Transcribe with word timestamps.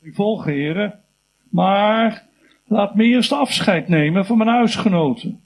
U 0.00 0.14
volgen, 0.14 0.52
heren. 0.52 1.00
Maar 1.50 2.26
laat 2.66 2.94
me 2.94 3.04
eerst 3.04 3.32
afscheid 3.32 3.88
nemen 3.88 4.26
van 4.26 4.38
mijn 4.38 4.50
huisgenoten. 4.50 5.40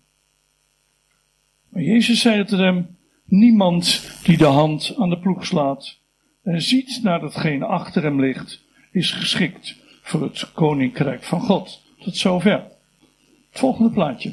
Maar 1.69 1.83
Jezus 1.83 2.21
zei 2.21 2.45
tegen 2.45 2.65
hem, 2.65 2.97
niemand 3.25 4.11
die 4.25 4.37
de 4.37 4.45
hand 4.45 4.95
aan 4.99 5.11
de 5.11 5.19
ploeg 5.19 5.47
slaat 5.47 5.99
en 6.43 6.63
ziet 6.63 7.01
naar 7.03 7.21
datgene 7.21 7.65
achter 7.65 8.03
hem 8.03 8.21
ligt, 8.21 8.63
is 8.93 9.11
geschikt 9.11 9.77
voor 10.03 10.23
het 10.23 10.53
koninkrijk 10.53 11.23
van 11.23 11.41
God. 11.41 11.83
Tot 11.99 12.17
zover. 12.17 12.53
Het 13.51 13.59
volgende 13.59 13.91
plaatje. 13.91 14.33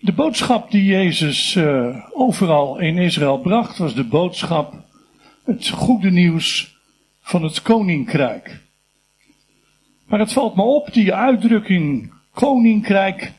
De 0.00 0.12
boodschap 0.12 0.70
die 0.70 0.84
Jezus 0.84 1.54
uh, 1.54 2.06
overal 2.12 2.78
in 2.78 2.98
Israël 2.98 3.38
bracht, 3.38 3.78
was 3.78 3.94
de 3.94 4.04
boodschap, 4.04 4.74
het 5.44 5.68
goede 5.68 6.10
nieuws 6.10 6.75
van 7.26 7.42
het 7.42 7.62
koninkrijk. 7.62 8.64
Maar 10.06 10.18
het 10.18 10.32
valt 10.32 10.56
me 10.56 10.62
op, 10.62 10.92
die 10.92 11.14
uitdrukking 11.14 12.12
koninkrijk 12.34 13.32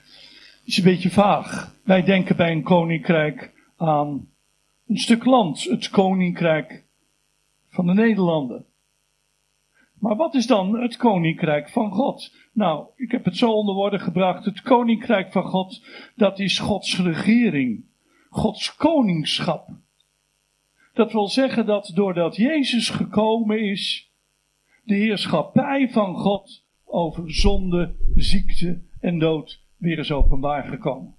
is 0.64 0.78
een 0.78 0.84
beetje 0.84 1.10
vaag. 1.10 1.76
Wij 1.84 2.04
denken 2.04 2.36
bij 2.36 2.52
een 2.52 2.64
koninkrijk 2.64 3.54
aan 3.78 4.30
een 4.88 4.98
stuk 4.98 5.26
land, 5.26 5.64
het 5.64 5.90
koninkrijk 5.90 6.84
van 7.70 7.86
de 7.86 7.94
Nederlanden. 7.94 8.66
Maar 10.00 10.16
wat 10.16 10.36
is 10.36 10.48
dan 10.48 10.80
het 10.82 10.98
koninkrijk 10.98 11.70
van 11.70 11.92
God? 11.92 12.36
Nou, 12.54 12.88
ik 12.96 13.12
heb 13.12 13.26
het 13.26 13.38
zo 13.38 13.52
onder 13.52 13.76
woorden 13.76 14.00
gebracht. 14.00 14.46
Het 14.46 14.62
koninkrijk 14.62 15.32
van 15.32 15.44
God, 15.44 15.86
dat 16.16 16.40
is 16.40 16.60
Gods 16.60 17.00
regering. 17.00 17.86
Gods 18.30 18.76
koningschap. 18.76 19.70
Dat 20.98 21.12
wil 21.12 21.28
zeggen 21.28 21.66
dat 21.66 21.92
doordat 21.96 22.36
Jezus 22.36 22.90
gekomen 22.90 23.60
is, 23.60 24.12
de 24.84 24.96
heerschappij 24.96 25.90
van 25.90 26.16
God 26.16 26.66
over 26.86 27.34
zonde, 27.34 27.96
ziekte 28.16 28.82
en 29.00 29.20
dood 29.20 29.64
weer 29.78 30.00
is 30.00 30.12
openbaar 30.12 30.64
gekomen. 30.64 31.16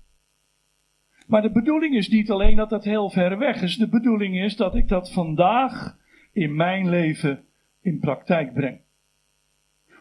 Maar 1.27 1.43
de 1.43 1.51
bedoeling 1.51 1.95
is 1.95 2.09
niet 2.09 2.31
alleen 2.31 2.57
dat 2.57 2.71
dat 2.71 2.85
heel 2.85 3.11
ver 3.11 3.39
weg 3.39 3.63
is. 3.63 3.77
De 3.77 3.89
bedoeling 3.89 4.41
is 4.41 4.57
dat 4.57 4.75
ik 4.75 4.89
dat 4.89 5.13
vandaag 5.13 5.99
in 6.33 6.55
mijn 6.55 6.89
leven 6.89 7.45
in 7.81 7.99
praktijk 7.99 8.55
breng. 8.55 8.81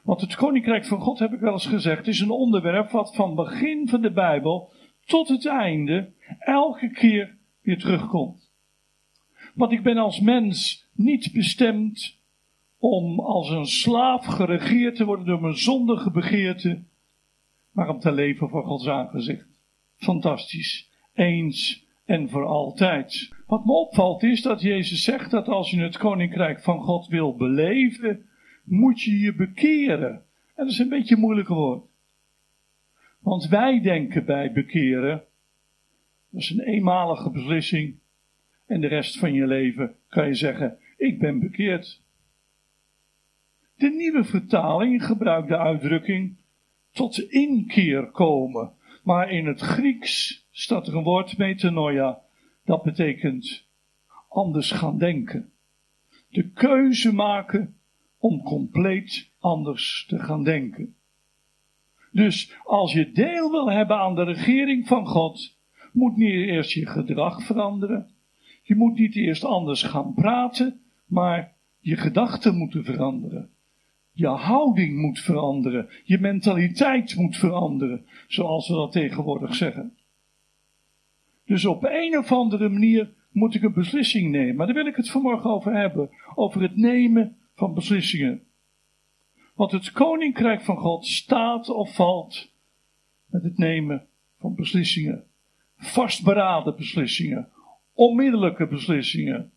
Want 0.03 0.21
het 0.21 0.35
koninkrijk 0.35 0.85
van 0.85 1.01
God, 1.01 1.19
heb 1.19 1.33
ik 1.33 1.39
wel 1.39 1.53
eens 1.53 1.67
gezegd, 1.67 2.07
is 2.07 2.19
een 2.19 2.29
onderwerp 2.29 2.89
wat 2.89 3.15
van 3.15 3.35
begin 3.35 3.87
van 3.87 4.01
de 4.01 4.11
Bijbel 4.11 4.71
tot 5.05 5.27
het 5.27 5.45
einde 5.45 6.11
elke 6.39 6.91
keer 6.91 7.37
weer 7.61 7.77
terugkomt. 7.77 8.46
Want 9.57 9.71
ik 9.71 9.83
ben 9.83 9.97
als 9.97 10.19
mens 10.19 10.87
niet 10.93 11.31
bestemd 11.33 12.19
om 12.77 13.19
als 13.19 13.49
een 13.49 13.65
slaaf 13.65 14.25
geregeerd 14.25 14.95
te 14.95 15.05
worden 15.05 15.25
door 15.25 15.41
mijn 15.41 15.57
zondige 15.57 16.11
begeerte, 16.11 16.83
maar 17.71 17.89
om 17.89 17.99
te 17.99 18.11
leven 18.11 18.49
voor 18.49 18.63
Gods 18.65 18.87
aangezicht. 18.87 19.59
Fantastisch. 19.95 20.89
Eens 21.13 21.85
en 22.05 22.29
voor 22.29 22.45
altijd. 22.45 23.35
Wat 23.47 23.65
me 23.65 23.71
opvalt 23.71 24.23
is 24.23 24.41
dat 24.41 24.61
Jezus 24.61 25.03
zegt 25.03 25.31
dat 25.31 25.47
als 25.47 25.71
je 25.71 25.81
het 25.81 25.97
koninkrijk 25.97 26.61
van 26.61 26.81
God 26.81 27.07
wil 27.07 27.35
beleven, 27.35 28.25
moet 28.63 29.01
je 29.01 29.19
je 29.19 29.35
bekeren. 29.35 30.11
En 30.11 30.23
dat 30.55 30.67
is 30.67 30.79
een 30.79 30.89
beetje 30.89 31.15
een 31.15 31.21
moeilijk 31.21 31.47
woord. 31.47 31.85
Want 33.19 33.47
wij 33.47 33.81
denken 33.81 34.25
bij 34.25 34.51
bekeren, 34.51 35.23
dat 36.29 36.41
is 36.41 36.49
een 36.49 36.63
eenmalige 36.63 37.29
beslissing. 37.29 37.99
En 38.67 38.81
de 38.81 38.87
rest 38.87 39.19
van 39.19 39.33
je 39.33 39.47
leven 39.47 39.95
kan 40.07 40.27
je 40.27 40.33
zeggen, 40.33 40.79
ik 40.97 41.19
ben 41.19 41.39
bekeerd. 41.39 42.01
De 43.75 43.89
nieuwe 43.89 44.23
vertaling 44.23 45.05
gebruikt 45.05 45.47
de 45.47 45.57
uitdrukking 45.57 46.35
tot 46.91 47.19
inkeer 47.19 48.11
komen. 48.11 48.71
Maar 49.03 49.31
in 49.31 49.45
het 49.45 49.61
Grieks 49.61 50.47
staat 50.51 50.87
er 50.87 50.95
een 50.95 51.03
woord 51.03 51.37
metanoia. 51.37 52.21
Dat 52.65 52.83
betekent 52.83 53.67
anders 54.27 54.71
gaan 54.71 54.97
denken. 54.97 55.51
De 56.29 56.49
keuze 56.49 57.13
maken 57.13 57.77
om 58.17 58.43
compleet 58.43 59.31
anders 59.39 60.05
te 60.07 60.19
gaan 60.19 60.43
denken. 60.43 60.95
Dus 62.11 62.57
als 62.63 62.93
je 62.93 63.11
deel 63.11 63.51
wil 63.51 63.71
hebben 63.71 63.97
aan 63.97 64.15
de 64.15 64.23
regering 64.23 64.87
van 64.87 65.07
God, 65.07 65.57
moet 65.91 66.17
niet 66.17 66.47
eerst 66.47 66.71
je 66.71 66.85
gedrag 66.85 67.43
veranderen. 67.43 68.16
Je 68.67 68.75
moet 68.75 68.97
niet 68.97 69.15
eerst 69.15 69.43
anders 69.43 69.83
gaan 69.83 70.13
praten, 70.13 70.79
maar 71.05 71.53
je 71.79 71.95
gedachten 71.95 72.57
moeten 72.57 72.83
veranderen. 72.83 73.49
Je 74.11 74.27
houding 74.27 74.97
moet 74.97 75.19
veranderen. 75.19 75.89
Je 76.03 76.19
mentaliteit 76.19 77.15
moet 77.15 77.37
veranderen, 77.37 78.05
zoals 78.27 78.67
we 78.67 78.73
dat 78.73 78.91
tegenwoordig 78.91 79.55
zeggen. 79.55 79.97
Dus 81.45 81.65
op 81.65 81.83
een 81.83 82.17
of 82.17 82.31
andere 82.31 82.69
manier 82.69 83.13
moet 83.31 83.55
ik 83.55 83.63
een 83.63 83.73
beslissing 83.73 84.31
nemen. 84.31 84.55
Maar 84.55 84.65
daar 84.65 84.75
wil 84.75 84.85
ik 84.85 84.95
het 84.95 85.09
vanmorgen 85.09 85.49
over 85.49 85.73
hebben. 85.73 86.09
Over 86.35 86.61
het 86.61 86.75
nemen 86.75 87.37
van 87.55 87.73
beslissingen. 87.73 88.41
Want 89.55 89.71
het 89.71 89.91
koninkrijk 89.91 90.61
van 90.61 90.77
God 90.77 91.05
staat 91.05 91.69
of 91.69 91.95
valt 91.95 92.51
met 93.25 93.43
het 93.43 93.57
nemen 93.57 94.07
van 94.39 94.55
beslissingen. 94.55 95.23
Vastberaden 95.77 96.75
beslissingen. 96.75 97.49
Onmiddellijke 97.97 98.67
beslissingen. 98.67 99.51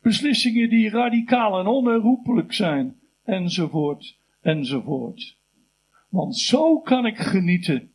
Beslissingen 0.00 0.70
die 0.70 0.90
radicaal 0.90 1.58
en 1.58 1.66
onherroepelijk 1.66 2.52
zijn. 2.52 3.00
Enzovoort, 3.24 4.18
enzovoort. 4.40 5.36
Want 6.08 6.38
zo 6.38 6.80
kan 6.80 7.06
ik 7.06 7.18
genieten 7.18 7.92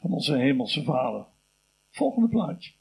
van 0.00 0.10
onze 0.10 0.36
hemelse 0.36 0.82
Vader. 0.82 1.26
Volgende 1.90 2.28
plaatje. 2.28 2.72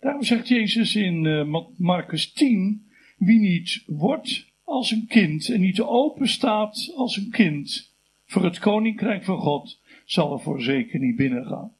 Daarom 0.00 0.22
zegt 0.22 0.48
Jezus 0.48 0.96
in 0.96 1.24
uh, 1.24 1.62
Marcus 1.76 2.32
10, 2.32 2.90
wie 3.16 3.38
niet 3.38 3.82
wordt 3.86 4.52
als 4.64 4.90
een 4.90 5.06
kind 5.06 5.48
en 5.48 5.60
niet 5.60 5.80
open 5.80 6.28
staat 6.28 6.92
als 6.96 7.16
een 7.16 7.30
kind 7.30 7.94
voor 8.24 8.44
het 8.44 8.58
koninkrijk 8.58 9.24
van 9.24 9.38
God, 9.38 9.80
zal 10.04 10.32
er 10.32 10.40
voor 10.40 10.62
zeker 10.62 10.98
niet 10.98 11.16
binnengaan. 11.16 11.76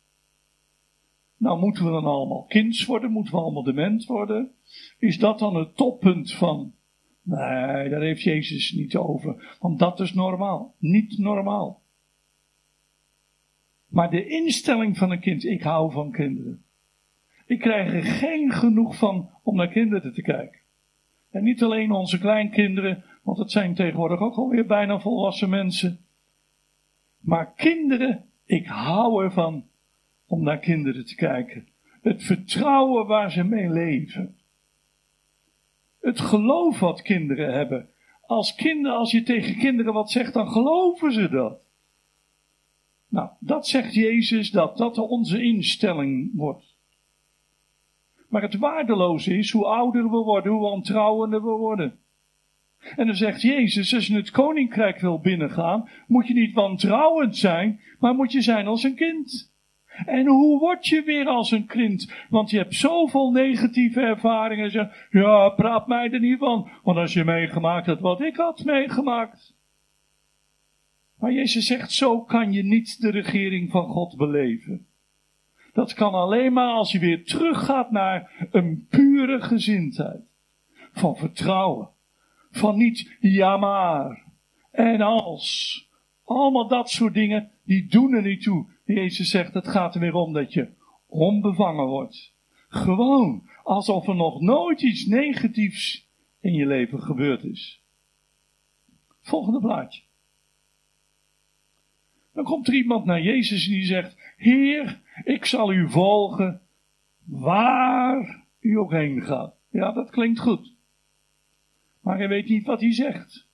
Nou, 1.42 1.58
moeten 1.58 1.84
we 1.84 1.90
dan 1.90 2.04
allemaal 2.04 2.44
kinds 2.44 2.84
worden? 2.84 3.10
Moeten 3.10 3.34
we 3.34 3.40
allemaal 3.40 3.62
dement 3.62 4.04
worden? 4.04 4.50
Is 4.98 5.18
dat 5.18 5.38
dan 5.38 5.56
het 5.56 5.76
toppunt 5.76 6.32
van? 6.32 6.74
Nee, 7.22 7.88
daar 7.88 8.00
heeft 8.00 8.22
Jezus 8.22 8.72
niet 8.72 8.96
over. 8.96 9.56
Want 9.60 9.78
dat 9.78 10.00
is 10.00 10.12
normaal. 10.12 10.74
Niet 10.78 11.18
normaal. 11.18 11.82
Maar 13.86 14.10
de 14.10 14.26
instelling 14.26 14.98
van 14.98 15.10
een 15.10 15.20
kind, 15.20 15.44
ik 15.44 15.62
hou 15.62 15.92
van 15.92 16.10
kinderen. 16.12 16.64
Ik 17.46 17.60
krijg 17.60 17.92
er 17.92 18.02
geen 18.02 18.50
genoeg 18.50 18.96
van 18.96 19.30
om 19.42 19.56
naar 19.56 19.68
kinderen 19.68 20.14
te 20.14 20.22
kijken. 20.22 20.60
En 21.30 21.42
niet 21.42 21.62
alleen 21.62 21.92
onze 21.92 22.18
kleinkinderen, 22.18 23.04
want 23.22 23.38
het 23.38 23.50
zijn 23.50 23.74
tegenwoordig 23.74 24.20
ook 24.20 24.36
alweer 24.36 24.66
bijna 24.66 25.00
volwassen 25.00 25.50
mensen. 25.50 25.98
Maar 27.18 27.52
kinderen, 27.52 28.24
ik 28.44 28.66
hou 28.66 29.24
ervan 29.24 29.70
om 30.32 30.42
naar 30.42 30.58
kinderen 30.58 31.04
te 31.04 31.14
kijken. 31.14 31.68
Het 32.02 32.22
vertrouwen 32.22 33.06
waar 33.06 33.30
ze 33.30 33.44
mee 33.44 33.68
leven. 33.68 34.36
Het 36.00 36.20
geloof 36.20 36.78
wat 36.78 37.02
kinderen 37.02 37.54
hebben. 37.54 37.88
Als 38.26 38.54
kinderen, 38.54 38.96
als 38.96 39.10
je 39.10 39.22
tegen 39.22 39.58
kinderen 39.58 39.92
wat 39.92 40.10
zegt, 40.10 40.32
dan 40.32 40.48
geloven 40.48 41.12
ze 41.12 41.28
dat. 41.28 41.60
Nou, 43.08 43.28
dat 43.38 43.66
zegt 43.66 43.94
Jezus 43.94 44.50
dat 44.50 44.76
dat 44.76 44.98
onze 44.98 45.42
instelling 45.42 46.30
wordt. 46.34 46.76
Maar 48.28 48.42
het 48.42 48.56
waardeloze 48.56 49.36
is 49.36 49.50
hoe 49.50 49.64
ouder 49.64 50.10
we 50.10 50.16
worden, 50.16 50.52
hoe 50.52 50.60
wantrouwender 50.60 51.42
we 51.42 51.50
worden. 51.50 51.98
En 52.96 53.06
dan 53.06 53.16
zegt 53.16 53.42
Jezus, 53.42 53.94
als 53.94 54.06
je 54.06 54.14
het 54.14 54.30
koninkrijk 54.30 55.00
wil 55.00 55.20
binnengaan, 55.20 55.88
moet 56.06 56.26
je 56.26 56.34
niet 56.34 56.54
wantrouwend 56.54 57.36
zijn, 57.36 57.80
maar 57.98 58.14
moet 58.14 58.32
je 58.32 58.42
zijn 58.42 58.66
als 58.66 58.82
een 58.82 58.94
kind. 58.94 59.51
En 60.06 60.26
hoe 60.26 60.58
word 60.58 60.86
je 60.86 61.02
weer 61.02 61.26
als 61.26 61.50
een 61.50 61.66
kind? 61.66 62.12
Want 62.28 62.50
je 62.50 62.56
hebt 62.56 62.74
zoveel 62.74 63.30
negatieve 63.30 64.00
ervaringen. 64.00 64.70
Zeg, 64.70 65.06
ja, 65.10 65.48
praat 65.48 65.86
mij 65.86 66.10
er 66.10 66.20
niet 66.20 66.38
van. 66.38 66.70
Want 66.82 66.98
als 66.98 67.12
je 67.12 67.24
meegemaakt 67.24 67.86
had 67.86 68.00
wat 68.00 68.20
ik 68.20 68.36
had 68.36 68.64
meegemaakt. 68.64 69.54
Maar 71.18 71.32
Jezus 71.32 71.66
zegt, 71.66 71.92
zo 71.92 72.20
kan 72.20 72.52
je 72.52 72.62
niet 72.62 73.00
de 73.00 73.10
regering 73.10 73.70
van 73.70 73.88
God 73.88 74.16
beleven. 74.16 74.86
Dat 75.72 75.94
kan 75.94 76.12
alleen 76.12 76.52
maar 76.52 76.72
als 76.72 76.92
je 76.92 76.98
weer 76.98 77.24
teruggaat 77.24 77.90
naar 77.90 78.46
een 78.50 78.86
pure 78.90 79.40
gezindheid. 79.40 80.20
Van 80.92 81.16
vertrouwen. 81.16 81.88
Van 82.50 82.76
niet 82.76 83.16
ja 83.20 83.56
maar. 83.56 84.22
En 84.70 85.00
als. 85.00 85.90
Allemaal 86.24 86.68
dat 86.68 86.90
soort 86.90 87.14
dingen, 87.14 87.50
die 87.64 87.86
doen 87.86 88.12
er 88.12 88.22
niet 88.22 88.42
toe. 88.42 88.66
Jezus 88.92 89.30
zegt, 89.30 89.54
het 89.54 89.68
gaat 89.68 89.94
er 89.94 90.00
weer 90.00 90.14
om 90.14 90.32
dat 90.32 90.52
je 90.52 90.68
onbevangen 91.06 91.86
wordt. 91.86 92.34
Gewoon, 92.68 93.48
alsof 93.62 94.08
er 94.08 94.14
nog 94.14 94.40
nooit 94.40 94.82
iets 94.82 95.06
negatiefs 95.06 96.08
in 96.40 96.52
je 96.52 96.66
leven 96.66 97.02
gebeurd 97.02 97.44
is. 97.44 97.82
Volgende 99.20 99.60
plaatje. 99.60 100.02
Dan 102.34 102.44
komt 102.44 102.68
er 102.68 102.74
iemand 102.74 103.04
naar 103.04 103.22
Jezus 103.22 103.66
en 103.66 103.72
die 103.72 103.84
zegt: 103.84 104.34
Heer, 104.36 105.00
ik 105.24 105.44
zal 105.44 105.72
u 105.72 105.90
volgen 105.90 106.60
waar 107.24 108.44
u 108.60 108.78
ook 108.78 108.90
heen 108.90 109.22
gaat. 109.22 109.54
Ja, 109.70 109.92
dat 109.92 110.10
klinkt 110.10 110.40
goed. 110.40 110.74
Maar 112.00 112.16
hij 112.16 112.28
weet 112.28 112.48
niet 112.48 112.66
wat 112.66 112.80
hij 112.80 112.92
zegt. 112.92 113.46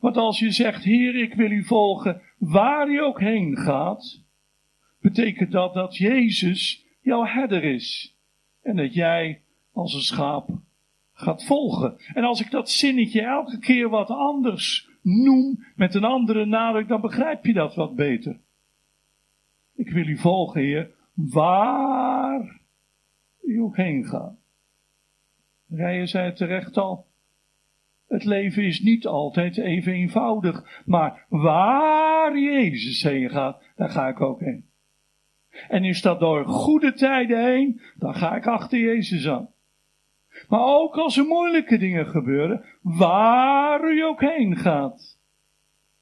Want 0.00 0.16
als 0.16 0.38
je 0.38 0.50
zegt, 0.50 0.84
Heer, 0.84 1.16
ik 1.16 1.34
wil 1.34 1.50
u 1.50 1.64
volgen 1.64 2.22
waar 2.38 2.88
u 2.88 3.00
ook 3.00 3.20
heen 3.20 3.56
gaat, 3.56 4.22
betekent 5.00 5.52
dat 5.52 5.74
dat 5.74 5.96
Jezus 5.96 6.86
jouw 7.00 7.24
herder 7.24 7.64
is. 7.64 8.16
En 8.62 8.76
dat 8.76 8.94
jij 8.94 9.42
als 9.72 9.94
een 9.94 10.00
schaap 10.00 10.48
gaat 11.12 11.44
volgen. 11.44 11.96
En 12.14 12.24
als 12.24 12.40
ik 12.40 12.50
dat 12.50 12.70
zinnetje 12.70 13.22
elke 13.22 13.58
keer 13.58 13.88
wat 13.88 14.08
anders 14.08 14.88
noem, 15.02 15.64
met 15.74 15.94
een 15.94 16.04
andere 16.04 16.44
nadruk, 16.44 16.88
dan 16.88 17.00
begrijp 17.00 17.44
je 17.44 17.52
dat 17.52 17.74
wat 17.74 17.94
beter. 17.94 18.40
Ik 19.74 19.90
wil 19.90 20.06
u 20.06 20.16
volgen, 20.16 20.60
Heer, 20.60 20.90
waar 21.14 22.60
u 23.42 23.60
ook 23.60 23.76
heen 23.76 24.04
gaat. 24.04 24.38
Rijen 25.68 26.08
zei 26.08 26.32
terecht 26.32 26.76
al. 26.76 27.06
Het 28.08 28.24
leven 28.24 28.64
is 28.64 28.80
niet 28.80 29.06
altijd 29.06 29.58
even 29.58 29.92
eenvoudig, 29.92 30.82
maar 30.84 31.26
waar 31.28 32.38
Jezus 32.38 33.02
heen 33.02 33.30
gaat, 33.30 33.62
daar 33.76 33.88
ga 33.88 34.08
ik 34.08 34.20
ook 34.20 34.40
heen. 34.40 34.69
En 35.70 35.84
is 35.84 36.02
dat 36.02 36.20
door 36.20 36.44
goede 36.46 36.92
tijden 36.92 37.44
heen, 37.44 37.80
dan 37.94 38.14
ga 38.14 38.36
ik 38.36 38.46
achter 38.46 38.78
Jezus 38.78 39.28
aan. 39.28 39.48
Maar 40.48 40.64
ook 40.64 40.96
als 40.96 41.16
er 41.16 41.24
moeilijke 41.24 41.78
dingen 41.78 42.06
gebeuren, 42.06 42.64
waar 42.82 43.92
u 43.92 44.02
ook 44.02 44.20
heen 44.20 44.56
gaat. 44.56 45.18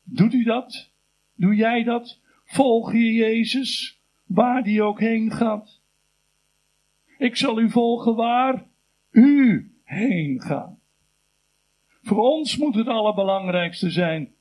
Doet 0.02 0.32
u 0.32 0.44
dat? 0.44 0.90
Doe 1.34 1.54
jij 1.54 1.82
dat? 1.82 2.20
Volg 2.44 2.92
je 2.92 3.12
Jezus, 3.12 4.00
waar 4.26 4.62
die 4.62 4.82
ook 4.82 5.00
heen 5.00 5.30
gaat? 5.30 5.80
Ik 7.18 7.36
zal 7.36 7.60
u 7.60 7.70
volgen 7.70 8.14
waar 8.14 8.66
u 9.10 9.70
heen 9.84 10.40
gaat. 10.40 10.78
Voor 12.02 12.18
ons 12.18 12.56
moet 12.56 12.74
het 12.74 12.88
allerbelangrijkste 12.88 13.90
zijn, 13.90 14.34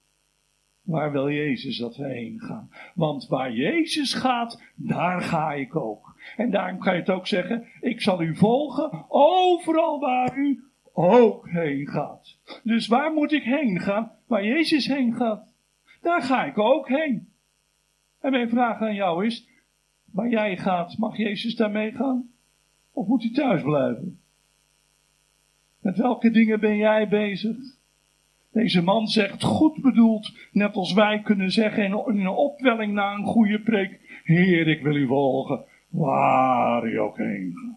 waar 0.88 1.12
wil 1.12 1.30
Jezus 1.30 1.78
dat 1.78 1.95
we 1.95 2.06
heen 2.06 2.39
gaan? 2.39 2.69
Want 2.95 3.28
waar 3.28 3.51
Jezus 3.51 4.13
gaat, 4.13 4.62
daar 4.75 5.22
ga 5.22 5.54
ik 5.54 5.75
ook. 5.75 6.16
En 6.38 6.51
daarom 6.51 6.80
kan 6.80 6.94
je 6.94 7.00
het 7.00 7.10
ook 7.10 7.28
zeggen, 7.28 7.68
ik 7.81 8.01
zal 8.01 8.22
u 8.22 8.36
volgen 8.36 9.06
overal 9.07 10.00
waar 10.00 10.38
u 10.38 10.63
ook 10.94 11.50
heen 11.50 11.88
gaat. 11.88 12.38
Dus 12.63 12.88
waar 12.88 13.13
moet 13.13 13.31
ik 13.31 13.44
heen 13.44 13.80
gaan? 13.80 14.12
Waar 14.28 14.45
Jezus 14.45 14.88
heen 14.88 15.16
gaat. 15.16 15.48
Daar 16.01 16.22
ga 16.22 16.45
ik 16.45 16.57
ook 16.57 16.88
heen. 16.88 17.30
En 18.19 18.31
mijn 18.31 18.50
vraag 18.50 18.81
aan 18.81 18.95
jou 18.95 19.25
is, 19.25 19.48
waar 20.12 20.30
jij 20.30 20.57
gaat, 20.57 20.98
mag 20.98 21.18
Jezus 21.18 21.56
daarmee 21.56 21.92
gaan? 21.92 22.30
Of 22.92 23.07
moet 23.07 23.24
hij 23.24 23.31
thuis 23.31 23.62
blijven? 23.62 24.19
Met 25.80 25.98
welke 25.98 26.31
dingen 26.31 26.60
ben 26.60 26.78
jij 26.78 27.07
bezig? 27.07 27.57
Deze 28.57 28.81
man 28.81 29.07
zegt 29.07 29.44
goed 29.44 29.81
bedoeld, 29.81 30.38
net 30.51 30.75
als 30.75 30.94
wij 30.94 31.21
kunnen 31.21 31.51
zeggen 31.51 31.83
in 31.83 31.92
een 31.92 32.27
opwelling 32.27 32.94
na 32.94 33.13
een 33.13 33.25
goede 33.25 33.59
preek. 33.59 34.21
Heer, 34.24 34.68
ik 34.68 34.81
wil 34.81 34.95
u 34.95 35.07
volgen, 35.07 35.63
waar 35.89 36.86
u 36.86 37.00
ook 37.00 37.18
heen. 37.18 37.75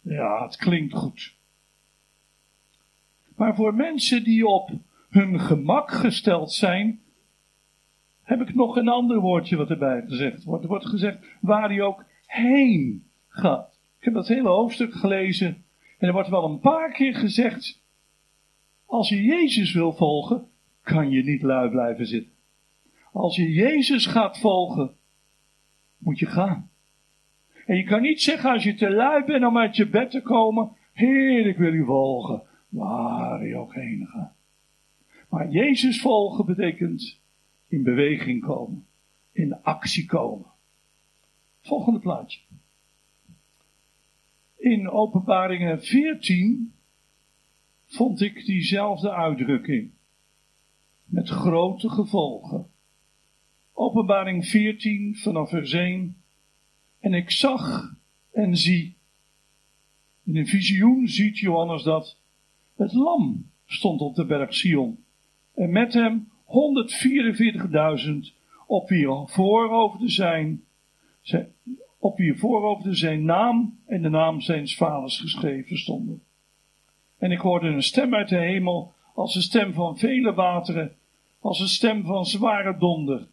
Ja, 0.00 0.42
het 0.42 0.56
klinkt 0.56 0.94
goed. 0.94 1.34
Maar 3.36 3.54
voor 3.54 3.74
mensen 3.74 4.24
die 4.24 4.46
op 4.46 4.70
hun 5.08 5.40
gemak 5.40 5.90
gesteld 5.90 6.52
zijn, 6.52 7.00
heb 8.22 8.40
ik 8.40 8.54
nog 8.54 8.76
een 8.76 8.88
ander 8.88 9.20
woordje 9.20 9.56
wat 9.56 9.70
erbij 9.70 10.04
gezegd 10.06 10.44
wordt. 10.44 10.62
Er 10.62 10.68
wordt 10.68 10.86
gezegd 10.86 11.18
waar 11.40 11.68
hij 11.68 11.82
ook 11.82 12.04
heen 12.26 13.04
gaat. 13.28 13.78
Ik 13.98 14.04
heb 14.04 14.14
dat 14.14 14.28
hele 14.28 14.48
hoofdstuk 14.48 14.94
gelezen 14.94 15.64
en 15.98 16.06
er 16.06 16.12
wordt 16.12 16.28
wel 16.28 16.44
een 16.44 16.60
paar 16.60 16.92
keer 16.92 17.14
gezegd 17.14 17.79
als 18.90 19.08
je 19.08 19.22
Jezus 19.22 19.72
wil 19.72 19.92
volgen, 19.92 20.48
kan 20.82 21.10
je 21.10 21.22
niet 21.24 21.42
lui 21.42 21.70
blijven 21.70 22.06
zitten. 22.06 22.32
Als 23.12 23.36
je 23.36 23.52
Jezus 23.52 24.06
gaat 24.06 24.38
volgen, 24.38 24.94
moet 25.98 26.18
je 26.18 26.26
gaan. 26.26 26.70
En 27.66 27.76
je 27.76 27.84
kan 27.84 28.02
niet 28.02 28.22
zeggen 28.22 28.50
als 28.50 28.64
je 28.64 28.74
te 28.74 28.90
lui 28.90 29.24
bent 29.24 29.44
om 29.44 29.58
uit 29.58 29.76
je 29.76 29.88
bed 29.88 30.10
te 30.10 30.22
komen, 30.22 30.70
Heer, 30.92 31.46
ik 31.46 31.56
wil 31.56 31.72
u 31.72 31.84
volgen, 31.84 32.42
waar 32.68 33.46
je 33.46 33.56
ook 33.56 33.74
heen 33.74 34.06
gaat. 34.06 34.34
Maar 35.28 35.50
Jezus 35.50 36.00
volgen 36.00 36.46
betekent 36.46 37.18
in 37.68 37.82
beweging 37.82 38.42
komen, 38.42 38.86
in 39.32 39.62
actie 39.62 40.06
komen. 40.06 40.46
Volgende 41.60 41.98
plaatje. 41.98 42.40
In 44.56 44.90
Openbaringen 44.90 45.82
14 45.82 46.72
vond 47.90 48.20
ik 48.20 48.44
diezelfde 48.44 49.12
uitdrukking. 49.12 49.90
Met 51.04 51.28
grote 51.28 51.88
gevolgen. 51.88 52.70
Openbaring 53.72 54.46
14 54.46 55.16
vanaf 55.16 55.48
vers 55.48 55.72
1. 55.72 56.16
En 57.00 57.14
ik 57.14 57.30
zag 57.30 57.94
en 58.32 58.56
zie. 58.56 58.96
In 60.24 60.36
een 60.36 60.46
visioen 60.46 61.08
ziet 61.08 61.38
Johannes 61.38 61.82
dat. 61.82 62.18
Het 62.76 62.92
lam 62.92 63.50
stond 63.66 64.00
op 64.00 64.14
de 64.14 64.26
berg 64.26 64.54
Sion. 64.54 65.04
En 65.54 65.70
met 65.70 65.92
hem 65.92 66.28
144.000 66.46 66.50
op 68.66 68.88
wie 68.88 69.06
voorhoofden 69.24 70.10
zijn, 70.10 70.64
op 71.98 72.16
wie 72.16 72.34
voorhoofden 72.34 72.96
zijn 72.96 73.24
naam 73.24 73.78
en 73.86 74.02
de 74.02 74.08
naam 74.08 74.40
zijns 74.40 74.76
vaders 74.76 75.20
geschreven 75.20 75.78
stonden. 75.78 76.22
En 77.20 77.30
ik 77.30 77.38
hoorde 77.38 77.68
een 77.68 77.82
stem 77.82 78.14
uit 78.14 78.28
de 78.28 78.36
hemel, 78.36 78.92
als 79.14 79.34
een 79.34 79.42
stem 79.42 79.72
van 79.72 79.98
vele 79.98 80.34
wateren, 80.34 80.96
als 81.40 81.60
een 81.60 81.68
stem 81.68 82.04
van 82.04 82.26
zware 82.26 82.78
donder. 82.78 83.28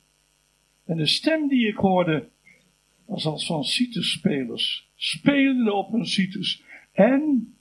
En 0.86 0.98
de 0.98 1.06
stem 1.06 1.48
die 1.48 1.68
ik 1.68 1.76
hoorde, 1.76 2.28
was 3.06 3.26
als 3.26 3.46
van 3.46 3.64
citerspelers, 3.64 4.90
spelende 4.96 5.74
op 5.74 5.92
hun 5.92 6.06
citers. 6.06 6.64
En 6.92 7.54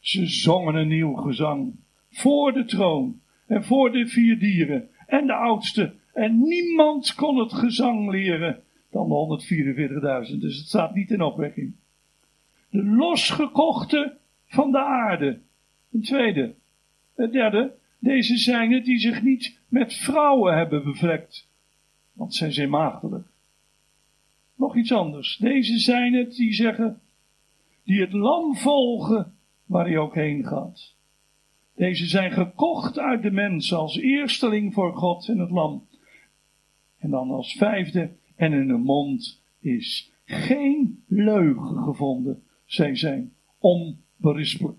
ze 0.00 0.26
zongen 0.26 0.74
een 0.74 0.88
nieuw 0.88 1.14
gezang, 1.14 1.74
voor 2.10 2.52
de 2.52 2.64
troon, 2.64 3.20
en 3.46 3.64
voor 3.64 3.92
de 3.92 4.06
vier 4.06 4.38
dieren, 4.38 4.88
en 5.06 5.26
de 5.26 5.34
oudste. 5.34 5.94
En 6.12 6.42
niemand 6.42 7.14
kon 7.14 7.38
het 7.38 7.52
gezang 7.52 8.10
leren 8.10 8.62
dan 8.90 9.08
de 9.08 10.28
144.000. 10.32 10.38
Dus 10.38 10.56
het 10.56 10.66
staat 10.66 10.94
niet 10.94 11.10
in 11.10 11.22
opwekking. 11.22 11.74
De 12.70 12.84
losgekochte 12.84 14.20
van 14.52 14.70
de 14.70 14.78
aarde. 14.78 15.40
Een 15.92 16.02
tweede. 16.02 16.54
Het 17.14 17.32
derde, 17.32 17.74
deze 17.98 18.36
zijn 18.36 18.72
het 18.72 18.84
die 18.84 18.98
zich 18.98 19.22
niet 19.22 19.60
met 19.68 19.94
vrouwen 19.94 20.56
hebben 20.56 20.84
bevlekt, 20.84 21.48
want 22.12 22.34
zij 22.34 22.52
zijn 22.52 22.70
maagdelijk. 22.70 23.26
Nog 24.54 24.76
iets 24.76 24.92
anders. 24.92 25.36
Deze 25.36 25.78
zijn 25.78 26.14
het 26.14 26.34
die 26.34 26.52
zeggen, 26.52 27.00
die 27.84 28.00
het 28.00 28.12
lam 28.12 28.56
volgen 28.56 29.34
waar 29.64 29.86
hij 29.86 29.98
ook 29.98 30.14
heen 30.14 30.44
gaat. 30.44 30.94
Deze 31.74 32.06
zijn 32.06 32.30
gekocht 32.30 32.98
uit 32.98 33.22
de 33.22 33.30
mensen 33.30 33.78
als 33.78 33.96
eersteling 33.96 34.74
voor 34.74 34.96
God 34.96 35.28
en 35.28 35.38
het 35.38 35.50
lam. 35.50 35.86
En 36.98 37.10
dan 37.10 37.30
als 37.30 37.52
vijfde, 37.52 38.10
en 38.36 38.52
in 38.52 38.68
hun 38.68 38.82
mond 38.82 39.42
is 39.60 40.12
geen 40.24 41.04
leugen 41.06 41.82
gevonden. 41.82 42.42
Zij 42.64 42.96
zijn 42.96 43.32
om 43.58 44.00
berispelijk. 44.22 44.78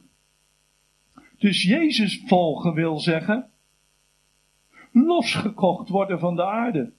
Dus 1.38 1.63
Jezus 1.63 2.23
volgen 2.25 2.73
wil 2.73 3.00
zeggen, 3.00 3.50
losgekocht 4.91 5.89
worden 5.89 6.19
van 6.19 6.35
de 6.35 6.45
aarde. 6.45 6.91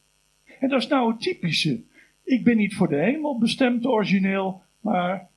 En 0.60 0.68
dat 0.68 0.80
is 0.80 0.88
nou 0.88 1.10
het 1.10 1.20
typische. 1.20 1.82
Ik 2.22 2.44
ben 2.44 2.56
niet 2.56 2.74
voor 2.74 2.88
de 2.88 2.96
hemel 2.96 3.38
bestemd 3.38 3.86
origineel, 3.86 4.62
maar 4.80 5.28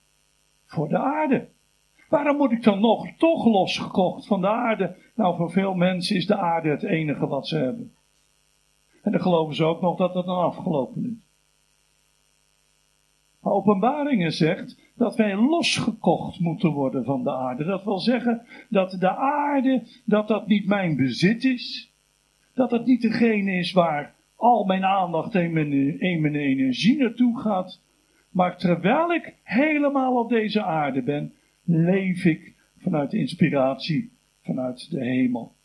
voor 0.65 0.87
de 0.89 0.97
aarde. 0.97 1.47
Waarom 2.09 2.37
moet 2.37 2.51
ik 2.51 2.63
dan 2.63 2.79
nog 2.79 3.07
toch 3.17 3.45
losgekocht 3.45 4.27
van 4.27 4.41
de 4.41 4.47
aarde? 4.47 4.95
Nou, 5.15 5.37
voor 5.37 5.51
veel 5.51 5.73
mensen 5.73 6.15
is 6.15 6.25
de 6.25 6.37
aarde 6.37 6.69
het 6.69 6.83
enige 6.83 7.27
wat 7.27 7.47
ze 7.47 7.57
hebben. 7.57 7.95
En 9.01 9.11
dan 9.11 9.21
geloven 9.21 9.55
ze 9.55 9.63
ook 9.63 9.81
nog 9.81 9.97
dat 9.97 10.13
het 10.13 10.25
dan 10.25 10.37
afgelopen 10.37 11.05
is. 11.05 11.25
Maar 13.39 13.53
openbaringen 13.53 14.31
zegt 14.31 14.77
dat 14.97 15.15
wij 15.15 15.35
losgekocht 15.35 16.39
moeten 16.39 16.69
worden 16.69 17.03
van 17.03 17.23
de 17.23 17.31
aarde. 17.31 17.63
Dat 17.63 17.83
wil 17.83 17.99
zeggen 17.99 18.45
dat 18.69 18.91
de 18.99 19.15
aarde, 19.15 19.83
dat 20.05 20.27
dat 20.27 20.47
niet 20.47 20.65
mijn 20.65 20.95
bezit 20.95 21.43
is. 21.43 21.91
Dat 22.53 22.71
het 22.71 22.85
niet 22.85 23.01
degene 23.01 23.51
is 23.51 23.71
waar 23.71 24.15
al 24.35 24.65
mijn 24.65 24.85
aandacht 24.85 25.35
en 25.35 25.53
mijn, 25.53 25.99
en 25.99 26.21
mijn 26.21 26.35
energie 26.35 26.97
naartoe 26.97 27.39
gaat. 27.39 27.81
Maar 28.29 28.57
terwijl 28.57 29.13
ik 29.13 29.35
helemaal 29.43 30.19
op 30.19 30.29
deze 30.29 30.63
aarde 30.63 31.01
ben, 31.01 31.33
leef 31.63 32.25
ik 32.25 32.55
vanuit 32.77 33.13
inspiratie 33.13 34.11
vanuit 34.41 34.91
de 34.91 35.03
hemel. 35.03 35.55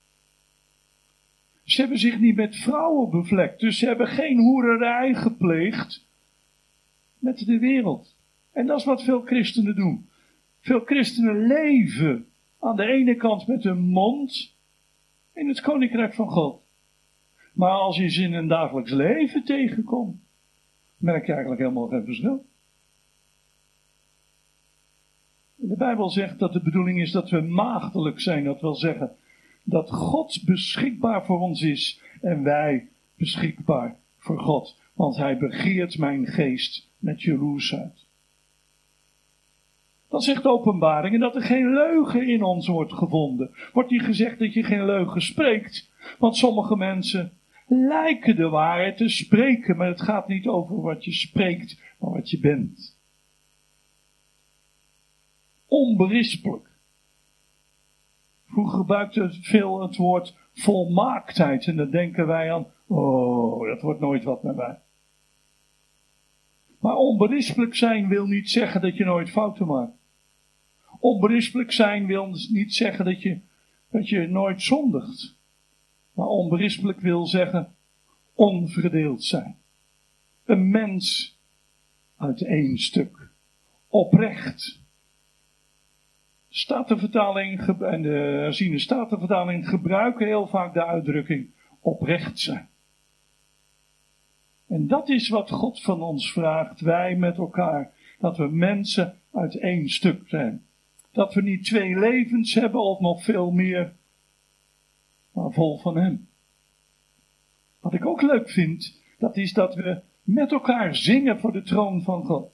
Ze 1.64 1.80
hebben 1.80 1.98
zich 1.98 2.18
niet 2.18 2.36
met 2.36 2.56
vrouwen 2.56 3.10
bevlekt, 3.10 3.60
dus 3.60 3.78
ze 3.78 3.86
hebben 3.86 4.06
geen 4.06 4.38
hoererij 4.38 5.14
gepleegd 5.14 6.06
met 7.18 7.38
de 7.38 7.58
wereld. 7.58 8.11
En 8.52 8.66
dat 8.66 8.78
is 8.78 8.84
wat 8.84 9.02
veel 9.02 9.20
christenen 9.20 9.74
doen. 9.74 10.08
Veel 10.60 10.80
christenen 10.80 11.46
leven 11.46 12.26
aan 12.60 12.76
de 12.76 12.86
ene 12.86 13.14
kant 13.14 13.46
met 13.46 13.62
hun 13.62 13.80
mond 13.80 14.56
in 15.34 15.48
het 15.48 15.60
koninkrijk 15.60 16.14
van 16.14 16.28
God. 16.28 16.60
Maar 17.52 17.70
als 17.70 17.96
je 17.96 18.08
ze 18.08 18.22
in 18.22 18.34
een 18.34 18.48
dagelijks 18.48 18.90
leven 18.90 19.44
tegenkomt, 19.44 20.20
merk 20.96 21.26
je 21.26 21.32
eigenlijk 21.32 21.62
helemaal 21.62 21.88
geen 21.88 22.04
verschil. 22.04 22.46
De 25.54 25.76
Bijbel 25.76 26.10
zegt 26.10 26.38
dat 26.38 26.52
de 26.52 26.62
bedoeling 26.62 27.00
is 27.00 27.10
dat 27.10 27.30
we 27.30 27.40
maagdelijk 27.40 28.20
zijn. 28.20 28.44
Dat 28.44 28.60
wil 28.60 28.74
zeggen 28.74 29.16
dat 29.64 29.90
God 29.90 30.42
beschikbaar 30.44 31.24
voor 31.24 31.40
ons 31.40 31.62
is 31.62 32.00
en 32.20 32.42
wij 32.42 32.88
beschikbaar 33.16 33.96
voor 34.16 34.38
God. 34.40 34.80
Want 34.94 35.16
hij 35.16 35.38
begeert 35.38 35.98
mijn 35.98 36.26
geest 36.26 36.90
met 36.98 37.22
jaloersheid. 37.22 38.01
Dat 40.12 40.24
zegt 40.24 40.46
openbaring 40.46 41.14
en 41.14 41.20
dat 41.20 41.34
er 41.34 41.42
geen 41.42 41.72
leugen 41.72 42.28
in 42.28 42.42
ons 42.42 42.66
wordt 42.68 42.92
gevonden. 42.92 43.50
Wordt 43.72 43.90
hier 43.90 44.02
gezegd 44.02 44.38
dat 44.38 44.52
je 44.52 44.62
geen 44.62 44.84
leugen 44.84 45.22
spreekt? 45.22 45.90
Want 46.18 46.36
sommige 46.36 46.76
mensen 46.76 47.32
lijken 47.66 48.36
de 48.36 48.48
waarheid 48.48 48.96
te 48.96 49.08
spreken, 49.08 49.76
maar 49.76 49.86
het 49.86 50.02
gaat 50.02 50.28
niet 50.28 50.46
over 50.46 50.80
wat 50.80 51.04
je 51.04 51.12
spreekt, 51.12 51.80
maar 51.98 52.10
wat 52.10 52.30
je 52.30 52.40
bent. 52.40 52.98
Onberispelijk. 55.66 56.70
Vroeger 58.46 58.78
gebruikte 58.78 59.28
veel 59.30 59.80
het 59.80 59.96
woord 59.96 60.36
volmaaktheid 60.52 61.66
en 61.66 61.76
dan 61.76 61.90
denken 61.90 62.26
wij 62.26 62.52
aan, 62.52 62.66
oh, 62.86 63.66
dat 63.66 63.82
wordt 63.82 64.00
nooit 64.00 64.24
wat 64.24 64.42
met 64.42 64.56
mij. 64.56 64.78
Maar 66.80 66.96
onberispelijk 66.96 67.74
zijn 67.74 68.08
wil 68.08 68.26
niet 68.26 68.50
zeggen 68.50 68.80
dat 68.80 68.96
je 68.96 69.04
nooit 69.04 69.30
fouten 69.30 69.66
maakt. 69.66 70.00
Onberispelijk 71.02 71.72
zijn 71.72 72.06
wil 72.06 72.26
niet 72.50 72.74
zeggen 72.74 73.04
dat 73.04 73.22
je, 73.22 73.40
dat 73.90 74.08
je 74.08 74.28
nooit 74.28 74.62
zondigt. 74.62 75.36
Maar 76.12 76.26
onberispelijk 76.26 77.00
wil 77.00 77.26
zeggen 77.26 77.74
onverdeeld 78.34 79.24
zijn. 79.24 79.56
Een 80.44 80.70
mens 80.70 81.36
uit 82.16 82.42
één 82.42 82.78
stuk. 82.78 83.30
Oprecht. 83.88 84.80
Statenvertaling 86.48 87.60
en 87.80 88.02
de 88.02 88.08
herziene 88.42 88.78
statenvertaling 88.78 89.68
gebruiken 89.68 90.26
heel 90.26 90.46
vaak 90.46 90.74
de 90.74 90.86
uitdrukking 90.86 91.50
oprecht 91.80 92.38
zijn. 92.38 92.68
En 94.68 94.86
dat 94.86 95.08
is 95.08 95.28
wat 95.28 95.50
God 95.50 95.82
van 95.82 96.02
ons 96.02 96.32
vraagt, 96.32 96.80
wij 96.80 97.16
met 97.16 97.36
elkaar. 97.36 97.92
Dat 98.18 98.36
we 98.36 98.48
mensen 98.48 99.18
uit 99.32 99.58
één 99.58 99.88
stuk 99.88 100.28
zijn. 100.28 100.66
Dat 101.12 101.34
we 101.34 101.42
niet 101.42 101.64
twee 101.64 101.98
levens 101.98 102.54
hebben 102.54 102.80
of 102.80 103.00
nog 103.00 103.24
veel 103.24 103.50
meer, 103.50 103.92
maar 105.32 105.52
vol 105.52 105.78
van 105.78 105.96
Hem. 105.96 106.28
Wat 107.80 107.94
ik 107.94 108.06
ook 108.06 108.22
leuk 108.22 108.50
vind, 108.50 109.02
dat 109.18 109.36
is 109.36 109.52
dat 109.52 109.74
we 109.74 110.00
met 110.22 110.52
elkaar 110.52 110.96
zingen 110.96 111.40
voor 111.40 111.52
de 111.52 111.62
troon 111.62 112.02
van 112.02 112.24
God. 112.24 112.42
Dat 112.42 112.52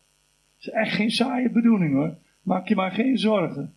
is 0.58 0.68
echt 0.68 0.94
geen 0.94 1.10
saaie 1.10 1.50
bedoeling 1.50 1.94
hoor. 1.94 2.16
Maak 2.42 2.68
je 2.68 2.74
maar 2.74 2.92
geen 2.92 3.18
zorgen. 3.18 3.74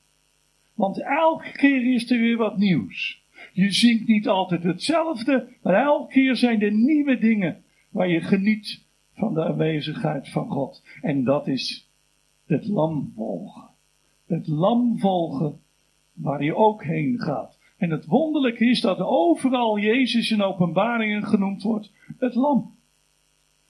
Want 0.73 1.03
elke 1.03 1.51
keer 1.51 1.93
is 1.93 2.11
er 2.11 2.19
weer 2.19 2.37
wat 2.37 2.57
nieuws. 2.57 3.23
Je 3.53 3.71
zingt 3.71 4.07
niet 4.07 4.27
altijd 4.27 4.63
hetzelfde, 4.63 5.47
maar 5.61 5.73
elke 5.73 6.13
keer 6.13 6.35
zijn 6.35 6.61
er 6.61 6.71
nieuwe 6.71 7.17
dingen 7.17 7.63
waar 7.89 8.07
je 8.07 8.21
geniet 8.21 8.85
van 9.13 9.33
de 9.33 9.45
aanwezigheid 9.45 10.29
van 10.29 10.49
God. 10.49 10.83
En 11.01 11.23
dat 11.23 11.47
is 11.47 11.89
het 12.45 12.67
lam 12.67 13.11
volgen. 13.15 13.69
Het 14.31 14.47
lam 14.47 14.99
volgen 14.99 15.61
waar 16.13 16.43
je 16.43 16.55
ook 16.55 16.83
heen 16.83 17.19
gaat. 17.19 17.59
En 17.77 17.89
het 17.89 18.05
wonderlijke 18.05 18.65
is 18.65 18.81
dat 18.81 18.99
overal 18.99 19.79
Jezus 19.79 20.31
in 20.31 20.41
openbaringen 20.41 21.23
genoemd 21.23 21.63
wordt 21.63 21.91
het 22.17 22.35
lam. 22.35 22.75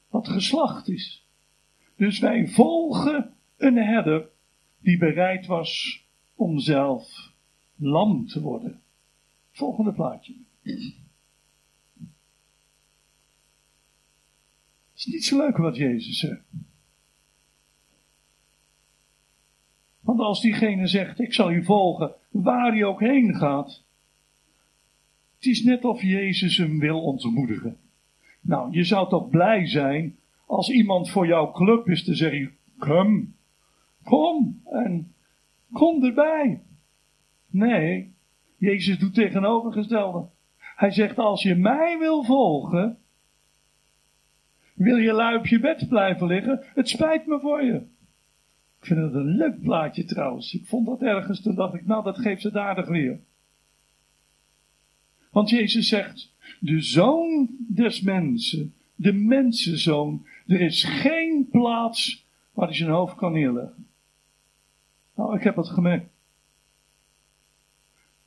Wat 0.10 0.28
geslacht 0.28 0.88
is. 0.88 1.26
Dus 1.96 2.20
wij 2.20 2.48
volgen 2.48 3.34
een 3.58 3.78
herder 3.78 4.30
die 4.80 4.98
bereid 4.98 5.46
was 5.46 6.02
om 6.36 6.60
zelf 6.60 7.32
lam 7.76 8.28
te 8.28 8.42
worden. 8.42 8.82
Volgende 9.52 9.94
plaatje. 9.94 10.34
Het 10.62 10.94
is 14.96 15.06
niet 15.06 15.26
zo 15.26 15.38
leuk 15.38 15.58
wat 15.58 15.76
Jezus 15.76 16.20
zegt. 16.20 16.44
Want 20.12 20.24
als 20.24 20.42
diegene 20.42 20.88
zegt, 20.88 21.20
ik 21.20 21.34
zal 21.34 21.52
u 21.52 21.64
volgen, 21.64 22.14
waar 22.30 22.72
hij 22.72 22.84
ook 22.84 23.00
heen 23.00 23.36
gaat, 23.36 23.84
het 25.36 25.46
is 25.46 25.64
net 25.64 25.86
of 25.86 26.02
Jezus 26.02 26.58
hem 26.58 26.80
wil 26.80 27.02
ontmoedigen. 27.02 27.78
Nou, 28.42 28.72
je 28.72 28.84
zou 28.84 29.10
toch 29.10 29.30
blij 29.30 29.68
zijn 29.68 30.16
als 30.46 30.70
iemand 30.70 31.10
voor 31.10 31.28
jouw 31.28 31.52
club 31.52 31.88
is 31.88 32.04
te 32.04 32.16
zeggen, 32.16 32.52
kom, 32.78 33.36
kom 34.04 34.62
en 34.66 35.14
kom 35.72 36.04
erbij. 36.04 36.62
Nee, 37.50 38.14
Jezus 38.58 38.98
doet 39.00 39.14
tegenovergestelde. 39.14 40.26
Hij 40.58 40.92
zegt, 40.92 41.18
als 41.18 41.44
je 41.44 41.56
mij 41.56 41.98
wil 42.00 42.24
volgen, 42.24 42.98
wil 44.74 44.98
je 44.98 45.14
lui 45.14 45.38
op 45.38 45.48
je 45.48 45.60
bed 45.60 45.88
blijven 45.88 46.28
liggen? 46.28 46.64
Het 46.74 46.90
spijt 46.90 47.26
me 47.26 47.40
voor 47.40 47.64
je. 47.64 48.00
Ik 48.82 48.88
vind 48.88 49.00
het 49.00 49.14
een 49.14 49.36
leuk 49.36 49.62
plaatje 49.62 50.04
trouwens. 50.04 50.54
Ik 50.54 50.66
vond 50.66 50.86
dat 50.86 51.02
ergens, 51.02 51.42
toen 51.42 51.56
dacht 51.56 51.74
ik, 51.74 51.86
nou 51.86 52.04
dat 52.04 52.18
geeft 52.18 52.44
het 52.44 52.56
aardig 52.56 52.88
weer. 52.88 53.20
Want 55.32 55.50
Jezus 55.50 55.88
zegt, 55.88 56.34
de 56.60 56.82
zoon 56.82 57.50
des 57.58 58.02
mensen, 58.02 58.74
de 58.96 59.14
mensenzoon, 59.14 60.26
er 60.48 60.62
is 60.62 60.84
geen 60.84 61.48
plaats 61.50 62.26
waar 62.54 62.68
hij 62.68 62.76
zijn 62.76 62.90
hoofd 62.90 63.16
kan 63.16 63.34
neerleggen. 63.34 63.88
Nou, 65.16 65.36
ik 65.36 65.44
heb 65.44 65.56
het 65.56 65.70
gemerkt. 65.70 66.10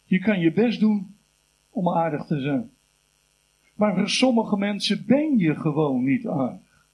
Je 0.05 0.19
kan 0.19 0.41
je 0.41 0.53
best 0.53 0.81
doen 0.81 1.17
om 1.71 1.89
aardig 1.89 2.27
te 2.27 2.41
zijn. 2.41 2.71
Maar 3.75 3.95
voor 3.95 4.09
sommige 4.09 4.57
mensen 4.57 5.07
ben 5.07 5.39
je 5.39 5.55
gewoon 5.55 6.05
niet 6.05 6.27
aardig. 6.27 6.87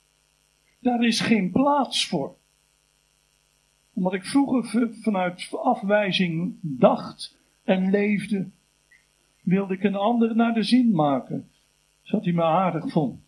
Daar 0.78 1.04
is 1.04 1.20
geen 1.20 1.50
plaats 1.50 2.06
voor. 2.06 2.38
Omdat 4.00 4.14
ik 4.14 4.24
vroeger 4.24 4.90
vanuit 5.00 5.48
afwijzing 5.52 6.54
dacht 6.60 7.36
en 7.64 7.90
leefde, 7.90 8.48
wilde 9.42 9.74
ik 9.74 9.82
een 9.82 9.94
ander 9.94 10.36
naar 10.36 10.54
de 10.54 10.62
zin 10.62 10.90
maken, 10.90 11.48
zodat 12.02 12.24
hij 12.24 12.34
me 12.34 12.42
aardig 12.42 12.90
vond. 12.90 13.20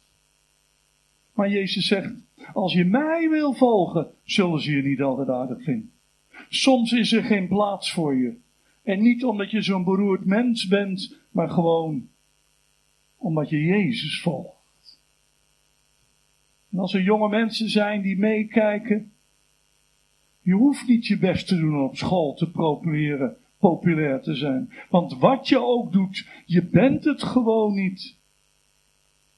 Maar 1.34 1.50
Jezus 1.50 1.86
zegt, 1.86 2.14
als 2.52 2.72
je 2.72 2.84
mij 2.84 3.28
wil 3.28 3.52
volgen, 3.52 4.10
zullen 4.24 4.60
ze 4.60 4.76
je 4.76 4.82
niet 4.82 5.02
altijd 5.02 5.28
aardig 5.28 5.62
vinden. 5.62 5.92
Soms 6.48 6.92
is 6.92 7.12
er 7.12 7.24
geen 7.24 7.48
plaats 7.48 7.92
voor 7.92 8.14
je. 8.14 8.36
En 8.82 9.02
niet 9.02 9.24
omdat 9.24 9.50
je 9.50 9.62
zo'n 9.62 9.84
beroerd 9.84 10.24
mens 10.24 10.66
bent, 10.66 11.18
maar 11.30 11.50
gewoon 11.50 12.08
omdat 13.16 13.48
je 13.48 13.62
Jezus 13.62 14.20
volgt. 14.20 15.00
En 16.70 16.78
als 16.78 16.94
er 16.94 17.02
jonge 17.02 17.28
mensen 17.28 17.68
zijn 17.68 18.02
die 18.02 18.18
meekijken, 18.18 19.11
je 20.42 20.52
hoeft 20.52 20.86
niet 20.86 21.06
je 21.06 21.18
best 21.18 21.48
te 21.48 21.56
doen 21.56 21.74
om 21.74 21.84
op 21.84 21.96
school 21.96 22.34
te 22.34 22.50
populeren, 22.50 23.36
populair 23.58 24.20
te 24.20 24.34
zijn. 24.34 24.72
Want 24.88 25.18
wat 25.18 25.48
je 25.48 25.60
ook 25.60 25.92
doet, 25.92 26.28
je 26.46 26.64
bent 26.64 27.04
het 27.04 27.22
gewoon 27.22 27.74
niet 27.74 28.16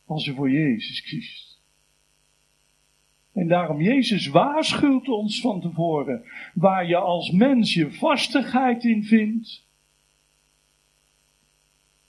als 0.07 0.25
je 0.25 0.35
voor 0.35 0.51
Jezus 0.51 1.03
kiest. 1.03 1.63
En 3.33 3.49
daarom, 3.49 3.81
Jezus 3.81 4.27
waarschuwt 4.27 5.09
ons 5.09 5.41
van 5.41 5.61
tevoren, 5.61 6.25
waar 6.55 6.87
je 6.87 6.97
als 6.97 7.31
mens 7.31 7.75
je 7.75 7.93
vastigheid 7.93 8.85
in 8.85 9.05
vindt, 9.05 9.67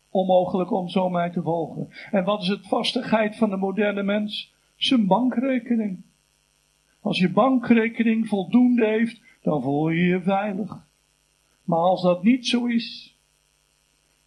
onmogelijk 0.09 0.71
om 0.71 0.89
zo 0.89 1.09
mij 1.09 1.29
te 1.29 1.41
volgen. 1.41 1.89
En 2.11 2.23
wat 2.23 2.41
is 2.41 2.47
het 2.47 2.67
vastigheid 2.67 3.35
van 3.35 3.49
de 3.49 3.57
moderne 3.57 4.03
mens? 4.03 4.53
Zijn 4.75 5.07
bankrekening. 5.07 6.03
Als 7.05 7.19
je 7.19 7.31
bankrekening 7.31 8.27
voldoende 8.27 8.85
heeft, 8.85 9.21
dan 9.41 9.62
voel 9.62 9.89
je 9.89 10.05
je 10.05 10.21
veilig. 10.21 10.88
Maar 11.63 11.79
als 11.79 12.01
dat 12.01 12.24
niet 12.24 12.47
zo 12.47 12.65
is, 12.65 13.17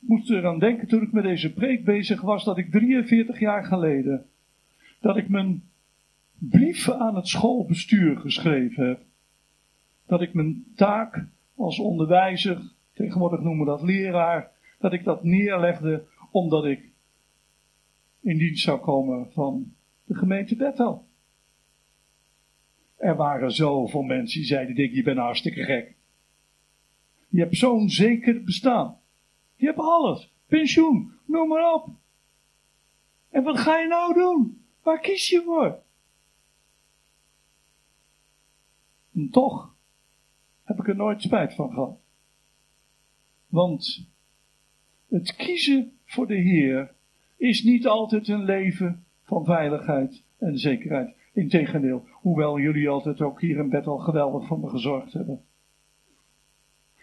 ik 0.01 0.09
moest 0.09 0.31
er 0.31 0.47
aan 0.47 0.59
denken 0.59 0.89
toen 0.89 1.03
ik 1.03 1.13
met 1.13 1.23
deze 1.23 1.53
preek 1.53 1.85
bezig 1.85 2.21
was, 2.21 2.45
dat 2.45 2.59
ik 2.59 2.71
43 2.71 3.41
jaar 3.41 3.65
geleden, 3.65 4.27
dat 5.01 5.17
ik 5.17 5.29
mijn 5.29 5.63
brieven 6.33 6.99
aan 6.99 7.17
het 7.17 7.29
schoolbestuur 7.29 8.17
geschreven 8.17 8.89
heb. 8.89 9.03
Dat 10.07 10.23
ik 10.23 10.35
mijn 10.35 10.65
taak 10.75 11.27
als 11.55 11.79
onderwijzer 11.79 12.73
tegenwoordig 12.93 13.41
noemen 13.41 13.65
we 13.65 13.71
dat 13.71 13.83
leraar, 13.83 14.51
dat 14.79 14.93
ik 14.93 15.05
dat 15.05 15.25
neerlegde 15.25 16.05
omdat 16.31 16.65
ik 16.65 16.91
in 18.21 18.39
dienst 18.39 18.65
zou 18.65 18.81
komen 18.81 19.33
van 19.33 19.73
de 20.05 20.15
gemeente 20.15 20.57
Bethel. 20.57 21.08
Er 22.99 23.17
waren 23.17 23.53
zoveel 23.53 24.03
mensen 24.03 24.39
die 24.39 24.49
zeiden, 24.49 24.95
je 24.95 25.03
bent 25.03 25.19
hartstikke 25.19 25.65
gek. 25.65 25.95
Je 27.29 27.41
hebt 27.41 27.57
zo'n 27.57 27.91
zeker 27.91 28.43
bestaan. 28.43 29.01
Je 29.57 29.67
hebt 29.67 29.79
alles. 29.79 30.33
Pensioen, 30.47 31.13
noem 31.25 31.49
maar 31.49 31.75
op. 31.75 31.89
En 33.31 33.43
wat 33.43 33.59
ga 33.59 33.79
je 33.79 33.87
nou 33.87 34.15
doen? 34.15 34.65
Waar 34.83 35.01
kies 35.01 35.29
je 35.29 35.43
voor? 35.43 35.83
En 39.15 39.31
toch 39.31 39.75
heb 40.65 40.79
ik 40.79 40.89
er 40.89 40.97
nooit 40.97 41.23
spijt 41.23 41.55
van 41.55 41.73
gehad. 41.73 41.99
Want 43.47 44.07
het 45.09 45.37
kiezen 45.37 45.99
voor 46.05 46.27
de 46.27 46.37
Heer 46.37 46.95
is 47.37 47.63
niet 47.63 47.87
altijd 47.87 48.29
een 48.29 48.45
leven 48.45 49.05
van 49.23 49.45
veiligheid 49.45 50.23
en 50.39 50.59
zekerheid. 50.59 51.17
Integendeel, 51.33 52.08
hoewel 52.21 52.59
jullie 52.59 52.89
altijd 52.89 53.21
ook 53.21 53.41
hier 53.41 53.59
in 53.59 53.69
bed 53.69 53.87
al 53.87 53.99
geweldig 53.99 54.47
voor 54.47 54.61
me 54.61 54.69
gezorgd 54.69 55.13
hebben. 55.13 55.41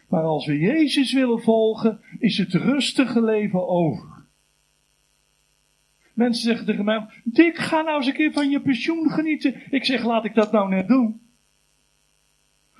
Maar 0.09 0.23
als 0.23 0.45
we 0.45 0.59
Jezus 0.59 1.13
willen 1.13 1.41
volgen, 1.41 1.99
is 2.19 2.37
het 2.37 2.53
rustige 2.53 3.21
leven 3.21 3.67
over. 3.67 4.15
Mensen 6.13 6.43
zeggen 6.43 6.65
tegen 6.65 6.85
mij, 6.85 7.05
Dick, 7.23 7.57
ga 7.57 7.81
nou 7.81 7.97
eens 7.97 8.07
een 8.07 8.13
keer 8.13 8.31
van 8.31 8.49
je 8.49 8.61
pensioen 8.61 9.09
genieten. 9.09 9.55
Ik 9.69 9.85
zeg, 9.85 10.03
laat 10.03 10.25
ik 10.25 10.35
dat 10.35 10.51
nou 10.51 10.69
net 10.69 10.87
doen. 10.87 11.21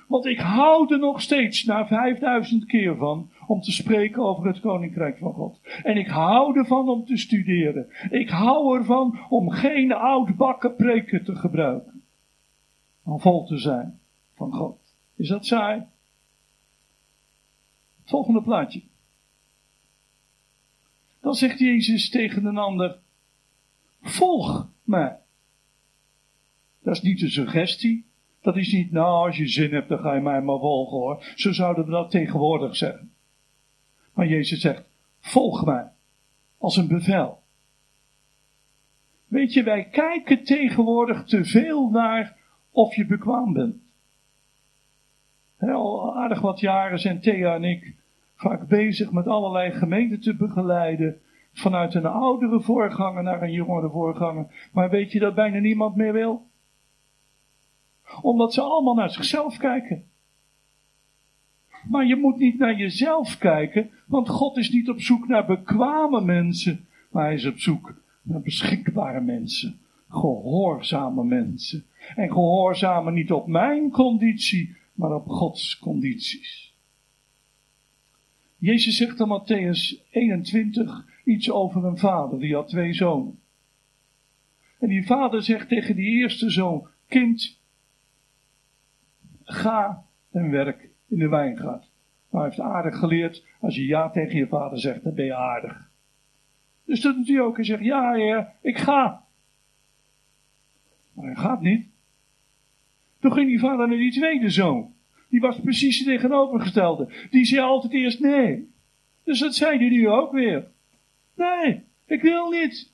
Want 0.08 0.26
ik 0.26 0.38
hou 0.38 0.92
er 0.92 0.98
nog 0.98 1.20
steeds 1.20 1.64
na 1.64 1.86
5000 1.86 2.66
keer 2.66 2.96
van 2.96 3.30
om 3.46 3.60
te 3.60 3.72
spreken 3.72 4.22
over 4.22 4.46
het 4.46 4.60
Koninkrijk 4.60 5.18
van 5.18 5.32
God. 5.32 5.60
En 5.82 5.96
ik 5.96 6.06
hou 6.06 6.58
ervan 6.58 6.88
om 6.88 7.04
te 7.04 7.16
studeren. 7.16 7.86
Ik 8.10 8.28
hou 8.28 8.78
ervan 8.78 9.18
om 9.28 9.50
geen 9.50 9.92
oudbakken 9.92 10.76
preken 10.76 11.24
te 11.24 11.34
gebruiken. 11.36 11.95
Om 13.06 13.20
vol 13.20 13.44
te 13.44 13.58
zijn 13.58 14.00
van 14.34 14.52
God. 14.52 14.94
Is 15.16 15.28
dat 15.28 15.46
saai? 15.46 15.86
Volgende 18.04 18.42
plaatje. 18.42 18.82
Dan 21.20 21.34
zegt 21.34 21.58
Jezus 21.58 22.10
tegen 22.10 22.44
een 22.44 22.58
ander, 22.58 22.98
volg 24.00 24.68
mij. 24.82 25.18
Dat 26.82 26.94
is 26.94 27.02
niet 27.02 27.22
een 27.22 27.30
suggestie. 27.30 28.06
Dat 28.40 28.56
is 28.56 28.72
niet, 28.72 28.92
nou, 28.92 29.26
als 29.26 29.36
je 29.36 29.48
zin 29.48 29.72
hebt, 29.72 29.88
dan 29.88 29.98
ga 29.98 30.14
je 30.14 30.20
mij 30.20 30.42
maar 30.42 30.58
volgen 30.58 30.96
hoor. 30.96 31.32
Zo 31.34 31.52
zouden 31.52 31.84
we 31.84 31.90
dat 31.90 32.10
tegenwoordig 32.10 32.76
zeggen. 32.76 33.12
Maar 34.14 34.26
Jezus 34.26 34.60
zegt, 34.60 34.84
volg 35.20 35.64
mij. 35.64 35.90
Als 36.58 36.76
een 36.76 36.88
bevel. 36.88 37.42
Weet 39.26 39.52
je, 39.52 39.62
wij 39.62 39.88
kijken 39.88 40.44
tegenwoordig 40.44 41.24
te 41.24 41.44
veel 41.44 41.90
naar 41.90 42.35
of 42.76 42.94
je 42.94 43.06
bekwaam 43.06 43.52
bent. 43.52 43.76
al 45.58 46.16
aardig 46.16 46.40
wat 46.40 46.60
jaren 46.60 46.98
zijn 46.98 47.20
Thea 47.20 47.54
en 47.54 47.64
ik 47.64 47.94
vaak 48.34 48.68
bezig 48.68 49.12
met 49.12 49.26
allerlei 49.26 49.70
gemeenten 49.70 50.20
te 50.20 50.34
begeleiden. 50.34 51.20
Vanuit 51.52 51.94
een 51.94 52.06
oudere 52.06 52.60
voorganger 52.60 53.22
naar 53.22 53.42
een 53.42 53.52
jongere 53.52 53.90
voorganger. 53.90 54.68
Maar 54.72 54.90
weet 54.90 55.12
je 55.12 55.18
dat 55.18 55.34
bijna 55.34 55.58
niemand 55.58 55.96
meer 55.96 56.12
wil? 56.12 56.46
Omdat 58.22 58.54
ze 58.54 58.60
allemaal 58.60 58.94
naar 58.94 59.10
zichzelf 59.10 59.56
kijken. 59.56 60.04
Maar 61.88 62.06
je 62.06 62.16
moet 62.16 62.38
niet 62.38 62.58
naar 62.58 62.76
jezelf 62.76 63.38
kijken, 63.38 63.90
want 64.06 64.28
God 64.28 64.56
is 64.56 64.70
niet 64.70 64.88
op 64.88 65.00
zoek 65.00 65.28
naar 65.28 65.46
bekwame 65.46 66.20
mensen, 66.20 66.86
maar 67.10 67.24
hij 67.24 67.34
is 67.34 67.46
op 67.46 67.58
zoek 67.58 67.94
naar 68.22 68.40
beschikbare 68.40 69.20
mensen, 69.20 69.78
gehoorzame 70.16 71.24
mensen. 71.24 71.84
En 72.14 72.32
gehoorzamen 72.32 73.14
niet 73.14 73.32
op 73.32 73.46
mijn 73.46 73.90
conditie, 73.90 74.76
maar 74.92 75.14
op 75.14 75.28
Gods 75.28 75.78
condities. 75.78 76.74
Jezus 78.56 78.96
zegt 78.96 79.20
in 79.20 79.28
Matthäus 79.28 80.10
21 80.10 81.06
iets 81.24 81.50
over 81.50 81.84
een 81.84 81.98
vader, 81.98 82.38
die 82.38 82.54
had 82.54 82.68
twee 82.68 82.92
zonen. 82.92 83.38
En 84.78 84.88
die 84.88 85.06
vader 85.06 85.42
zegt 85.42 85.68
tegen 85.68 85.96
die 85.96 86.18
eerste 86.20 86.50
zoon, 86.50 86.88
kind, 87.08 87.60
ga 89.42 90.04
en 90.30 90.50
werk 90.50 90.90
in 91.08 91.18
de 91.18 91.28
wijngaard. 91.28 91.90
Maar 92.30 92.40
hij 92.40 92.50
heeft 92.50 92.60
aardig 92.60 92.98
geleerd, 92.98 93.44
als 93.60 93.74
je 93.74 93.86
ja 93.86 94.10
tegen 94.10 94.36
je 94.36 94.46
vader 94.46 94.78
zegt, 94.78 95.04
dan 95.04 95.14
ben 95.14 95.24
je 95.24 95.34
aardig. 95.34 95.90
Dus 96.84 97.00
dat 97.00 97.14
doet 97.14 97.28
hij 97.28 97.40
ook. 97.40 97.56
Hij 97.56 97.64
zegt, 97.64 97.84
ja 97.84 98.12
heer, 98.12 98.52
ik 98.60 98.78
ga. 98.78 99.25
Maar 101.16 101.26
hij 101.26 101.34
gaat 101.34 101.60
niet. 101.60 101.86
Toen 103.20 103.32
ging 103.32 103.48
die 103.48 103.58
vader 103.58 103.88
naar 103.88 103.96
die 103.96 104.12
tweede 104.12 104.50
zoon. 104.50 104.94
Die 105.28 105.40
was 105.40 105.60
precies 105.60 105.98
het 105.98 106.06
tegenovergestelde. 106.06 107.28
Die 107.30 107.44
zei 107.44 107.60
altijd 107.60 107.92
eerst 107.92 108.20
nee. 108.20 108.70
Dus 109.24 109.38
dat 109.38 109.54
zei 109.54 109.78
hij 109.78 109.88
nu 109.88 110.08
ook 110.08 110.32
weer. 110.32 110.70
Nee, 111.34 111.82
ik 112.06 112.22
wil 112.22 112.50
niet. 112.50 112.92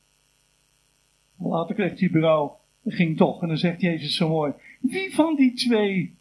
Later 1.39 1.75
kreeg 1.75 2.01
hij 2.01 2.11
bureau 2.11 2.51
en 2.85 2.93
ging 2.93 3.17
toch. 3.17 3.43
En 3.43 3.49
dan 3.49 3.57
zegt 3.57 3.81
Jezus 3.81 4.17
zo 4.17 4.29
mooi. 4.29 4.53
Wie 4.81 5.15
van 5.15 5.37
die 5.37 5.53
twee 5.53 6.17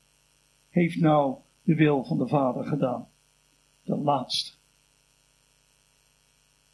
heeft 0.70 1.00
nou 1.00 1.36
de 1.64 1.76
wil 1.76 2.04
van 2.04 2.18
de 2.18 2.28
Vader 2.28 2.66
gedaan? 2.66 3.08
De 3.84 3.96
laatste. 3.96 4.58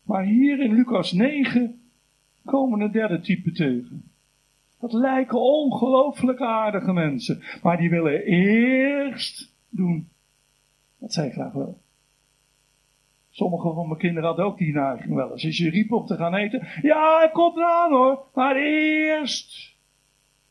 Maar 0.04 0.24
hier 0.24 0.60
in 0.60 0.74
Lucas 0.74 1.12
9 1.12 1.82
komen 2.46 2.80
een 2.80 2.92
derde 2.92 3.20
type 3.20 3.52
tegen. 3.52 4.12
Dat 4.80 4.94
lijken 4.94 5.42
ongelooflijk 5.42 6.42
aardige 6.42 6.94
mensen, 6.94 7.44
maar 7.62 7.78
die 7.78 7.90
willen 7.90 8.24
eerst 8.24 9.54
doen 9.70 10.10
wat 10.98 11.14
zij 11.14 11.32
graag 11.32 11.54
willen. 11.54 11.82
Sommige 13.30 13.74
van 13.74 13.88
mijn 13.88 14.00
kinderen 14.00 14.28
hadden 14.28 14.46
ook 14.46 14.58
die 14.58 14.74
neiging 14.74 15.14
wel 15.14 15.32
eens. 15.32 15.46
Als 15.46 15.58
je 15.58 15.70
riep 15.70 15.92
om 15.92 16.06
te 16.06 16.16
gaan 16.16 16.36
eten, 16.36 16.68
ja, 16.82 17.22
het 17.22 17.32
komt 17.32 17.58
eraan 17.58 17.92
hoor, 17.92 18.26
maar 18.34 18.56
eerst. 18.56 19.76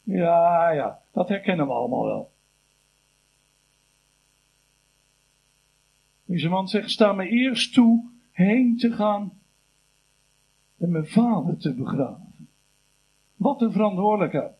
Ja, 0.03 0.71
ja, 0.71 1.03
dat 1.12 1.29
herkennen 1.29 1.67
we 1.67 1.73
allemaal 1.73 2.05
wel. 2.05 2.31
Deze 6.25 6.49
man 6.49 6.69
zegt, 6.69 6.91
sta 6.91 7.12
me 7.12 7.29
eerst 7.29 7.75
toe 7.75 8.11
heen 8.31 8.77
te 8.77 8.93
gaan 8.93 9.33
en 10.79 10.91
mijn 10.91 11.07
vader 11.07 11.57
te 11.57 11.75
begraven. 11.75 12.26
Wat 13.37 13.62
een 13.62 13.72
verantwoordelijkheid. 13.72 14.53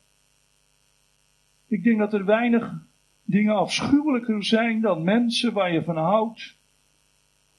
Ik 1.67 1.83
denk 1.83 1.99
dat 1.99 2.13
er 2.13 2.25
weinig 2.25 2.87
dingen 3.23 3.55
afschuwelijker 3.55 4.45
zijn 4.45 4.81
dan 4.81 5.05
mensen 5.05 5.53
waar 5.53 5.73
je 5.73 5.85
van 5.85 5.97
houdt, 5.97 6.59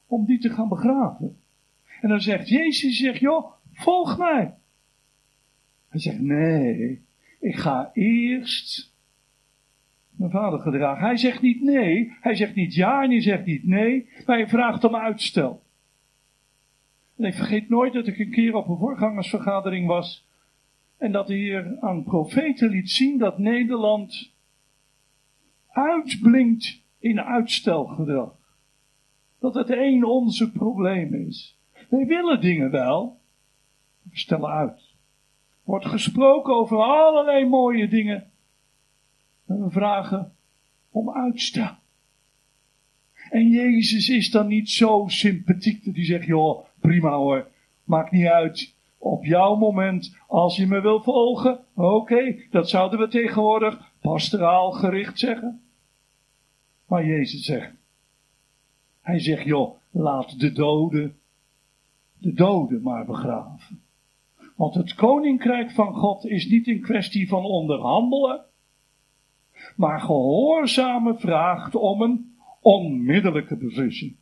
om 0.06 0.26
die 0.26 0.40
te 0.40 0.50
gaan 0.50 0.70
begraven. 0.70 1.42
En 2.02 2.10
dan 2.10 2.22
zegt 2.22 2.50
Jezus, 2.50 2.98
zegt, 2.98 3.20
joh, 3.20 3.52
volg 3.74 4.18
mij. 4.18 4.54
Hij 5.90 6.00
zegt, 6.00 6.20
nee, 6.20 7.06
ik 7.40 7.56
ga 7.56 7.90
eerst 7.94 8.96
mijn 10.10 10.32
vader 10.32 10.60
gedragen. 10.60 11.06
Hij 11.06 11.18
zegt 11.18 11.42
niet 11.42 11.62
nee, 11.62 12.14
hij 12.22 12.36
zegt 12.36 12.56
niet 12.56 12.74
ja 12.74 13.04
en 13.04 13.10
hij 13.10 13.22
zegt 13.22 13.46
niet 13.46 13.68
nee, 13.68 14.10
maar 14.26 14.38
hij 14.38 14.48
vraagt 14.48 14.84
om 14.84 14.96
uitstel. 14.96 15.64
En 17.18 17.26
ik 17.26 17.34
vergeet 17.34 17.70
nooit 17.70 17.94
dat 17.94 18.08
ik 18.08 18.20
een 18.20 18.32
keer 18.32 18.56
op 18.56 18.68
een 18.68 18.78
voorgangersvergadering 18.78 19.88
was 19.88 20.27
en 20.98 21.12
dat 21.12 21.28
de 21.28 21.34
Heer 21.34 21.78
aan 21.80 22.04
profeten 22.04 22.70
liet 22.70 22.90
zien 22.90 23.18
dat 23.18 23.38
Nederland 23.38 24.34
uitblinkt 25.68 26.82
in 27.00 27.22
uitstelgedrag. 27.22 28.36
Dat 29.40 29.54
het 29.54 29.70
een 29.70 30.04
onze 30.04 30.52
probleem 30.52 31.14
is. 31.14 31.58
Wij 31.90 32.06
willen 32.06 32.42
dingen 32.42 32.72
wel, 32.72 33.20
we 34.02 34.18
stellen 34.18 34.50
uit. 34.50 34.96
Wordt 35.64 35.86
gesproken 35.86 36.56
over 36.56 36.78
allerlei 36.78 37.46
mooie 37.46 37.88
dingen, 37.88 38.32
en 39.46 39.64
we 39.64 39.70
vragen 39.70 40.36
om 40.90 41.12
uitstel. 41.12 41.76
En 43.30 43.50
Jezus 43.50 44.10
is 44.10 44.32
dan 44.32 44.48
niet 44.48 44.70
zo 44.70 45.06
sympathiek 45.08 45.86
dat 45.86 45.96
hij 45.96 46.06
zegt, 46.06 46.26
joh, 46.26 46.66
prima 46.80 47.12
hoor, 47.12 47.48
maakt 47.84 48.12
niet 48.12 48.26
uit. 48.26 48.77
Op 48.98 49.26
jouw 49.26 49.56
moment, 49.56 50.18
als 50.28 50.56
je 50.56 50.68
me 50.68 50.82
wil 50.82 51.02
volgen, 51.02 51.60
oké, 51.76 52.36
dat 52.50 52.70
zouden 52.70 53.00
we 53.00 53.08
tegenwoordig 53.08 53.92
pastoraal 54.02 54.72
gericht 54.72 55.20
zeggen. 55.20 55.62
Maar 56.86 57.06
Jezus 57.06 57.46
zegt, 57.46 57.74
hij 59.02 59.20
zegt, 59.20 59.44
joh, 59.44 59.76
laat 59.92 60.40
de 60.40 60.52
doden, 60.52 61.20
de 62.18 62.34
doden 62.34 62.82
maar 62.82 63.06
begraven. 63.06 63.82
Want 64.56 64.76
het 64.76 64.94
koninkrijk 64.94 65.72
van 65.72 65.94
God 65.94 66.26
is 66.26 66.48
niet 66.48 66.68
een 66.68 66.82
kwestie 66.82 67.28
van 67.28 67.44
onderhandelen, 67.44 68.46
maar 69.76 70.02
gehoorzame 70.02 71.16
vraagt 71.18 71.76
om 71.76 72.02
een 72.02 72.36
onmiddellijke 72.62 73.58
beslissing. 73.58 74.16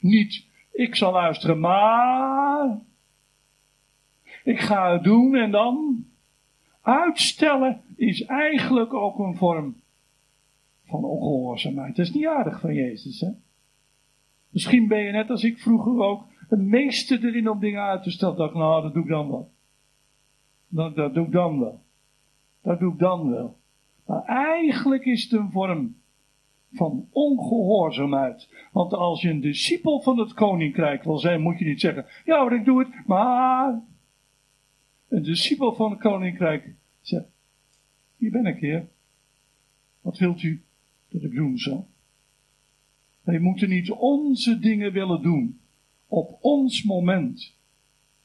Niet, 0.00 0.46
ik 0.72 0.94
zal 0.94 1.12
luisteren, 1.12 1.60
maar 1.60 2.80
ik 4.44 4.60
ga 4.60 4.92
het 4.92 5.04
doen 5.04 5.34
en 5.34 5.50
dan. 5.50 6.04
Uitstellen 6.82 7.80
is 7.96 8.24
eigenlijk 8.24 8.94
ook 8.94 9.18
een 9.18 9.36
vorm 9.36 9.76
van 10.84 11.04
ongehoorzaamheid. 11.04 11.96
Dat 11.96 12.06
is 12.06 12.12
niet 12.12 12.26
aardig 12.26 12.60
van 12.60 12.74
Jezus, 12.74 13.20
hè? 13.20 13.28
Misschien 14.48 14.88
ben 14.88 14.98
je 14.98 15.12
net 15.12 15.30
als 15.30 15.44
ik 15.44 15.58
vroeger 15.58 16.02
ook 16.02 16.24
het 16.48 16.60
meeste 16.60 17.18
erin 17.22 17.50
om 17.50 17.60
dingen 17.60 17.82
uit 17.82 18.02
te 18.02 18.10
stellen. 18.10 18.36
Dat 18.36 18.48
ik, 18.48 18.56
nou, 18.56 18.82
dat 18.82 18.94
doe 18.94 19.02
ik 19.02 19.08
dan 19.08 19.30
wel. 19.30 19.50
Dat, 20.68 21.14
doe 21.14 21.26
ik 21.26 21.32
dan 21.32 21.60
wel. 21.60 21.82
Dat 22.62 22.78
doe 22.78 22.92
ik 22.92 22.98
dan 22.98 23.30
wel. 23.30 23.56
Maar 24.06 24.22
eigenlijk 24.24 25.04
is 25.04 25.22
het 25.22 25.32
een 25.32 25.50
vorm 25.50 25.96
van 26.72 27.08
ongehoorzaamheid. 27.10 28.48
Want 28.72 28.92
als 28.94 29.22
je 29.22 29.30
een 29.30 29.40
discipel 29.40 30.00
van 30.00 30.18
het 30.18 30.34
koninkrijk 30.34 31.02
wil 31.02 31.18
zijn, 31.18 31.40
moet 31.40 31.58
je 31.58 31.64
niet 31.64 31.80
zeggen, 31.80 32.06
ja, 32.24 32.50
ik 32.50 32.64
doe 32.64 32.78
het, 32.78 33.06
maar 33.06 33.80
een 35.12 35.22
discipel 35.22 35.74
van 35.74 35.90
het 35.90 36.00
koninkrijk 36.00 36.74
zegt, 37.00 37.26
hier 38.16 38.30
ben 38.30 38.46
ik 38.46 38.58
heer. 38.58 38.88
Wat 40.00 40.18
wilt 40.18 40.42
u 40.42 40.62
dat 41.08 41.22
ik 41.22 41.34
doen 41.34 41.58
zal? 41.58 41.88
Wij 43.22 43.38
moeten 43.38 43.68
niet 43.68 43.90
onze 43.90 44.58
dingen 44.58 44.92
willen 44.92 45.22
doen 45.22 45.60
op 46.06 46.38
ons 46.40 46.82
moment. 46.82 47.56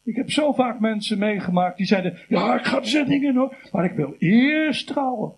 Ik 0.04 0.15
heb 0.15 0.32
zo 0.32 0.54
vaak 0.54 0.80
mensen 0.80 1.19
meegemaakt 1.19 1.78
die 1.78 1.86
zeiden, 1.86 2.19
ja, 2.28 2.60
ik 2.60 2.65
ga 2.65 2.80
de 2.80 3.04
dingen 3.08 3.34
doen, 3.34 3.52
maar 3.71 3.86
ik 3.86 3.95
wil 3.95 4.15
eerst 4.17 4.88
trouwen. 4.88 5.34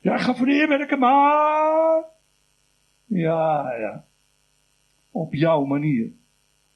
Ja, 0.00 0.14
ik 0.14 0.20
ga 0.20 0.34
voor 0.34 0.46
de 0.46 0.52
Heer 0.52 0.68
werken, 0.68 0.98
maar... 0.98 2.04
Ja, 3.04 3.72
ja. 3.78 4.06
Op 5.10 5.34
jouw 5.34 5.64
manier. 5.64 6.12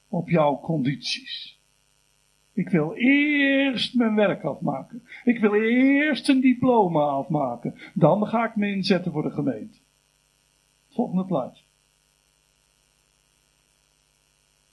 Op 0.09 0.29
jouw 0.29 0.61
condities. 0.61 1.56
Ik 2.57 2.69
wil 2.69 2.93
eerst 2.95 3.95
mijn 3.95 4.15
werk 4.15 4.43
afmaken. 4.43 5.03
Ik 5.25 5.39
wil 5.39 5.55
eerst 5.55 6.29
een 6.29 6.41
diploma 6.41 7.01
afmaken. 7.01 7.75
Dan 7.95 8.27
ga 8.27 8.49
ik 8.49 8.57
me 8.57 8.69
inzetten 8.73 9.13
voor 9.13 9.23
de 9.23 9.31
gemeente. 9.31 9.79
Volgende 10.89 11.25
plaats. 11.25 11.67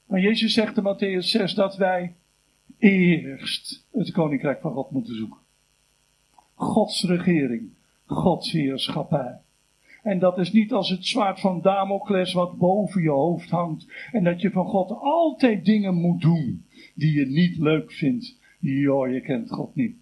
Maar 0.06 0.19
Jezus 0.19 0.54
zegt 0.54 0.78
in 0.78 0.84
Matthäus 0.84 1.28
6 1.28 1.54
dat 1.54 1.76
wij 1.76 2.15
eerst 2.78 3.88
het 3.91 4.12
koninkrijk 4.12 4.62
van 4.62 4.74
God 4.74 4.91
moeten 4.91 5.15
zoeken. 5.15 5.39
Gods 6.54 7.04
regering, 7.04 7.69
Gods 8.06 8.52
heerschappij. 8.52 9.41
En 10.03 10.19
dat 10.19 10.37
is 10.37 10.51
niet 10.51 10.73
als 10.73 10.89
het 10.89 11.05
zwaard 11.05 11.39
van 11.39 11.61
Damocles 11.61 12.33
wat 12.33 12.57
boven 12.57 13.01
je 13.01 13.09
hoofd 13.09 13.49
hangt. 13.49 13.87
En 14.11 14.23
dat 14.23 14.41
je 14.41 14.51
van 14.51 14.65
God 14.65 14.91
altijd 14.91 15.65
dingen 15.65 15.95
moet 15.95 16.21
doen 16.21 16.65
die 16.95 17.19
je 17.19 17.25
niet 17.25 17.57
leuk 17.57 17.91
vindt. 17.91 18.39
Joh, 18.59 19.11
je 19.11 19.21
kent 19.21 19.51
God 19.51 19.75
niet. 19.75 19.95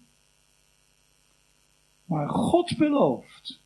Maar 2.04 2.28
God 2.28 2.76
belooft 2.76 3.62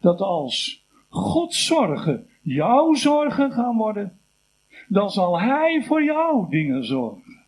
dat 0.00 0.20
als 0.20 0.86
Gods 1.08 1.66
zorgen 1.66 2.26
jouw 2.42 2.94
zorgen 2.94 3.52
gaan 3.52 3.76
worden, 3.76 4.18
dan 4.88 5.10
zal 5.10 5.40
Hij 5.40 5.82
voor 5.82 6.04
jou 6.04 6.50
dingen 6.50 6.84
zorgen. 6.84 7.38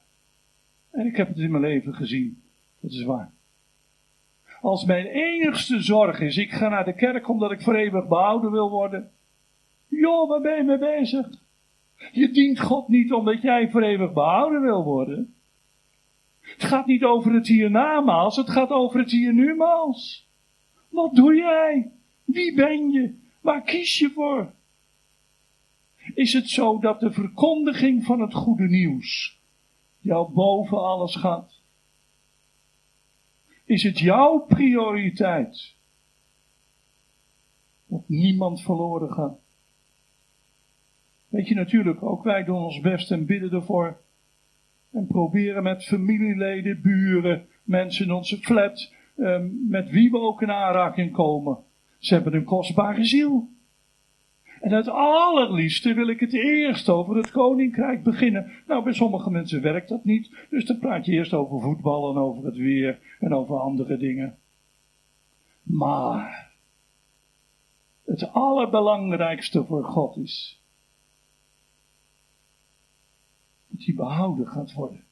En 0.90 1.06
ik 1.06 1.16
heb 1.16 1.28
het 1.28 1.38
in 1.38 1.50
mijn 1.50 1.62
leven 1.62 1.94
gezien. 1.94 2.42
Dat 2.80 2.90
is 2.90 3.02
waar. 3.02 3.32
Als 4.62 4.84
mijn 4.84 5.06
enigste 5.06 5.80
zorg 5.80 6.20
is, 6.20 6.36
ik 6.36 6.50
ga 6.50 6.68
naar 6.68 6.84
de 6.84 6.94
kerk 6.94 7.28
omdat 7.28 7.52
ik 7.52 7.62
voor 7.62 7.74
eeuwig 7.74 8.08
behouden 8.08 8.50
wil 8.50 8.70
worden. 8.70 9.10
Joh, 9.88 10.28
waar 10.28 10.40
ben 10.40 10.56
je 10.56 10.62
mee 10.62 10.78
bezig? 10.78 11.28
Je 12.12 12.30
dient 12.30 12.60
God 12.60 12.88
niet 12.88 13.12
omdat 13.12 13.42
jij 13.42 13.70
voor 13.70 13.82
eeuwig 13.82 14.12
behouden 14.12 14.62
wil 14.62 14.84
worden. 14.84 15.34
Het 16.40 16.64
gaat 16.64 16.86
niet 16.86 17.04
over 17.04 17.32
het 17.32 17.46
hiernamaals, 17.46 18.36
het 18.36 18.50
gaat 18.50 18.70
over 18.70 19.00
het 19.00 19.10
hier 19.10 19.34
numaals. 19.34 20.28
Wat 20.88 21.14
doe 21.14 21.34
jij? 21.34 21.92
Wie 22.24 22.54
ben 22.54 22.90
je? 22.90 23.14
Waar 23.40 23.62
kies 23.62 23.98
je 23.98 24.10
voor? 24.10 24.52
Is 26.14 26.32
het 26.32 26.48
zo 26.48 26.78
dat 26.78 27.00
de 27.00 27.12
verkondiging 27.12 28.04
van 28.04 28.20
het 28.20 28.34
goede 28.34 28.68
nieuws 28.68 29.40
jou 29.98 30.32
boven 30.32 30.78
alles 30.78 31.16
gaat? 31.16 31.61
Is 33.72 33.82
het 33.82 33.98
jouw 33.98 34.38
prioriteit 34.38 35.76
dat 37.86 38.08
niemand 38.08 38.62
verloren 38.62 39.12
gaat? 39.12 39.38
Weet 41.28 41.48
je 41.48 41.54
natuurlijk, 41.54 42.02
ook 42.02 42.24
wij 42.24 42.44
doen 42.44 42.62
ons 42.62 42.80
best 42.80 43.10
en 43.10 43.26
bidden 43.26 43.52
ervoor. 43.52 44.00
En 44.90 45.06
proberen 45.06 45.62
met 45.62 45.84
familieleden, 45.84 46.80
buren, 46.82 47.46
mensen 47.64 48.04
in 48.04 48.12
onze 48.12 48.36
flat, 48.36 48.94
ehm, 49.16 49.68
met 49.68 49.90
wie 49.90 50.10
we 50.10 50.18
ook 50.18 50.42
in 50.42 50.50
aanraking 50.50 51.12
komen. 51.12 51.58
Ze 51.98 52.14
hebben 52.14 52.34
een 52.34 52.44
kostbare 52.44 53.04
ziel. 53.04 53.48
En 54.62 54.72
het 54.72 54.88
allerliefste 54.88 55.94
wil 55.94 56.08
ik 56.08 56.20
het 56.20 56.32
eerst 56.32 56.88
over 56.88 57.16
het 57.16 57.30
koninkrijk 57.30 58.02
beginnen. 58.02 58.52
Nou, 58.66 58.84
bij 58.84 58.92
sommige 58.92 59.30
mensen 59.30 59.62
werkt 59.62 59.88
dat 59.88 60.04
niet. 60.04 60.46
Dus 60.50 60.64
dan 60.64 60.78
praat 60.78 61.06
je 61.06 61.12
eerst 61.12 61.32
over 61.32 61.60
voetbal 61.60 62.10
en 62.10 62.16
over 62.16 62.44
het 62.44 62.56
weer 62.56 63.16
en 63.20 63.34
over 63.34 63.58
andere 63.58 63.96
dingen. 63.96 64.38
Maar 65.62 66.52
het 68.04 68.32
allerbelangrijkste 68.32 69.64
voor 69.64 69.84
God 69.84 70.16
is 70.16 70.62
dat 73.68 73.84
hij 73.84 73.94
behouden 73.94 74.46
gaat 74.46 74.72
worden. 74.72 75.04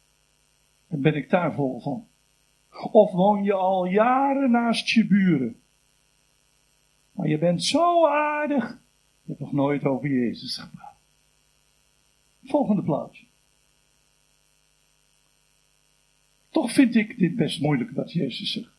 En 0.88 1.00
ben 1.00 1.14
ik 1.14 1.30
daar 1.30 1.54
vol 1.54 1.80
van. 1.80 2.06
Of 2.90 3.12
woon 3.12 3.44
je 3.44 3.52
al 3.52 3.84
jaren 3.84 4.50
naast 4.50 4.88
je 4.88 5.06
buren. 5.06 5.60
Maar 7.12 7.28
je 7.28 7.38
bent 7.38 7.64
zo 7.64 8.06
aardig 8.06 8.79
je 9.38 9.44
nog 9.44 9.52
nooit 9.52 9.84
over 9.84 10.08
Jezus 10.08 10.56
gepraat. 10.56 10.98
Volgende 12.44 12.82
plaatje. 12.82 13.26
Toch 16.50 16.72
vind 16.72 16.94
ik 16.94 17.18
dit 17.18 17.36
best 17.36 17.60
moeilijk 17.60 17.90
wat 17.90 18.12
Jezus 18.12 18.52
zegt. 18.52 18.78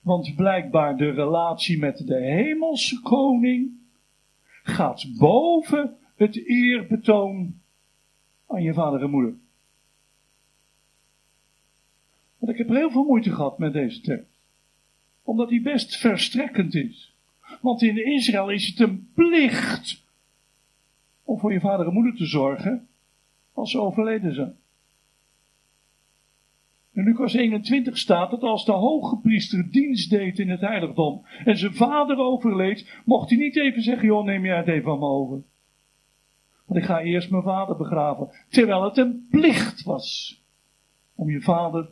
Want 0.00 0.34
blijkbaar 0.34 0.96
de 0.96 1.10
relatie 1.10 1.78
met 1.78 2.06
de 2.06 2.20
hemelse 2.20 3.00
koning 3.00 3.70
gaat 4.62 5.18
boven 5.18 5.96
het 6.14 6.46
eerbetoon 6.46 7.60
aan 8.46 8.62
je 8.62 8.74
vader 8.74 9.02
en 9.02 9.10
moeder. 9.10 9.34
Want 12.38 12.52
ik 12.52 12.58
heb 12.58 12.68
heel 12.68 12.90
veel 12.90 13.04
moeite 13.04 13.30
gehad 13.30 13.58
met 13.58 13.72
deze 13.72 14.00
tekst. 14.00 14.38
Omdat 15.22 15.50
hij 15.50 15.62
best 15.62 15.96
verstrekkend 15.96 16.74
is. 16.74 17.15
Want 17.60 17.82
in 17.82 18.06
Israël 18.06 18.50
is 18.50 18.66
het 18.66 18.80
een 18.80 19.08
plicht 19.14 20.04
om 21.24 21.38
voor 21.38 21.52
je 21.52 21.60
vader 21.60 21.86
en 21.86 21.92
moeder 21.92 22.14
te 22.14 22.26
zorgen 22.26 22.88
als 23.52 23.70
ze 23.70 23.80
overleden 23.80 24.34
zijn. 24.34 24.56
In 26.92 27.04
Lucas 27.04 27.34
21 27.34 27.98
staat 27.98 28.30
dat 28.30 28.42
als 28.42 28.64
de 28.64 28.72
hoge 28.72 29.16
priester 29.16 29.70
dienst 29.70 30.10
deed 30.10 30.38
in 30.38 30.50
het 30.50 30.60
heiligdom 30.60 31.26
en 31.44 31.56
zijn 31.56 31.74
vader 31.74 32.18
overleed, 32.18 33.00
mocht 33.04 33.30
hij 33.30 33.38
niet 33.38 33.56
even 33.56 33.82
zeggen, 33.82 34.06
joh, 34.06 34.24
neem 34.24 34.44
jij 34.44 34.56
het 34.56 34.68
even 34.68 34.84
van 34.84 34.98
me 34.98 35.04
over. 35.04 35.42
Want 36.66 36.80
ik 36.80 36.86
ga 36.86 37.00
eerst 37.00 37.30
mijn 37.30 37.42
vader 37.42 37.76
begraven. 37.76 38.30
Terwijl 38.48 38.82
het 38.82 38.96
een 38.96 39.26
plicht 39.30 39.82
was 39.82 40.40
om 41.14 41.30
je 41.30 41.40
vader 41.40 41.88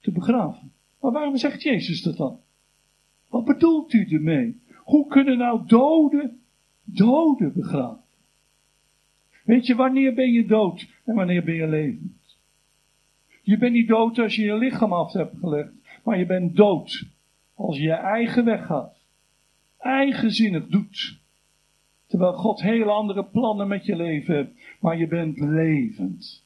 te 0.00 0.12
begraven. 0.12 0.72
Maar 1.00 1.12
waarom 1.12 1.36
zegt 1.36 1.62
Jezus 1.62 2.02
dat 2.02 2.16
dan? 2.16 2.40
Wat 3.32 3.44
bedoelt 3.44 3.92
u 3.92 4.06
ermee? 4.10 4.60
Hoe 4.76 5.06
kunnen 5.06 5.38
nou 5.38 5.66
doden 5.66 6.40
doden 6.84 7.52
begraven? 7.52 8.04
Weet 9.44 9.66
je, 9.66 9.74
wanneer 9.74 10.14
ben 10.14 10.32
je 10.32 10.46
dood 10.46 10.88
en 11.04 11.14
wanneer 11.14 11.44
ben 11.44 11.54
je 11.54 11.66
levend? 11.66 12.38
Je 13.42 13.58
bent 13.58 13.72
niet 13.72 13.88
dood 13.88 14.18
als 14.18 14.36
je 14.36 14.42
je 14.42 14.56
lichaam 14.56 14.92
af 14.92 15.12
hebt 15.12 15.38
gelegd, 15.38 15.72
maar 16.04 16.18
je 16.18 16.26
bent 16.26 16.56
dood 16.56 17.06
als 17.54 17.76
je 17.76 17.82
je 17.82 17.92
eigen 17.92 18.44
weg 18.44 18.66
gaat. 18.66 18.96
Eigenzinnig 19.78 20.66
doet. 20.66 21.20
Terwijl 22.06 22.32
God 22.32 22.62
hele 22.62 22.90
andere 22.90 23.24
plannen 23.24 23.68
met 23.68 23.84
je 23.84 23.96
leven 23.96 24.34
hebt, 24.34 24.60
maar 24.80 24.98
je 24.98 25.06
bent 25.06 25.38
levend 25.38 26.44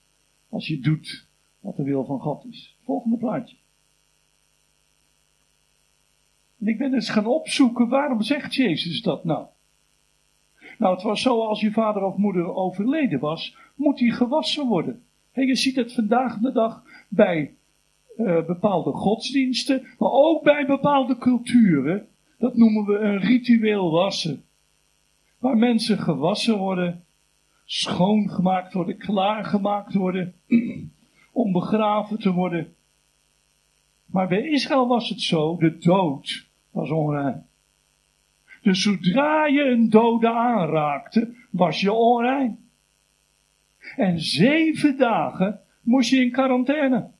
als 0.48 0.66
je 0.66 0.80
doet 0.80 1.26
wat 1.60 1.76
de 1.76 1.82
wil 1.82 2.04
van 2.04 2.20
God 2.20 2.44
is. 2.44 2.76
Volgende 2.82 3.16
plaatje. 3.16 3.56
En 6.60 6.66
ik 6.66 6.78
ben 6.78 6.94
eens 6.94 7.10
gaan 7.10 7.26
opzoeken, 7.26 7.88
waarom 7.88 8.22
zegt 8.22 8.54
Jezus 8.54 9.02
dat 9.02 9.24
nou? 9.24 9.46
Nou, 10.78 10.94
het 10.94 11.02
was 11.02 11.22
zo, 11.22 11.40
als 11.40 11.60
je 11.60 11.70
vader 11.70 12.02
of 12.02 12.16
moeder 12.16 12.54
overleden 12.54 13.20
was, 13.20 13.56
moet 13.74 14.00
hij 14.00 14.10
gewassen 14.10 14.66
worden. 14.66 15.02
En 15.32 15.46
je 15.46 15.54
ziet 15.54 15.76
het 15.76 15.92
vandaag 15.92 16.38
de 16.38 16.52
dag 16.52 16.82
bij 17.08 17.54
uh, 18.16 18.46
bepaalde 18.46 18.92
godsdiensten, 18.92 19.82
maar 19.98 20.10
ook 20.10 20.42
bij 20.42 20.66
bepaalde 20.66 21.18
culturen. 21.18 22.08
Dat 22.38 22.56
noemen 22.56 22.84
we 22.84 22.98
een 22.98 23.18
ritueel 23.18 23.90
wassen. 23.90 24.44
Waar 25.38 25.56
mensen 25.56 25.98
gewassen 25.98 26.58
worden 26.58 27.04
schoongemaakt 27.66 28.72
worden, 28.72 28.96
klaargemaakt 28.96 29.94
worden, 29.94 30.34
om 31.32 31.52
begraven 31.52 32.18
te 32.18 32.32
worden. 32.32 32.75
Maar 34.06 34.28
bij 34.28 34.48
Israël 34.48 34.86
was 34.86 35.08
het 35.08 35.20
zo, 35.20 35.56
de 35.56 35.78
dood 35.78 36.48
was 36.70 36.90
onrein. 36.90 37.46
Dus 38.62 38.82
zodra 38.82 39.46
je 39.46 39.62
een 39.62 39.90
dode 39.90 40.30
aanraakte, 40.30 41.34
was 41.50 41.80
je 41.80 41.92
onrein. 41.92 42.70
En 43.96 44.20
zeven 44.20 44.98
dagen 44.98 45.60
moest 45.82 46.10
je 46.10 46.20
in 46.20 46.30
quarantaine. 46.30 47.10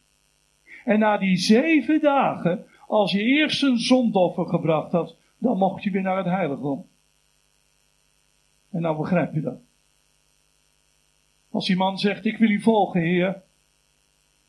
En 0.85 0.99
na 0.99 1.19
die 1.19 1.37
zeven 1.37 2.01
dagen, 2.01 2.67
als 2.87 3.13
je 3.13 3.23
eerst 3.23 3.63
een 3.63 3.79
zondoffer 3.79 4.47
gebracht 4.47 4.93
had, 4.93 5.17
dan 5.39 5.59
mocht 5.59 5.83
je 5.83 5.91
weer 5.91 6.03
naar 6.03 6.17
het 6.17 6.27
heiligdom. 6.27 6.87
En 8.71 8.81
nou 8.81 8.97
begrijp 8.97 9.35
je 9.35 9.41
dat. 9.41 9.61
Als 11.51 11.67
die 11.67 11.77
man 11.77 11.99
zegt, 11.99 12.25
ik 12.25 12.39
wil 12.39 12.51
u 12.51 12.61
volgen, 12.61 13.01
heer, 13.01 13.43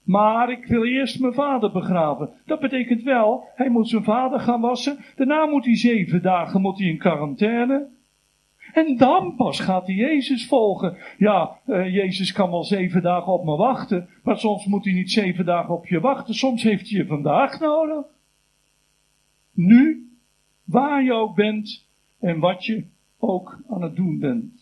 maar 0.08 0.52
ik 0.52 0.66
wil 0.66 0.86
eerst 0.86 1.20
mijn 1.20 1.34
vader 1.34 1.72
begraven. 1.72 2.30
Dat 2.46 2.60
betekent 2.60 3.04
wel, 3.04 3.48
hij 3.56 3.70
moet 3.70 3.90
zijn 3.90 4.04
vader 4.04 4.40
gaan 4.40 4.62
wassen. 4.62 4.98
Daarna 5.16 5.46
moet 5.46 5.66
hij 5.66 5.78
zeven 5.78 6.22
dagen 6.22 6.62
moet 6.62 6.80
hij 6.80 6.88
in 6.88 6.98
quarantaine. 6.98 7.88
En 8.74 8.98
dan 8.98 9.36
pas 9.36 9.60
gaat 9.60 9.86
hij 9.86 9.96
Jezus 9.96 10.48
volgen. 10.48 10.98
Ja, 11.18 11.60
uh, 11.66 11.94
Jezus 11.94 12.32
kan 12.32 12.50
wel 12.50 12.64
zeven 12.64 13.02
dagen 13.02 13.34
op 13.34 13.46
me 13.46 13.56
wachten. 13.56 14.10
Maar 14.24 14.38
soms 14.38 14.66
moet 14.66 14.86
hij 14.86 14.94
niet 14.94 15.12
zeven 15.12 15.46
dagen 15.46 15.74
op 15.74 15.88
je 15.88 16.00
wachten. 16.00 16.34
Soms 16.34 16.64
heeft 16.64 16.90
hij 16.90 17.00
je 17.00 17.06
vandaag 17.06 17.60
nodig. 17.60 18.06
Nu, 19.54 20.10
waar 20.64 21.04
je 21.04 21.14
ook 21.14 21.36
bent 21.36 21.88
en 22.20 22.40
wat 22.40 22.66
je 22.66 22.86
ook 23.18 23.60
aan 23.70 23.82
het 23.82 23.96
doen 23.96 24.20
bent. 24.20 24.57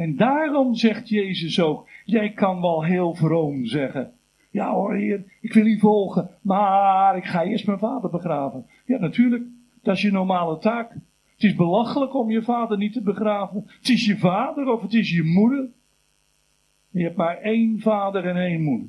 En 0.00 0.16
daarom 0.16 0.74
zegt 0.74 1.08
Jezus 1.08 1.60
ook, 1.60 1.88
jij 2.04 2.32
kan 2.32 2.60
wel 2.60 2.84
heel 2.84 3.14
vroom 3.14 3.66
zeggen. 3.66 4.12
Ja 4.50 4.72
hoor 4.72 4.94
heer, 4.94 5.24
ik 5.40 5.52
wil 5.52 5.66
u 5.66 5.78
volgen, 5.78 6.30
maar 6.42 7.16
ik 7.16 7.24
ga 7.24 7.44
eerst 7.44 7.66
mijn 7.66 7.78
vader 7.78 8.10
begraven. 8.10 8.66
Ja 8.86 8.98
natuurlijk, 8.98 9.44
dat 9.82 9.96
is 9.96 10.02
je 10.02 10.10
normale 10.10 10.58
taak. 10.58 10.92
Het 11.32 11.42
is 11.42 11.54
belachelijk 11.54 12.14
om 12.14 12.30
je 12.30 12.42
vader 12.42 12.76
niet 12.76 12.92
te 12.92 13.02
begraven. 13.02 13.64
Het 13.78 13.88
is 13.88 14.06
je 14.06 14.18
vader 14.18 14.68
of 14.68 14.82
het 14.82 14.94
is 14.94 15.10
je 15.10 15.22
moeder. 15.22 15.68
Je 16.90 17.02
hebt 17.02 17.16
maar 17.16 17.38
één 17.38 17.80
vader 17.80 18.26
en 18.26 18.36
één 18.36 18.62
moeder. 18.62 18.88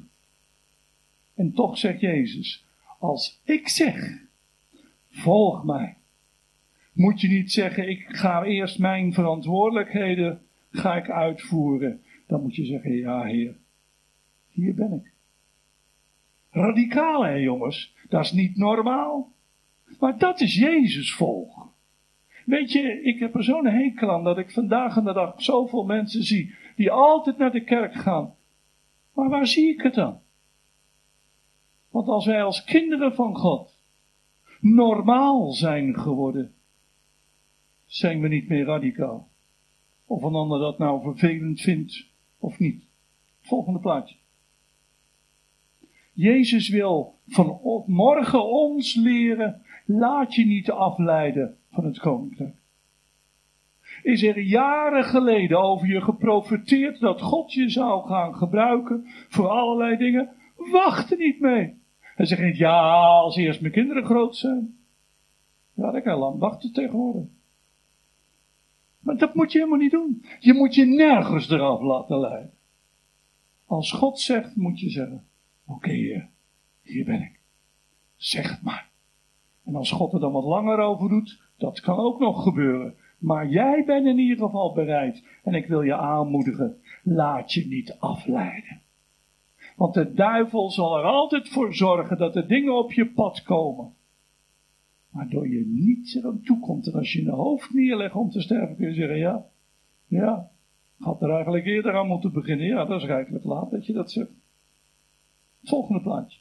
En 1.35 1.53
toch 1.53 1.77
zegt 1.77 1.99
Jezus, 1.99 2.65
als 2.99 3.41
ik 3.43 3.67
zeg, 3.67 4.21
volg 5.09 5.63
mij, 5.63 5.97
moet 6.93 7.21
je 7.21 7.27
niet 7.27 7.51
zeggen, 7.51 7.89
ik 7.89 8.05
ga 8.07 8.43
eerst 8.43 8.79
mijn 8.79 9.13
verantwoordelijkheden 9.13 10.41
ga 10.71 10.95
ik 10.95 11.09
uitvoeren. 11.09 12.03
Dan 12.27 12.41
moet 12.41 12.55
je 12.55 12.65
zeggen, 12.65 12.91
ja 12.91 13.23
heer, 13.23 13.57
hier 14.49 14.75
ben 14.75 14.93
ik. 14.93 15.13
Radicaal 16.49 17.23
hè 17.23 17.33
jongens, 17.33 17.95
dat 18.09 18.23
is 18.23 18.31
niet 18.31 18.57
normaal. 18.57 19.33
Maar 19.99 20.17
dat 20.17 20.41
is 20.41 20.55
Jezus 20.55 21.13
volgen. 21.13 21.69
Weet 22.45 22.71
je, 22.71 23.01
ik 23.01 23.19
heb 23.19 23.35
er 23.35 23.43
zo'n 23.43 23.65
hekel 23.65 24.11
aan 24.11 24.23
dat 24.23 24.37
ik 24.37 24.51
vandaag 24.51 24.97
en 24.97 25.03
de 25.03 25.13
dag 25.13 25.41
zoveel 25.41 25.83
mensen 25.83 26.23
zie 26.23 26.55
die 26.75 26.91
altijd 26.91 27.37
naar 27.37 27.51
de 27.51 27.63
kerk 27.63 27.93
gaan. 27.93 28.35
Maar 29.13 29.29
waar 29.29 29.47
zie 29.47 29.73
ik 29.73 29.81
het 29.81 29.93
dan? 29.93 30.19
Want 31.89 32.07
als 32.07 32.25
wij 32.25 32.43
als 32.43 32.63
kinderen 32.63 33.15
van 33.15 33.35
God 33.35 33.79
normaal 34.59 35.51
zijn 35.51 35.99
geworden, 35.99 36.53
zijn 37.85 38.21
we 38.21 38.27
niet 38.27 38.47
meer 38.47 38.65
radicaal. 38.65 39.30
Of 40.11 40.23
een 40.23 40.35
ander 40.35 40.59
dat 40.59 40.77
nou 40.77 41.01
vervelend 41.01 41.61
vindt 41.61 42.07
of 42.39 42.59
niet. 42.59 42.83
Volgende 43.41 43.79
plaatje. 43.79 44.15
Jezus 46.13 46.69
wil 46.69 47.19
van 47.27 47.59
morgen 47.85 48.45
ons 48.45 48.95
leren, 48.95 49.61
laat 49.85 50.35
je 50.35 50.45
niet 50.45 50.71
afleiden 50.71 51.57
van 51.69 51.85
het 51.85 51.99
koninkrijk. 51.99 52.55
Is 54.03 54.23
er 54.23 54.39
jaren 54.39 55.03
geleden 55.03 55.61
over 55.61 55.87
je 55.87 56.01
geprofiteerd 56.01 56.99
dat 56.99 57.21
God 57.21 57.53
je 57.53 57.69
zou 57.69 58.07
gaan 58.07 58.35
gebruiken 58.35 59.05
voor 59.29 59.47
allerlei 59.47 59.97
dingen? 59.97 60.29
Wacht 60.55 61.11
er 61.11 61.17
niet 61.17 61.39
mee. 61.39 61.79
Hij 61.99 62.25
zegt 62.25 62.41
niet, 62.41 62.57
ja, 62.57 63.05
als 63.05 63.35
eerst 63.35 63.61
mijn 63.61 63.73
kinderen 63.73 64.05
groot 64.05 64.35
zijn. 64.35 64.77
Ja, 65.73 65.91
dat 65.91 66.03
kan 66.03 66.17
lang 66.17 66.39
wachten 66.39 66.73
tegenwoordig. 66.73 67.39
Maar 69.01 69.17
dat 69.17 69.35
moet 69.35 69.51
je 69.51 69.57
helemaal 69.57 69.79
niet 69.79 69.91
doen. 69.91 70.25
Je 70.39 70.53
moet 70.53 70.75
je 70.75 70.85
nergens 70.85 71.49
eraf 71.49 71.81
laten 71.81 72.19
leiden. 72.19 72.53
Als 73.65 73.91
God 73.91 74.19
zegt, 74.19 74.55
moet 74.55 74.79
je 74.79 74.89
zeggen, 74.89 75.27
oké 75.65 76.29
hier 76.81 77.05
ben 77.05 77.21
ik. 77.21 77.39
Zeg 78.15 78.49
het 78.49 78.61
maar. 78.61 78.89
En 79.65 79.75
als 79.75 79.91
God 79.91 80.13
er 80.13 80.19
dan 80.19 80.31
wat 80.31 80.43
langer 80.43 80.79
over 80.79 81.09
doet, 81.09 81.41
dat 81.57 81.79
kan 81.79 81.97
ook 81.97 82.19
nog 82.19 82.43
gebeuren. 82.43 82.95
Maar 83.17 83.47
jij 83.47 83.83
bent 83.85 84.05
in 84.05 84.17
ieder 84.17 84.45
geval 84.45 84.73
bereid. 84.73 85.23
En 85.43 85.53
ik 85.53 85.67
wil 85.67 85.81
je 85.81 85.95
aanmoedigen, 85.95 86.81
laat 87.03 87.53
je 87.53 87.67
niet 87.67 87.95
afleiden. 87.99 88.81
Want 89.75 89.93
de 89.93 90.13
duivel 90.13 90.71
zal 90.71 90.97
er 90.97 91.03
altijd 91.03 91.49
voor 91.49 91.73
zorgen 91.73 92.17
dat 92.17 92.35
er 92.35 92.47
dingen 92.47 92.77
op 92.77 92.93
je 92.93 93.05
pad 93.05 93.43
komen 93.43 93.93
waardoor 95.11 95.47
je 95.47 95.65
niet 95.65 96.15
eraan 96.15 96.41
toekomt. 96.41 96.87
En 96.87 96.93
als 96.93 97.13
je 97.13 97.23
je 97.23 97.31
hoofd 97.31 97.73
neerlegt 97.73 98.15
om 98.15 98.29
te 98.29 98.41
sterven, 98.41 98.75
kun 98.75 98.87
je 98.87 98.93
zeggen, 98.93 99.17
ja, 99.17 99.45
ja, 100.07 100.51
had 100.97 101.21
er 101.21 101.29
eigenlijk 101.29 101.65
eerder 101.65 101.95
aan 101.95 102.07
moeten 102.07 102.31
beginnen. 102.31 102.65
Ja, 102.65 102.85
dat 102.85 103.01
is 103.01 103.07
eigenlijk 103.07 103.45
laat 103.45 103.71
dat 103.71 103.85
je 103.85 103.93
dat 103.93 104.11
zegt. 104.11 104.31
volgende 105.63 106.01
plaatje. 106.01 106.39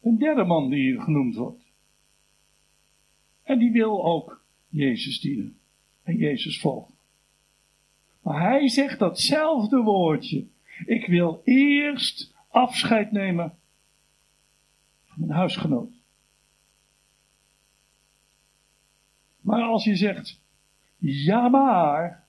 Een 0.00 0.18
derde 0.18 0.44
man 0.44 0.70
die 0.70 0.80
hier 0.80 1.00
genoemd 1.00 1.34
wordt. 1.34 1.64
En 3.42 3.58
die 3.58 3.72
wil 3.72 4.04
ook 4.04 4.44
Jezus 4.68 5.20
dienen. 5.20 5.58
En 6.02 6.16
Jezus 6.16 6.60
volgen. 6.60 6.94
Maar 8.22 8.40
hij 8.40 8.68
zegt 8.68 8.98
datzelfde 8.98 9.82
woordje. 9.82 10.46
Ik 10.86 11.06
wil 11.06 11.40
eerst 11.44 12.34
afscheid 12.56 13.12
nemen 13.12 13.58
van 15.04 15.26
mijn 15.26 15.38
huisgenoot. 15.38 15.92
Maar 19.40 19.62
als 19.62 19.84
je 19.84 19.96
zegt, 19.96 20.40
ja 20.98 21.48
maar, 21.48 22.26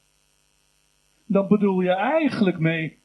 dan 1.26 1.48
bedoel 1.48 1.82
je 1.82 1.96
eigenlijk 1.96 2.60
mee, 2.60 3.00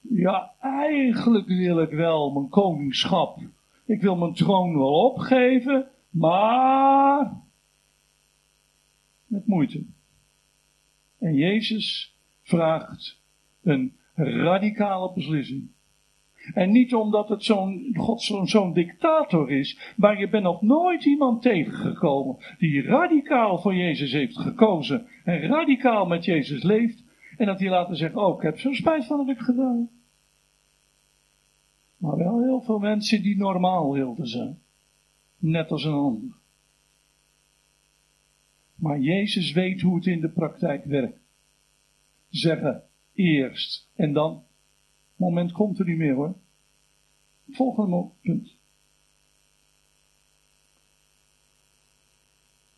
ja 0.00 0.54
eigenlijk 0.60 1.46
wil 1.46 1.80
ik 1.80 1.90
wel 1.90 2.32
mijn 2.32 2.48
koningschap, 2.48 3.38
ik 3.84 4.00
wil 4.00 4.16
mijn 4.16 4.34
troon 4.34 4.76
wel 4.76 5.10
opgeven, 5.10 5.88
maar 6.10 7.42
met 9.26 9.46
moeite. 9.46 9.84
En 11.18 11.34
Jezus 11.34 12.16
vraagt 12.42 13.20
een 13.62 13.96
radicale 14.14 15.12
beslissing. 15.12 15.72
En 16.52 16.70
niet 16.70 16.94
omdat 16.94 17.28
het 17.28 17.44
zo'n 17.44 17.94
God 17.96 18.22
zo'n 18.44 18.72
dictator 18.72 19.50
is, 19.50 19.94
maar 19.96 20.20
je 20.20 20.28
bent 20.28 20.42
nog 20.44 20.62
nooit 20.62 21.04
iemand 21.04 21.42
tegengekomen 21.42 22.36
die 22.58 22.82
radicaal 22.82 23.58
voor 23.58 23.74
Jezus 23.74 24.12
heeft 24.12 24.38
gekozen 24.38 25.06
en 25.24 25.40
radicaal 25.40 26.06
met 26.06 26.24
Jezus 26.24 26.62
leeft 26.62 27.04
en 27.36 27.46
dat 27.46 27.60
hij 27.60 27.68
laten 27.68 27.96
zeggen, 27.96 28.20
oh 28.20 28.36
ik 28.36 28.42
heb 28.42 28.58
zo'n 28.58 28.74
spijt 28.74 29.04
van 29.04 29.16
wat 29.16 29.28
ik 29.28 29.38
gedaan. 29.38 29.88
Maar 31.96 32.16
wel 32.16 32.42
heel 32.42 32.60
veel 32.60 32.78
mensen 32.78 33.22
die 33.22 33.36
normaal 33.36 33.92
wilden 33.92 34.26
zijn. 34.26 34.58
Net 35.38 35.70
als 35.70 35.84
een 35.84 35.92
ander. 35.92 36.36
Maar 38.74 38.98
Jezus 38.98 39.52
weet 39.52 39.80
hoe 39.80 39.94
het 39.94 40.06
in 40.06 40.20
de 40.20 40.28
praktijk 40.28 40.84
werkt. 40.84 41.20
Zeggen 42.28 42.82
eerst 43.14 43.90
en 43.94 44.12
dan 44.12 44.42
moment 45.16 45.52
komt 45.52 45.78
er 45.78 45.84
niet 45.84 45.96
meer 45.96 46.14
hoor. 46.14 46.34
Volgende 47.48 48.10
punt. 48.20 48.56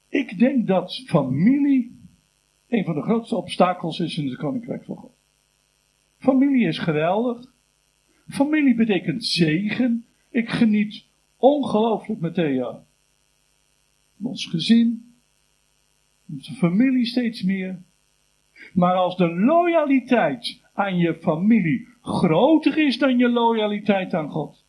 Ik 0.09 0.38
denk 0.38 0.66
dat 0.66 1.03
familie 1.07 2.01
een 2.68 2.85
van 2.85 2.94
de 2.94 3.03
grootste 3.03 3.37
obstakels 3.37 4.01
is 4.01 4.18
in 4.18 4.29
het 4.29 4.37
koninkrijk 4.37 4.85
van 4.85 4.96
God. 4.96 5.12
Familie 6.18 6.66
is 6.66 6.79
geweldig. 6.79 7.55
Familie 8.29 8.75
betekent 8.75 9.25
zegen. 9.25 10.07
Ik 10.31 10.49
geniet 10.49 11.05
ongelooflijk 11.37 12.20
met 12.20 12.35
Thea. 12.35 12.85
Ons 14.22 14.46
gezin, 14.46 15.14
onze 16.33 16.55
familie 16.55 17.07
steeds 17.07 17.42
meer. 17.42 17.83
Maar 18.72 18.94
als 18.94 19.16
de 19.16 19.35
loyaliteit 19.35 20.61
aan 20.76 20.96
je 20.96 21.14
familie 21.14 21.88
groter 22.00 22.78
is 22.78 22.98
dan 22.98 23.18
je 23.18 23.28
loyaliteit 23.28 24.14
aan 24.14 24.30
God, 24.30 24.64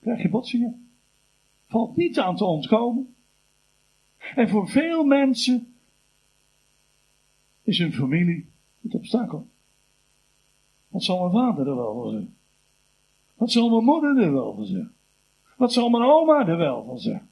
krijg 0.00 0.22
je 0.22 0.28
botsingen. 0.28 0.90
Valt 1.66 1.96
niet 1.96 2.18
aan 2.18 2.36
te 2.36 2.44
ontkomen. 2.44 3.14
En 4.34 4.48
voor 4.48 4.68
veel 4.68 5.04
mensen 5.04 5.74
is 7.62 7.78
hun 7.78 7.92
familie 7.92 8.50
het 8.82 8.94
obstakel. 8.94 9.48
Wat 10.88 11.02
zal 11.02 11.18
mijn 11.18 11.44
vader 11.44 11.68
er 11.68 11.76
wel 11.76 11.94
van 11.94 12.10
zeggen? 12.10 12.36
Wat 13.34 13.50
zal 13.50 13.70
mijn 13.70 13.84
moeder 13.84 14.22
er 14.22 14.32
wel 14.32 14.54
van 14.54 14.66
zeggen? 14.66 14.94
Wat 15.56 15.72
zal 15.72 15.88
mijn 15.88 16.02
oma 16.02 16.46
er 16.46 16.56
wel 16.56 16.84
van 16.84 16.98
zeggen? 16.98 17.28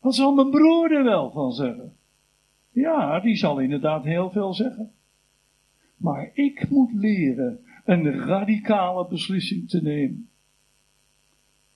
Wat 0.00 0.14
zal 0.14 0.34
mijn 0.34 0.50
broer 0.50 0.92
er 0.92 1.04
wel 1.04 1.30
van 1.30 1.52
zeggen? 1.52 1.96
Ja, 2.70 3.20
die 3.20 3.36
zal 3.36 3.58
inderdaad 3.58 4.04
heel 4.04 4.30
veel 4.30 4.54
zeggen. 4.54 4.92
Maar 6.02 6.30
ik 6.34 6.70
moet 6.70 6.92
leren 6.92 7.60
een 7.84 8.12
radicale 8.12 9.08
beslissing 9.08 9.68
te 9.68 9.82
nemen. 9.82 10.28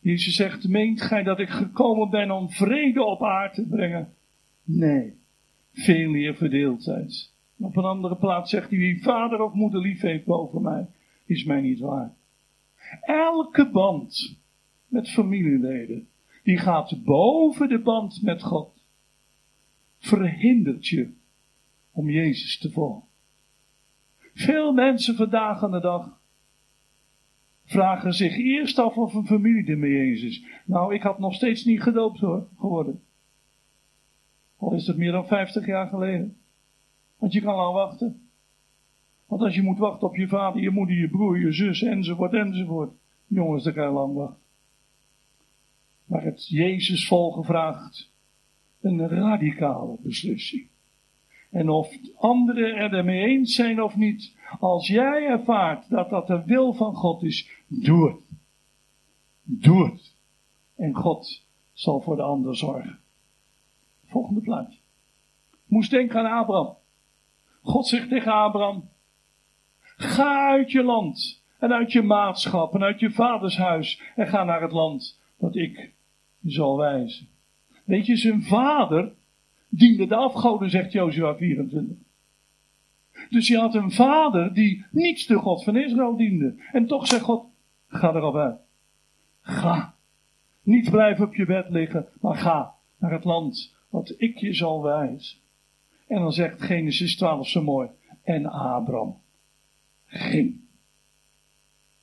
Jezus 0.00 0.34
zegt, 0.34 0.68
meent 0.68 1.02
gij 1.02 1.22
dat 1.22 1.38
ik 1.38 1.48
gekomen 1.48 2.10
ben 2.10 2.30
om 2.30 2.50
vrede 2.50 3.04
op 3.04 3.22
aarde 3.22 3.54
te 3.54 3.66
brengen? 3.66 4.14
Nee, 4.64 5.14
veel 5.72 6.10
meer 6.10 6.34
verdeeldheid. 6.34 7.32
Op 7.58 7.76
een 7.76 7.84
andere 7.84 8.16
plaats 8.16 8.50
zegt 8.50 8.70
hij, 8.70 8.78
wie 8.78 9.02
vader 9.02 9.40
of 9.40 9.52
moeder 9.52 9.80
lief 9.80 10.00
heeft 10.00 10.24
boven 10.24 10.62
mij, 10.62 10.86
is 11.24 11.44
mij 11.44 11.60
niet 11.60 11.78
waar. 11.78 12.14
Elke 13.00 13.70
band 13.70 14.38
met 14.86 15.10
familieleden, 15.10 16.08
die 16.42 16.58
gaat 16.58 17.04
boven 17.04 17.68
de 17.68 17.78
band 17.78 18.22
met 18.22 18.42
God. 18.42 18.84
Verhindert 19.98 20.86
je 20.86 21.10
om 21.92 22.10
Jezus 22.10 22.58
te 22.58 22.70
volgen. 22.70 23.05
Veel 24.36 24.72
mensen 24.72 25.16
vandaag 25.16 25.62
aan 25.62 25.70
de 25.70 25.80
dag 25.80 26.20
vragen 27.64 28.12
zich 28.12 28.36
eerst 28.36 28.78
af 28.78 28.96
of 28.96 29.14
een 29.14 29.26
familie 29.26 29.66
ermee 29.66 30.00
eens 30.00 30.22
is. 30.22 30.44
Nou, 30.66 30.94
ik 30.94 31.02
had 31.02 31.18
nog 31.18 31.34
steeds 31.34 31.64
niet 31.64 31.82
gedoopt 31.82 32.20
hoor, 32.20 32.48
geworden. 32.58 33.02
Al 34.56 34.74
is 34.74 34.86
het 34.86 34.96
meer 34.96 35.12
dan 35.12 35.26
50 35.26 35.66
jaar 35.66 35.88
geleden. 35.88 36.36
Want 37.18 37.32
je 37.32 37.40
kan 37.40 37.54
al 37.54 37.72
wachten. 37.72 38.28
Want 39.26 39.42
als 39.42 39.54
je 39.54 39.62
moet 39.62 39.78
wachten 39.78 40.08
op 40.08 40.16
je 40.16 40.28
vader, 40.28 40.62
je 40.62 40.70
moeder, 40.70 40.96
je 40.96 41.08
broer, 41.08 41.38
je 41.38 41.52
zus, 41.52 41.82
enzovoort, 41.82 42.32
enzovoort. 42.32 42.92
Jongens, 43.26 43.64
dan 43.64 43.72
kan 43.72 43.84
je 43.84 43.90
lang 43.90 44.14
wachten. 44.14 44.42
Maar 46.04 46.22
het 46.22 46.48
Jezus 46.48 47.06
volgen 47.06 47.44
vraagt 47.44 48.12
een 48.80 49.08
radicale 49.08 49.96
beslissing. 50.02 50.68
En 51.56 51.68
of 51.68 51.96
anderen 52.16 52.76
er 52.76 52.92
ermee 52.92 53.26
eens 53.26 53.54
zijn 53.54 53.82
of 53.82 53.96
niet, 53.96 54.36
als 54.58 54.86
jij 54.86 55.26
ervaart 55.26 55.88
dat 55.88 56.10
dat 56.10 56.26
de 56.26 56.42
wil 56.44 56.72
van 56.72 56.94
God 56.94 57.22
is, 57.22 57.50
doe 57.66 58.08
het. 58.08 58.20
Doe 59.42 59.84
het. 59.84 60.16
En 60.76 60.94
God 60.94 61.44
zal 61.72 62.00
voor 62.00 62.16
de 62.16 62.22
ander 62.22 62.56
zorgen. 62.56 62.98
Volgende 64.06 64.40
plaatje. 64.40 64.78
Moest 65.66 65.90
denken 65.90 66.18
aan 66.18 66.38
Abraham. 66.38 66.76
God 67.62 67.86
zegt 67.86 68.08
tegen 68.08 68.32
Abraham, 68.32 68.88
ga 69.96 70.48
uit 70.50 70.70
je 70.70 70.82
land 70.82 71.42
en 71.58 71.72
uit 71.72 71.92
je 71.92 72.02
maatschap 72.02 72.74
en 72.74 72.82
uit 72.82 73.00
je 73.00 73.10
vaders 73.10 73.56
huis 73.56 74.02
en 74.16 74.26
ga 74.26 74.44
naar 74.44 74.62
het 74.62 74.72
land 74.72 75.20
dat 75.38 75.56
ik 75.56 75.92
zal 76.44 76.76
wijzen. 76.76 77.28
Weet 77.84 78.06
je, 78.06 78.16
zijn 78.16 78.42
vader 78.42 79.14
diende 79.76 80.06
de 80.06 80.14
afgoden, 80.14 80.70
zegt 80.70 80.92
Jozua 80.92 81.34
24. 81.34 81.96
Dus 83.28 83.48
je 83.48 83.58
had 83.58 83.74
een 83.74 83.90
vader 83.90 84.54
die 84.54 84.84
niets 84.90 85.26
de 85.26 85.34
God 85.34 85.64
van 85.64 85.76
Israël 85.76 86.16
diende. 86.16 86.54
En 86.72 86.86
toch 86.86 87.06
zegt 87.06 87.22
God, 87.22 87.46
ga 87.88 88.14
erop 88.14 88.36
uit. 88.36 88.60
Ga. 89.40 89.94
Niet 90.62 90.90
blijven 90.90 91.24
op 91.24 91.34
je 91.34 91.46
bed 91.46 91.68
liggen, 91.68 92.08
maar 92.20 92.36
ga 92.36 92.74
naar 92.98 93.12
het 93.12 93.24
land 93.24 93.74
wat 93.88 94.14
ik 94.16 94.38
je 94.38 94.52
zal 94.52 94.82
wijzen. 94.82 95.38
En 96.06 96.20
dan 96.20 96.32
zegt 96.32 96.62
Genesis 96.62 97.16
12 97.16 97.48
zo 97.48 97.62
mooi. 97.62 97.88
En 98.22 98.46
Abram 98.46 99.20
ging. 100.06 100.60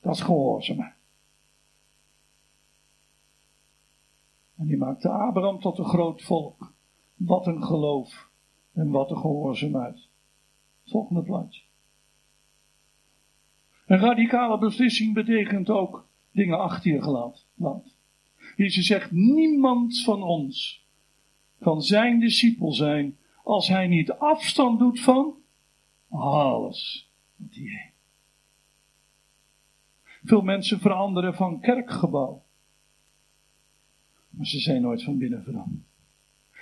Dat 0.01 0.13
is 0.15 0.21
gehoorzaamheid. 0.21 0.93
En 4.57 4.67
die 4.67 4.77
maakte 4.77 5.09
Abraham 5.09 5.59
tot 5.59 5.77
een 5.77 5.85
groot 5.85 6.21
volk. 6.21 6.72
Wat 7.25 7.47
een 7.47 7.63
geloof 7.63 8.29
en 8.73 8.89
wat 8.89 9.11
een 9.11 9.17
gehoorzaamheid. 9.17 10.09
Volgende 10.85 11.23
plaatje. 11.23 11.61
Een 13.85 13.99
radicale 13.99 14.57
beslissing 14.57 15.13
betekent 15.13 15.69
ook 15.69 16.07
dingen 16.31 16.59
achter 16.59 16.91
je 16.91 17.01
gelaten. 17.01 17.41
Jezus 18.55 18.85
zegt, 18.85 19.11
niemand 19.11 20.01
van 20.01 20.23
ons 20.23 20.85
kan 21.59 21.81
zijn 21.81 22.19
discipel 22.19 22.73
zijn 22.73 23.17
als 23.43 23.67
hij 23.67 23.87
niet 23.87 24.11
afstand 24.11 24.79
doet 24.79 24.99
van 24.99 25.35
alles 26.09 27.09
wat 27.35 27.53
hij 27.53 27.63
heeft. 27.63 27.91
Veel 30.23 30.41
mensen 30.41 30.79
veranderen 30.79 31.35
van 31.35 31.59
kerkgebouw. 31.59 32.43
Maar 34.29 34.45
ze 34.45 34.59
zijn 34.59 34.81
nooit 34.81 35.03
van 35.03 35.17
binnen 35.17 35.43
veranderd. 35.43 35.92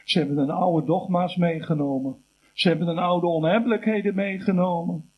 Ze 0.04 0.18
hebben 0.18 0.38
een 0.38 0.50
oude 0.50 0.86
dogma's 0.86 1.36
meegenomen. 1.36 2.24
Ze 2.54 2.68
hebben 2.68 2.88
een 2.88 2.98
oude 2.98 3.28
onhebbelijkheden 3.28 4.16
meegenomen. 4.16 5.10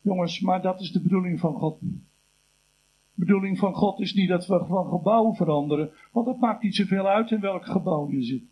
Jongens, 0.00 0.40
maar 0.40 0.62
dat 0.62 0.80
is 0.80 0.92
de 0.92 1.00
bedoeling 1.00 1.40
van 1.40 1.54
God. 1.54 1.80
De 1.80 3.26
bedoeling 3.26 3.58
van 3.58 3.74
God 3.74 4.00
is 4.00 4.14
niet 4.14 4.28
dat 4.28 4.46
we 4.46 4.64
van 4.68 4.88
gebouw 4.88 5.34
veranderen, 5.34 5.90
want 6.12 6.26
het 6.26 6.40
maakt 6.40 6.62
niet 6.62 6.74
zoveel 6.74 7.06
uit 7.06 7.30
in 7.30 7.40
welk 7.40 7.64
gebouw 7.64 8.10
je 8.10 8.22
zit. 8.22 8.44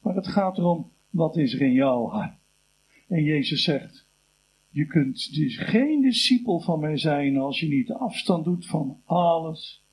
Maar 0.00 0.14
het 0.14 0.28
gaat 0.28 0.58
erom, 0.58 0.90
wat 1.10 1.36
is 1.36 1.54
er 1.54 1.62
in 1.62 1.80
hart? 1.80 2.34
En 3.08 3.22
Jezus 3.22 3.64
zegt, 3.64 4.06
je 4.68 4.86
kunt 4.86 5.34
dus 5.34 5.58
geen 5.58 6.00
discipel 6.00 6.60
van 6.60 6.80
mij 6.80 6.96
zijn 6.96 7.36
als 7.36 7.60
je 7.60 7.68
niet 7.68 7.92
afstand 7.92 8.44
doet 8.44 8.66
van 8.66 9.00
alles 9.04 9.84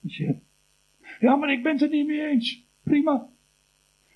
wat 0.00 0.14
je 0.14 0.24
hebt. 0.24 0.44
Ja, 1.20 1.36
maar 1.36 1.52
ik 1.52 1.62
ben 1.62 1.72
het 1.72 1.82
er 1.82 1.88
niet 1.88 2.06
mee 2.06 2.26
eens. 2.26 2.66
Prima. 2.82 3.28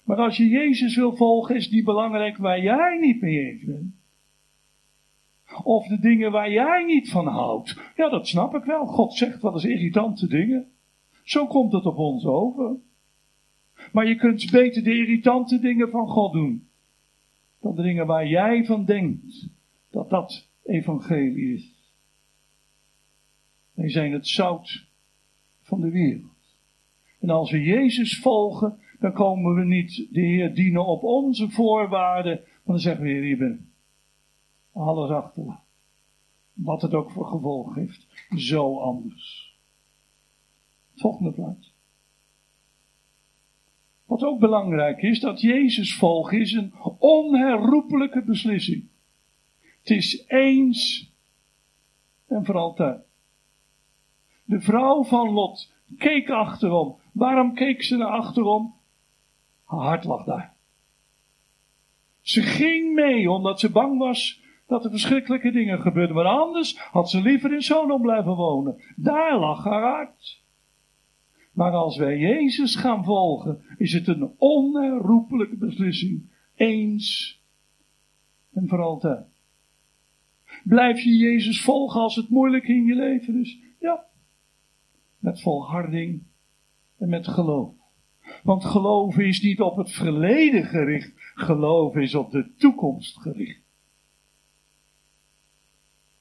Maar 0.05 0.17
als 0.17 0.37
je 0.37 0.49
Jezus 0.49 0.97
wil 0.97 1.17
volgen, 1.17 1.57
is 1.57 1.71
niet 1.71 1.85
belangrijk 1.85 2.37
waar 2.37 2.63
jij 2.63 2.99
niet 2.99 3.21
mee 3.21 3.51
eens 3.51 3.65
bent. 3.65 3.95
Of 5.63 5.87
de 5.87 5.99
dingen 5.99 6.31
waar 6.31 6.51
jij 6.51 6.85
niet 6.85 7.11
van 7.11 7.27
houdt. 7.27 7.81
Ja, 7.97 8.09
dat 8.09 8.29
snap 8.29 8.55
ik 8.55 8.65
wel. 8.65 8.87
God 8.87 9.15
zegt 9.15 9.43
wel 9.43 9.53
eens 9.53 9.65
irritante 9.65 10.27
dingen. 10.27 10.71
Zo 11.25 11.47
komt 11.47 11.73
het 11.73 11.87
op 11.87 11.97
ons 11.97 12.25
over. 12.25 12.77
Maar 13.93 14.07
je 14.07 14.17
kunt 14.17 14.51
beter 14.51 14.83
de 14.83 14.99
irritante 14.99 15.59
dingen 15.59 15.91
van 15.91 16.09
God 16.09 16.33
doen. 16.33 16.69
Dan 17.61 17.75
de 17.75 17.83
dingen 17.83 18.07
waar 18.07 18.27
jij 18.27 18.65
van 18.65 18.85
denkt 18.85 19.49
dat 19.91 20.11
dat 20.11 20.49
evangelie 20.63 21.55
is. 21.55 21.75
Wij 23.73 23.91
zijn 23.91 24.13
het 24.13 24.29
zout 24.29 24.87
van 25.63 25.81
de 25.81 25.91
wereld. 25.91 26.36
En 27.27 27.33
als 27.33 27.51
we 27.51 27.63
Jezus 27.63 28.19
volgen, 28.19 28.79
dan 28.99 29.13
komen 29.13 29.55
we 29.55 29.65
niet 29.65 30.07
de 30.11 30.21
Heer 30.21 30.55
dienen 30.55 30.87
op 30.87 31.03
onze 31.03 31.51
voorwaarden, 31.51 32.41
maar 32.45 32.63
dan 32.65 32.79
zeggen 32.79 33.05
we, 33.05 33.11
Heer, 33.11 33.23
hier 33.23 33.39
ben 33.39 33.73
Alles 34.73 35.11
achterlaten. 35.11 35.65
Wat 36.53 36.83
het 36.83 36.95
ook 36.95 37.11
voor 37.11 37.27
gevolg 37.27 37.75
heeft. 37.75 38.07
Zo 38.37 38.79
anders. 38.79 39.57
Volgende 40.95 41.33
plaats. 41.33 41.73
Wat 44.05 44.23
ook 44.23 44.41
belangrijk 44.41 45.03
is, 45.03 45.21
dat 45.21 45.41
Jezus 45.41 45.97
volgen 45.97 46.41
is 46.41 46.53
een 46.53 46.73
onherroepelijke 46.99 48.23
beslissing. 48.23 48.85
Het 49.81 49.91
is 49.91 50.25
eens 50.27 51.13
en 52.27 52.45
voor 52.45 52.57
altijd. 52.57 53.01
De 54.45 54.61
vrouw 54.61 55.05
van 55.05 55.31
Lot 55.31 55.73
keek 55.99 56.31
achterom. 56.31 56.97
Waarom 57.17 57.55
keek 57.55 57.83
ze 57.83 57.97
naar 57.97 58.09
achterom? 58.09 58.75
Haar 59.65 59.81
hart 59.81 60.05
lag 60.05 60.25
daar. 60.25 60.55
Ze 62.21 62.43
ging 62.43 62.95
mee 62.95 63.31
omdat 63.31 63.61
ze 63.61 63.71
bang 63.71 63.99
was 63.99 64.43
dat 64.67 64.85
er 64.85 64.91
verschrikkelijke 64.91 65.51
dingen 65.51 65.81
gebeurden. 65.81 66.17
Maar 66.17 66.25
anders 66.25 66.79
had 66.79 67.11
ze 67.11 67.21
liever 67.21 67.53
in 67.53 67.63
Sodom 67.63 68.03
blijven 68.03 68.35
wonen. 68.35 68.83
Daar 68.97 69.39
lag 69.39 69.65
haar 69.65 69.83
hart. 69.83 70.43
Maar 71.53 71.73
als 71.73 71.97
wij 71.97 72.19
Jezus 72.19 72.75
gaan 72.75 73.05
volgen, 73.05 73.65
is 73.77 73.93
het 73.93 74.07
een 74.07 74.35
onherroepelijke 74.39 75.57
beslissing. 75.57 76.31
Eens 76.55 77.41
en 78.53 78.69
voor 78.69 78.83
altijd. 78.83 79.27
Blijf 80.65 81.01
je 81.01 81.17
Jezus 81.17 81.63
volgen 81.63 82.01
als 82.01 82.17
het 82.17 82.29
moeilijk 82.29 82.69
in 82.69 82.85
je 82.85 82.95
leven 82.95 83.41
is? 83.41 83.59
Ja. 83.81 84.05
Met 85.19 85.41
volharding 85.41 86.23
en 86.99 87.09
met 87.09 87.29
geloof. 87.29 87.75
Want 88.43 88.65
geloof 88.65 89.19
is 89.19 89.43
niet 89.43 89.61
op 89.61 89.77
het 89.77 89.91
verleden 89.91 90.65
gericht, 90.65 91.13
geloof 91.35 91.97
is 91.97 92.15
op 92.15 92.31
de 92.31 92.55
toekomst 92.57 93.21
gericht. 93.21 93.65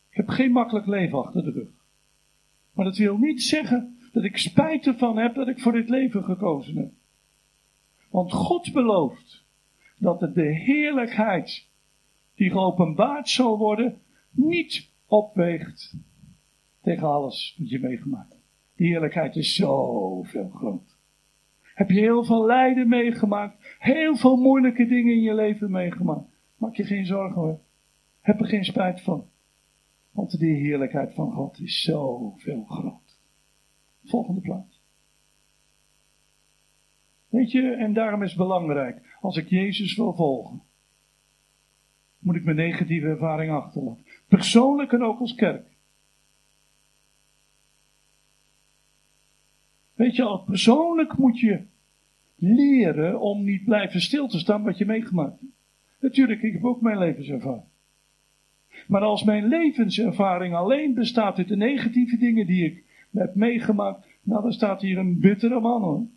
Ik 0.09 0.17
heb 0.17 0.29
geen 0.29 0.51
makkelijk 0.51 0.87
leven 0.87 1.17
achter 1.17 1.43
de 1.43 1.51
rug. 1.51 1.69
Maar 2.73 2.85
dat 2.85 2.97
wil 2.97 3.17
niet 3.17 3.43
zeggen 3.43 3.97
dat 4.11 4.23
ik 4.23 4.37
spijt 4.37 4.87
ervan 4.87 5.17
heb 5.17 5.35
dat 5.35 5.47
ik 5.47 5.59
voor 5.59 5.71
dit 5.71 5.89
leven 5.89 6.23
gekozen 6.23 6.77
heb. 6.77 6.91
Want 8.09 8.31
God 8.31 8.73
belooft 8.73 9.43
dat 9.97 10.21
het 10.21 10.33
de 10.33 10.53
heerlijkheid 10.53 11.67
die 12.35 12.51
geopenbaard 12.51 13.29
zal 13.29 13.57
worden, 13.57 14.01
niet 14.31 14.89
opweegt 15.05 15.95
tegen 16.81 17.07
alles 17.07 17.55
wat 17.57 17.69
je 17.69 17.79
meegemaakt. 17.79 18.34
Die 18.75 18.87
heerlijkheid 18.87 19.35
is 19.35 19.55
zoveel 19.55 20.49
groot. 20.49 20.97
Heb 21.61 21.89
je 21.89 21.99
heel 21.99 22.23
veel 22.23 22.45
lijden 22.45 22.87
meegemaakt, 22.87 23.75
heel 23.79 24.15
veel 24.15 24.35
moeilijke 24.35 24.87
dingen 24.87 25.13
in 25.13 25.21
je 25.21 25.33
leven 25.33 25.71
meegemaakt. 25.71 26.39
Maak 26.57 26.75
je 26.75 26.83
geen 26.83 27.05
zorgen 27.05 27.41
hoor. 27.41 27.59
Heb 28.21 28.39
er 28.39 28.47
geen 28.47 28.65
spijt 28.65 29.01
van. 29.01 29.29
Want 30.11 30.39
de 30.39 30.45
heerlijkheid 30.45 31.13
van 31.13 31.31
God 31.31 31.59
is 31.59 31.81
zoveel 31.81 32.63
groot. 32.63 33.19
Volgende 34.03 34.41
plaats. 34.41 34.81
Weet 37.29 37.51
je, 37.51 37.71
en 37.71 37.93
daarom 37.93 38.23
is 38.23 38.29
het 38.29 38.37
belangrijk, 38.37 39.17
als 39.21 39.37
ik 39.37 39.47
Jezus 39.47 39.95
wil 39.95 40.13
volgen, 40.13 40.61
moet 42.19 42.35
ik 42.35 42.43
mijn 42.43 42.55
negatieve 42.55 43.07
ervaring 43.07 43.51
achterlaten. 43.51 44.05
Persoonlijk 44.27 44.91
en 44.91 45.03
ook 45.03 45.19
als 45.19 45.35
kerk. 45.35 45.74
Weet 49.95 50.15
je, 50.15 50.23
al 50.23 50.43
persoonlijk 50.43 51.17
moet 51.17 51.39
je 51.39 51.61
leren 52.35 53.19
om 53.19 53.43
niet 53.43 53.63
blijven 53.63 54.01
stil 54.01 54.27
te 54.27 54.39
staan 54.39 54.63
wat 54.63 54.77
je 54.77 54.85
meegemaakt 54.85 55.39
hebt. 55.39 55.53
Natuurlijk, 55.99 56.41
ik 56.41 56.53
heb 56.53 56.65
ook 56.65 56.81
mijn 56.81 56.97
levenservaring. 56.97 57.63
Maar 58.87 59.01
als 59.01 59.23
mijn 59.23 59.47
levenservaring 59.47 60.55
alleen 60.55 60.93
bestaat 60.93 61.37
uit 61.37 61.47
de 61.47 61.55
negatieve 61.55 62.17
dingen 62.17 62.45
die 62.45 62.65
ik 62.65 62.83
heb 63.11 63.35
meegemaakt, 63.35 64.07
nou 64.21 64.41
dan 64.41 64.53
staat 64.53 64.81
hier 64.81 64.97
een 64.97 65.19
bittere 65.19 65.59
man 65.59 65.81
hoor. 65.81 66.07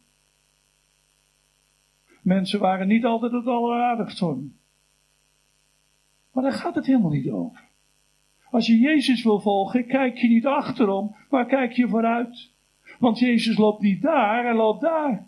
Mensen 2.22 2.60
waren 2.60 2.88
niet 2.88 3.04
altijd 3.04 3.32
het 3.32 3.46
alleraardigst. 3.46 4.20
Maar 6.32 6.42
daar 6.42 6.52
gaat 6.52 6.74
het 6.74 6.86
helemaal 6.86 7.10
niet 7.10 7.30
over. 7.30 7.66
Als 8.50 8.66
je 8.66 8.78
Jezus 8.78 9.22
wil 9.22 9.40
volgen, 9.40 9.86
kijk 9.86 10.16
je 10.16 10.28
niet 10.28 10.46
achterom, 10.46 11.16
maar 11.30 11.46
kijk 11.46 11.72
je 11.72 11.88
vooruit. 11.88 12.50
Want 12.98 13.18
Jezus 13.18 13.56
loopt 13.56 13.82
niet 13.82 14.02
daar, 14.02 14.44
hij 14.44 14.54
loopt 14.54 14.80
daar. 14.80 15.26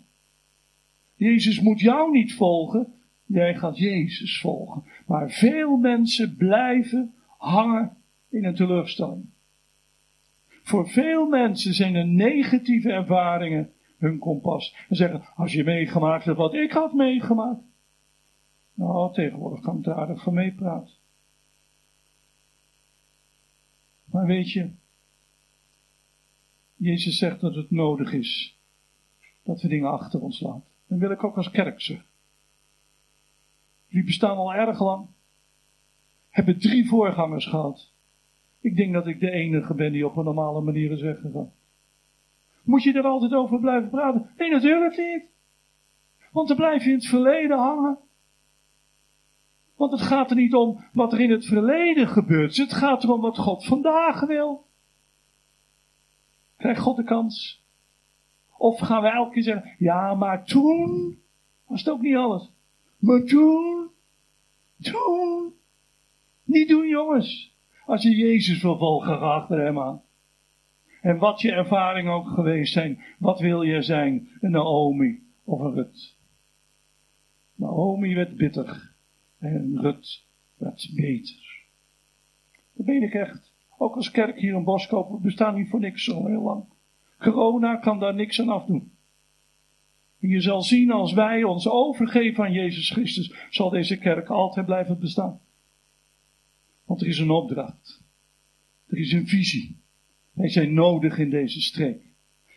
Jezus 1.15 1.61
moet 1.61 1.79
jou 1.79 2.11
niet 2.11 2.33
volgen, 2.33 2.93
jij 3.25 3.55
gaat 3.55 3.77
Jezus 3.77 4.39
volgen. 4.39 4.83
Maar 5.05 5.29
veel 5.29 5.77
mensen 5.77 6.35
blijven 6.35 7.13
hangen 7.37 7.97
in 8.29 8.45
een 8.45 8.55
teleurstelling. 8.55 9.25
Voor 10.63 10.89
veel 10.89 11.27
mensen 11.27 11.73
zijn 11.73 11.93
de 11.93 12.03
negatieve 12.03 12.91
ervaringen 12.91 13.71
hun 13.97 14.19
kompas. 14.19 14.75
En 14.89 14.95
zeggen, 14.95 15.23
als 15.35 15.53
je 15.53 15.63
meegemaakt 15.63 16.25
hebt 16.25 16.37
wat 16.37 16.53
ik 16.53 16.71
had 16.71 16.93
meegemaakt. 16.93 17.61
Nou, 18.73 19.13
tegenwoordig 19.13 19.59
kan 19.59 19.77
ik 19.77 19.83
daar 19.83 19.95
aardig 19.95 20.23
van 20.23 20.33
meepraten. 20.33 20.93
Maar 24.05 24.25
weet 24.25 24.51
je, 24.51 24.69
Jezus 26.81 27.17
zegt 27.17 27.39
dat 27.39 27.55
het 27.55 27.71
nodig 27.71 28.13
is 28.13 28.59
dat 29.43 29.61
we 29.61 29.67
dingen 29.67 29.91
achter 29.91 30.21
ons 30.21 30.39
laten. 30.39 30.63
Dan 30.87 30.99
wil 30.99 31.11
ik 31.11 31.23
ook 31.23 31.37
als 31.37 31.51
kerk 31.51 31.81
zeggen. 31.81 32.07
Die 33.89 34.03
bestaan 34.03 34.37
al 34.37 34.53
erg 34.53 34.79
lang. 34.79 35.07
Hebben 36.29 36.59
drie 36.59 36.87
voorgangers 36.87 37.45
gehad. 37.45 37.91
Ik 38.61 38.75
denk 38.75 38.93
dat 38.93 39.07
ik 39.07 39.19
de 39.19 39.31
enige 39.31 39.73
ben 39.73 39.91
die 39.91 40.05
op 40.05 40.17
een 40.17 40.23
normale 40.23 40.61
manier 40.61 40.91
is 40.91 41.01
weggegaan. 41.01 41.51
Moet 42.63 42.83
je 42.83 42.93
er 42.93 43.03
altijd 43.03 43.33
over 43.33 43.59
blijven 43.59 43.89
praten? 43.89 44.29
Nee, 44.37 44.51
natuurlijk 44.51 44.97
niet. 44.97 45.23
Want 46.31 46.47
dan 46.47 46.57
blijf 46.57 46.83
je 46.83 46.89
in 46.89 46.95
het 46.95 47.07
verleden 47.07 47.57
hangen. 47.57 47.97
Want 49.75 49.91
het 49.91 50.01
gaat 50.01 50.29
er 50.29 50.35
niet 50.35 50.55
om 50.55 50.83
wat 50.93 51.13
er 51.13 51.19
in 51.19 51.31
het 51.31 51.45
verleden 51.45 52.07
gebeurt. 52.07 52.57
Het 52.57 52.73
gaat 52.73 53.03
erom 53.03 53.21
wat 53.21 53.37
God 53.37 53.65
vandaag 53.65 54.19
wil. 54.19 54.69
Krijgt 56.61 56.81
God 56.81 56.95
de 56.95 57.03
kans? 57.03 57.63
Of 58.57 58.79
gaan 58.79 59.01
we 59.01 59.07
elke 59.07 59.33
keer 59.33 59.43
zeggen, 59.43 59.75
ja, 59.77 60.15
maar 60.15 60.45
toen 60.45 61.17
was 61.67 61.79
het 61.79 61.89
ook 61.89 62.01
niet 62.01 62.15
alles. 62.15 62.51
Maar 62.97 63.23
toen, 63.23 63.89
toen. 64.81 65.53
Niet 66.43 66.67
doen, 66.67 66.87
jongens. 66.87 67.55
Als 67.85 68.03
je 68.03 68.15
Jezus 68.15 68.61
wil 68.61 68.77
volgen, 68.77 69.17
ga 69.17 69.25
achter 69.25 69.59
hem 69.59 69.79
aan. 69.79 70.01
En 71.01 71.17
wat 71.17 71.41
je 71.41 71.51
ervaringen 71.51 72.11
ook 72.11 72.27
geweest 72.27 72.73
zijn, 72.73 73.03
wat 73.19 73.39
wil 73.39 73.61
je 73.61 73.81
zijn? 73.81 74.29
Een 74.39 74.51
Naomi 74.51 75.23
of 75.43 75.59
een 75.59 75.73
Rut. 75.73 76.17
Naomi 77.55 78.15
werd 78.15 78.35
bitter 78.35 78.93
en 79.39 79.79
Rut 79.81 80.25
werd 80.57 80.91
beter. 80.95 81.65
Dat 82.73 82.85
ben 82.85 83.03
ik 83.03 83.13
echt. 83.13 83.50
Ook 83.81 83.95
als 83.95 84.11
kerk 84.11 84.39
hier 84.39 84.53
in 84.53 84.63
Boskoop, 84.63 85.09
we 85.11 85.17
bestaan 85.17 85.55
niet 85.55 85.69
voor 85.69 85.79
niks 85.79 86.03
zo 86.03 86.27
heel 86.27 86.41
lang. 86.41 86.63
Corona 87.19 87.75
kan 87.75 87.99
daar 87.99 88.15
niks 88.15 88.41
aan 88.41 88.49
afdoen. 88.49 88.91
Je 90.17 90.41
zal 90.41 90.61
zien 90.61 90.91
als 90.91 91.13
wij 91.13 91.43
ons 91.43 91.67
overgeven 91.67 92.43
aan 92.43 92.51
Jezus 92.51 92.89
Christus, 92.89 93.33
zal 93.49 93.69
deze 93.69 93.97
kerk 93.97 94.29
altijd 94.29 94.65
blijven 94.65 94.99
bestaan. 94.99 95.39
Want 96.85 97.01
er 97.01 97.07
is 97.07 97.19
een 97.19 97.29
opdracht. 97.29 98.03
Er 98.87 98.97
is 98.97 99.11
een 99.11 99.27
visie. 99.27 99.77
Wij 100.33 100.49
zijn 100.49 100.73
nodig 100.73 101.17
in 101.17 101.29
deze 101.29 101.61
streek. 101.61 102.01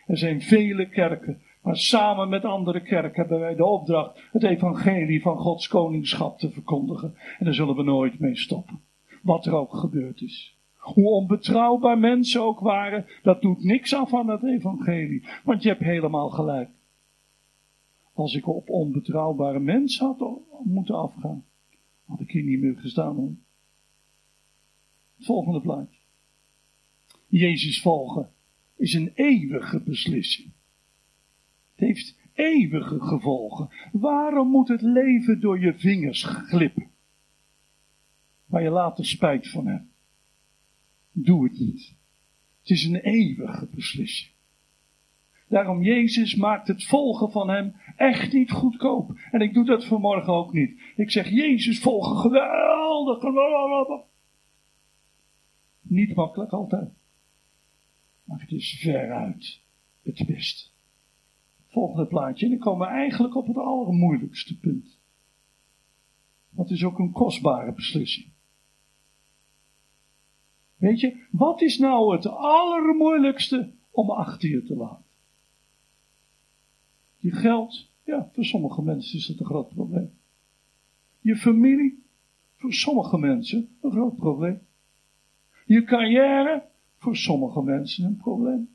Er 0.05 0.17
zijn 0.17 0.41
vele 0.41 0.89
kerken, 0.89 1.41
maar 1.61 1.77
samen 1.77 2.29
met 2.29 2.45
andere 2.45 2.81
kerken 2.81 3.19
hebben 3.19 3.39
wij 3.39 3.55
de 3.55 3.65
opdracht 3.65 4.21
het 4.31 4.43
evangelie 4.43 5.21
van 5.21 5.37
Gods 5.37 5.67
koningschap 5.67 6.39
te 6.39 6.51
verkondigen. 6.51 7.15
En 7.37 7.45
daar 7.45 7.53
zullen 7.53 7.75
we 7.75 7.83
nooit 7.83 8.19
mee 8.19 8.37
stoppen. 8.37 8.81
Wat 9.21 9.45
er 9.45 9.53
ook 9.53 9.75
gebeurd 9.75 10.21
is. 10.21 10.54
Hoe 10.93 11.09
onbetrouwbaar 11.09 11.97
mensen 11.97 12.41
ook 12.41 12.59
waren, 12.59 13.05
dat 13.23 13.41
doet 13.41 13.63
niks 13.63 13.93
af 13.93 14.13
aan 14.13 14.29
het 14.29 14.43
evangelie. 14.43 15.23
Want 15.43 15.63
je 15.63 15.69
hebt 15.69 15.81
helemaal 15.81 16.29
gelijk. 16.29 16.69
Als 18.13 18.35
ik 18.35 18.47
op 18.47 18.69
onbetrouwbare 18.69 19.59
mensen 19.59 20.05
had 20.05 20.39
moeten 20.63 20.95
afgaan, 20.95 21.45
had 22.05 22.19
ik 22.19 22.31
hier 22.31 22.43
niet 22.43 22.59
meer 22.59 22.77
gestaan. 22.77 23.15
Hoor. 23.15 23.35
volgende 25.19 25.61
plaatje. 25.61 25.99
Jezus 27.27 27.81
volgen 27.81 28.31
is 28.75 28.93
een 28.93 29.11
eeuwige 29.13 29.81
beslissing. 29.81 30.51
Het 31.75 31.87
heeft 31.87 32.17
eeuwige 32.33 33.01
gevolgen. 33.01 33.69
Waarom 33.91 34.49
moet 34.49 34.67
het 34.67 34.81
leven 34.81 35.39
door 35.39 35.59
je 35.59 35.73
vingers 35.73 36.23
glippen? 36.23 36.87
Maar 38.45 38.61
je 38.61 38.69
later 38.69 39.05
spijt 39.05 39.49
van 39.49 39.67
hebt. 39.67 39.94
Doe 41.17 41.43
het 41.43 41.59
niet. 41.59 41.95
Het 42.59 42.69
is 42.69 42.85
een 42.85 42.95
eeuwige 42.95 43.67
beslissing. 43.71 44.31
Daarom 45.47 45.83
Jezus 45.83 46.35
maakt 46.35 46.67
het 46.67 46.85
volgen 46.85 47.31
van 47.31 47.49
hem 47.49 47.75
echt 47.95 48.33
niet 48.33 48.51
goedkoop. 48.51 49.19
En 49.31 49.41
ik 49.41 49.53
doe 49.53 49.65
dat 49.65 49.85
vanmorgen 49.85 50.33
ook 50.33 50.53
niet. 50.53 50.79
Ik 50.95 51.11
zeg 51.11 51.29
Jezus 51.29 51.79
volgen 51.79 52.17
geweldig. 52.17 54.03
Niet 55.81 56.15
makkelijk 56.15 56.51
altijd. 56.51 56.93
Maar 58.23 58.39
het 58.39 58.51
is 58.51 58.79
veruit 58.79 59.61
het 60.03 60.25
beste. 60.27 60.69
Volgende 61.67 62.07
plaatje. 62.07 62.45
En 62.45 62.51
dan 62.51 62.59
komen 62.59 62.87
we 62.87 62.93
eigenlijk 62.93 63.35
op 63.35 63.47
het 63.47 63.57
allermoeilijkste 63.57 64.59
punt. 64.59 64.99
Dat 66.49 66.69
is 66.69 66.83
ook 66.83 66.99
een 66.99 67.11
kostbare 67.11 67.73
beslissing. 67.73 68.34
Weet 70.77 70.99
je, 70.99 71.25
wat 71.31 71.61
is 71.61 71.77
nou 71.77 72.15
het 72.15 72.27
allermoeilijkste 72.27 73.71
om 73.91 74.09
achter 74.09 74.49
je 74.49 74.63
te 74.63 74.75
laten? 74.75 75.03
Je 77.17 77.31
geld, 77.31 77.89
ja, 78.03 78.29
voor 78.33 78.45
sommige 78.45 78.81
mensen 78.81 79.17
is 79.17 79.25
dat 79.25 79.39
een 79.39 79.45
groot 79.45 79.69
probleem. 79.69 80.11
Je 81.19 81.35
familie, 81.35 82.03
voor 82.55 82.73
sommige 82.73 83.17
mensen 83.17 83.69
een 83.81 83.91
groot 83.91 84.15
probleem. 84.15 84.61
Je 85.65 85.83
carrière, 85.83 86.63
voor 86.97 87.15
sommige 87.15 87.61
mensen 87.61 88.05
een 88.05 88.17
probleem. 88.17 88.69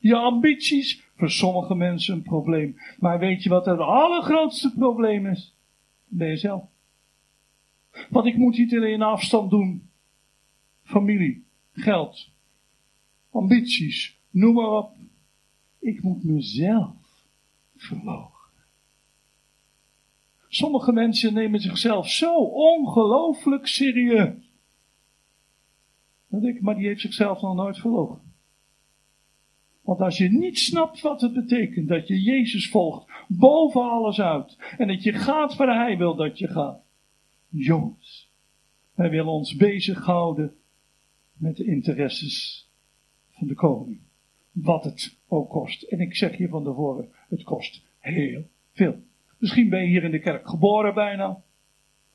Je 0.00 0.16
ambities, 0.16 1.04
voor 1.16 1.30
sommige 1.30 1.74
mensen 1.74 2.14
een 2.14 2.22
probleem. 2.22 2.76
Maar 2.98 3.18
weet 3.18 3.42
je 3.42 3.48
wat 3.48 3.66
het 3.66 3.78
allergrootste 3.78 4.72
probleem 4.74 5.26
is? 5.26 5.54
Ben 6.06 6.28
jezelf. 6.28 6.64
Want 8.10 8.26
ik 8.26 8.36
moet 8.36 8.58
niet 8.58 8.74
alleen 8.74 9.02
afstand 9.02 9.50
doen. 9.50 9.89
Familie, 10.90 11.44
geld, 11.72 12.30
ambities, 13.30 14.18
noem 14.30 14.54
maar 14.54 14.70
op. 14.70 14.96
Ik 15.78 16.02
moet 16.02 16.24
mezelf 16.24 17.26
verlogen. 17.76 18.50
Sommige 20.48 20.92
mensen 20.92 21.34
nemen 21.34 21.60
zichzelf 21.60 22.08
zo 22.08 22.36
ongelooflijk 22.44 23.66
serieus. 23.66 24.52
Dan 26.28 26.40
denk 26.40 26.56
ik, 26.56 26.62
maar 26.62 26.74
die 26.74 26.86
heeft 26.86 27.00
zichzelf 27.00 27.40
nog 27.40 27.54
nooit 27.54 27.78
verlogen. 27.78 28.20
Want 29.82 30.00
als 30.00 30.18
je 30.18 30.28
niet 30.28 30.58
snapt 30.58 31.00
wat 31.00 31.20
het 31.20 31.32
betekent 31.32 31.88
dat 31.88 32.08
je 32.08 32.22
Jezus 32.22 32.70
volgt 32.70 33.12
boven 33.28 33.82
alles 33.82 34.20
uit. 34.20 34.56
En 34.78 34.88
dat 34.88 35.02
je 35.02 35.12
gaat 35.12 35.56
waar 35.56 35.86
hij 35.86 35.96
wil 35.96 36.14
dat 36.14 36.38
je 36.38 36.48
gaat. 36.48 36.82
Jongens, 37.48 38.32
wij 38.94 39.10
willen 39.10 39.32
ons 39.32 39.56
bezighouden 39.56 40.59
met 41.40 41.56
de 41.56 41.64
interesses 41.64 42.68
van 43.30 43.46
de 43.46 43.54
koning. 43.54 44.00
Wat 44.52 44.84
het 44.84 45.16
ook 45.28 45.50
kost. 45.50 45.82
En 45.82 46.00
ik 46.00 46.16
zeg 46.16 46.38
je 46.38 46.48
van 46.48 46.64
tevoren, 46.64 47.08
het 47.28 47.42
kost 47.42 47.82
heel 47.98 48.48
veel. 48.72 49.02
Misschien 49.38 49.68
ben 49.68 49.80
je 49.80 49.86
hier 49.86 50.04
in 50.04 50.10
de 50.10 50.20
kerk 50.20 50.48
geboren 50.48 50.94
bijna. 50.94 51.42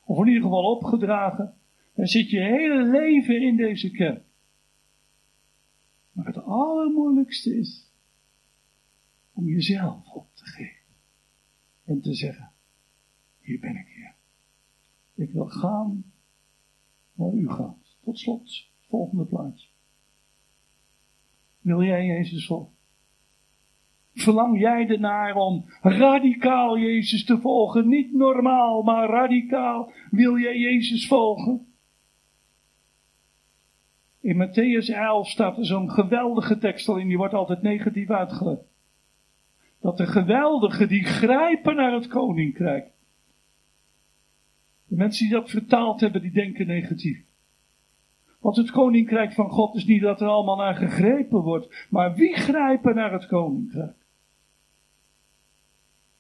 Of 0.04 0.20
in 0.20 0.28
ieder 0.28 0.44
geval 0.44 0.76
opgedragen. 0.76 1.54
En 1.94 2.08
zit 2.08 2.30
je 2.30 2.40
hele 2.40 2.92
leven 2.92 3.42
in 3.42 3.56
deze 3.56 3.92
kerk. 3.92 4.24
Maar 6.12 6.26
het 6.26 6.44
allermoeilijkste 6.44 7.58
is 7.58 7.92
om 9.34 9.48
jezelf 9.48 10.08
op 10.08 10.28
te 10.34 10.46
geven. 10.46 10.84
En 11.84 12.02
te 12.02 12.14
zeggen, 12.14 12.52
hier 13.40 13.60
ben 13.60 13.76
ik 13.76 13.88
hier. 13.88 14.16
Ik 15.26 15.32
wil 15.32 15.48
gaan 15.48 16.04
waar 17.14 17.34
u 17.34 17.50
gaat. 17.50 17.98
Tot 18.04 18.20
slot, 18.20 18.68
volgende 18.90 19.26
plaatje. 19.26 19.68
Wil 21.62 21.84
jij 21.84 22.06
Jezus 22.06 22.46
volgen? 22.46 22.74
Verlang 24.14 24.60
jij 24.60 24.88
ernaar 24.88 25.36
om 25.36 25.66
radicaal 25.82 26.78
Jezus 26.78 27.26
te 27.26 27.40
volgen? 27.40 27.88
Niet 27.88 28.14
normaal, 28.14 28.82
maar 28.82 29.10
radicaal. 29.10 29.92
Wil 30.10 30.38
jij 30.38 30.58
Jezus 30.58 31.08
volgen? 31.08 31.68
In 34.20 34.48
Matthäus 34.48 34.94
11 34.94 35.30
staat 35.30 35.58
er 35.58 35.66
zo'n 35.66 35.92
geweldige 35.92 36.58
tekst 36.58 36.88
al 36.88 36.98
in, 36.98 37.08
die 37.08 37.18
wordt 37.18 37.34
altijd 37.34 37.62
negatief 37.62 38.10
uitgelegd. 38.10 38.64
Dat 39.82 39.98
de 39.98 40.06
geweldigen 40.06 40.88
die 40.88 41.04
grijpen 41.04 41.76
naar 41.76 41.94
het 41.94 42.08
koninkrijk. 42.08 42.92
De 44.88 44.96
mensen 44.96 45.26
die 45.28 45.36
dat 45.36 45.50
vertaald 45.50 46.00
hebben, 46.00 46.22
die 46.22 46.32
denken 46.32 46.68
negatief. 46.68 47.24
Want 48.46 48.58
het 48.58 48.72
koninkrijk 48.72 49.34
van 49.34 49.50
God 49.50 49.76
is 49.76 49.86
niet 49.86 50.02
dat 50.02 50.22
er 50.22 50.28
allemaal 50.28 50.56
naar 50.56 50.76
gegrepen 50.76 51.41
wordt, 51.41 51.86
maar 51.89 52.16
wie 52.16 52.36
grijpen 52.36 52.96
naar 52.96 53.12
het 53.12 53.26
koninkrijk? 53.26 53.96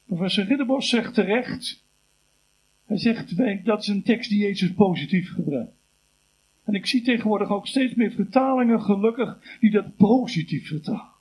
Professor 0.05 0.43
Ridderbos 0.43 0.89
zegt 0.89 1.13
terecht, 1.13 1.85
hij 2.85 2.97
zegt 2.97 3.65
dat 3.65 3.81
is 3.81 3.87
een 3.87 4.03
tekst 4.03 4.29
die 4.29 4.39
Jezus 4.39 4.73
positief 4.73 5.33
gebruikt. 5.33 5.77
En 6.63 6.73
ik 6.73 6.85
zie 6.85 7.01
tegenwoordig 7.01 7.49
ook 7.49 7.67
steeds 7.67 7.93
meer 7.93 8.11
vertalingen, 8.11 8.81
gelukkig, 8.81 9.57
die 9.59 9.71
dat 9.71 9.95
positief 9.95 10.67
vertalen. 10.67 11.13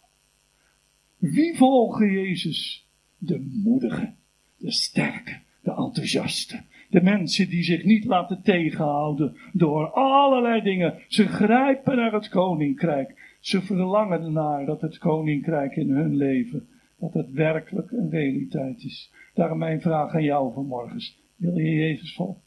Wie 1.18 1.56
volgen 1.56 2.12
Jezus? 2.12 2.88
De 3.18 3.50
moedige, 3.64 4.14
de 4.56 4.70
sterke, 4.70 5.40
de 5.62 5.70
enthousiaste. 5.70 6.64
De 6.94 7.02
mensen 7.02 7.48
die 7.48 7.62
zich 7.62 7.84
niet 7.84 8.04
laten 8.04 8.42
tegenhouden 8.42 9.36
door 9.52 9.90
allerlei 9.90 10.62
dingen. 10.62 11.02
Ze 11.08 11.26
grijpen 11.26 11.96
naar 11.96 12.12
het 12.12 12.28
koninkrijk. 12.28 13.36
Ze 13.40 13.62
verlangen 13.62 14.22
ernaar 14.22 14.66
dat 14.66 14.80
het 14.80 14.98
koninkrijk 14.98 15.76
in 15.76 15.90
hun 15.90 16.16
leven, 16.16 16.68
dat 16.98 17.12
het 17.12 17.30
werkelijk 17.30 17.90
een 17.90 18.10
realiteit 18.10 18.84
is. 18.84 19.12
Daarom 19.32 19.58
mijn 19.58 19.80
vraag 19.80 20.14
aan 20.14 20.22
jou 20.22 20.52
vanmorgen. 20.52 21.00
Wil 21.36 21.58
je 21.58 21.70
Jezus 21.70 22.14
volgen? 22.14 22.42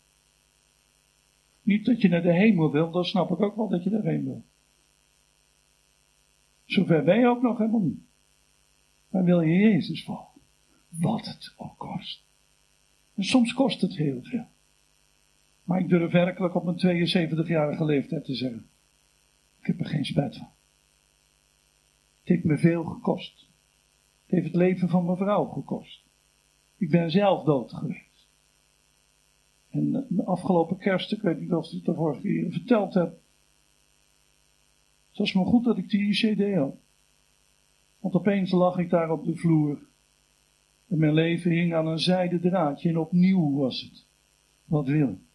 Niet 1.62 1.86
dat 1.86 2.02
je 2.02 2.10
naar 2.10 2.22
de 2.22 2.34
hemel 2.34 2.72
wil, 2.72 2.92
dan 2.92 3.06
snap 3.06 3.32
ik 3.32 3.42
ook 3.42 3.56
wel 3.56 3.70
dat 3.70 3.84
je 3.84 3.90
daarheen 3.90 4.24
wil. 4.24 4.44
Zover 6.66 7.04
ben 7.04 7.20
je 7.20 7.28
ook 7.28 7.42
nog 7.42 7.58
helemaal 7.58 7.82
niet. 7.82 8.02
Maar 9.10 9.24
wil 9.24 9.42
je 9.42 9.56
Jezus 9.56 10.04
volgen? 10.04 10.42
Wat 10.90 11.26
het 11.26 11.54
ook 11.58 11.78
kost. 11.78 12.27
En 13.18 13.24
soms 13.24 13.54
kost 13.54 13.82
het 13.82 13.96
heel 13.96 14.24
veel. 14.24 14.48
Maar 15.64 15.80
ik 15.80 15.90
durf 15.90 16.12
werkelijk 16.12 16.56
op 16.56 16.64
mijn 16.64 17.08
72-jarige 17.08 17.86
leeftijd 17.86 18.26
te 18.26 18.36
zeggen. 18.36 18.70
Ik 19.60 19.66
heb 19.66 19.80
er 19.80 19.86
geen 19.86 20.06
spijt 20.06 20.38
van. 20.38 20.50
Het 22.20 22.28
heeft 22.28 22.44
me 22.44 22.58
veel 22.58 22.84
gekost. 22.84 23.40
Het 24.22 24.32
heeft 24.32 24.46
het 24.46 24.56
leven 24.56 24.90
van 24.90 25.06
mijn 25.06 25.18
vrouw 25.18 25.46
gekost. 25.46 26.06
Ik 26.78 26.90
ben 26.90 27.12
zelf 27.12 27.44
dood 27.44 27.74
geweest. 27.74 28.28
En 29.70 30.06
de 30.10 30.24
afgelopen 30.24 30.78
kerst, 30.78 31.12
ik 31.12 31.22
weet 31.22 31.40
niet 31.40 31.54
of 31.54 31.66
ik 31.66 31.72
het 31.72 31.86
de 31.86 31.94
vorige 31.94 32.22
keer 32.22 32.52
verteld 32.52 32.94
heb. 32.94 33.20
Het 35.10 35.18
was 35.18 35.34
me 35.34 35.46
goed 35.46 35.64
dat 35.64 35.78
ik 35.78 35.90
die 35.90 36.08
ICD 36.08 36.56
had. 36.56 36.76
Want 38.00 38.14
opeens 38.14 38.52
lag 38.52 38.78
ik 38.78 38.90
daar 38.90 39.12
op 39.12 39.26
de 39.26 39.36
vloer. 39.36 39.87
En 40.88 40.98
mijn 40.98 41.14
leven 41.14 41.52
hing 41.52 41.74
aan 41.74 41.88
een 41.88 42.00
zijden 42.00 42.42
draadje 42.42 42.90
en 42.90 42.98
opnieuw 42.98 43.56
was 43.56 43.82
het. 43.82 44.08
Wat 44.66 44.88
wil 44.88 45.10
ik? 45.10 45.26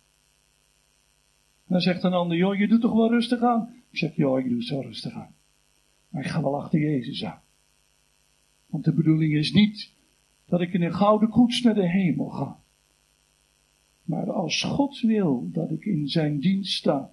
dan 1.73 1.81
zegt 1.81 2.03
een 2.03 2.13
ander, 2.13 2.37
joh, 2.37 2.55
je 2.55 2.69
doet 2.69 2.81
toch 2.81 2.93
wel 2.93 3.11
rustig 3.11 3.41
aan? 3.43 3.75
Ik 3.91 3.99
zeg, 3.99 4.17
joh, 4.17 4.39
ik 4.39 4.49
doe 4.49 4.63
zo 4.63 4.81
rustig 4.81 5.13
aan. 5.13 5.35
Maar 6.09 6.25
ik 6.25 6.31
ga 6.31 6.43
wel 6.43 6.57
achter 6.57 6.81
Jezus 6.81 7.25
aan. 7.25 7.43
Want 8.67 8.85
de 8.85 8.93
bedoeling 8.93 9.35
is 9.35 9.53
niet 9.53 9.93
dat 10.47 10.61
ik 10.61 10.73
in 10.73 10.83
een 10.83 10.95
gouden 10.95 11.29
koets 11.29 11.63
naar 11.63 11.75
de 11.75 11.89
hemel 11.89 12.29
ga. 12.29 12.61
Maar 14.03 14.33
als 14.33 14.63
God 14.63 15.01
wil 15.01 15.51
dat 15.53 15.71
ik 15.71 15.85
in 15.85 16.09
zijn 16.09 16.41
dienst 16.41 16.73
sta, 16.73 17.13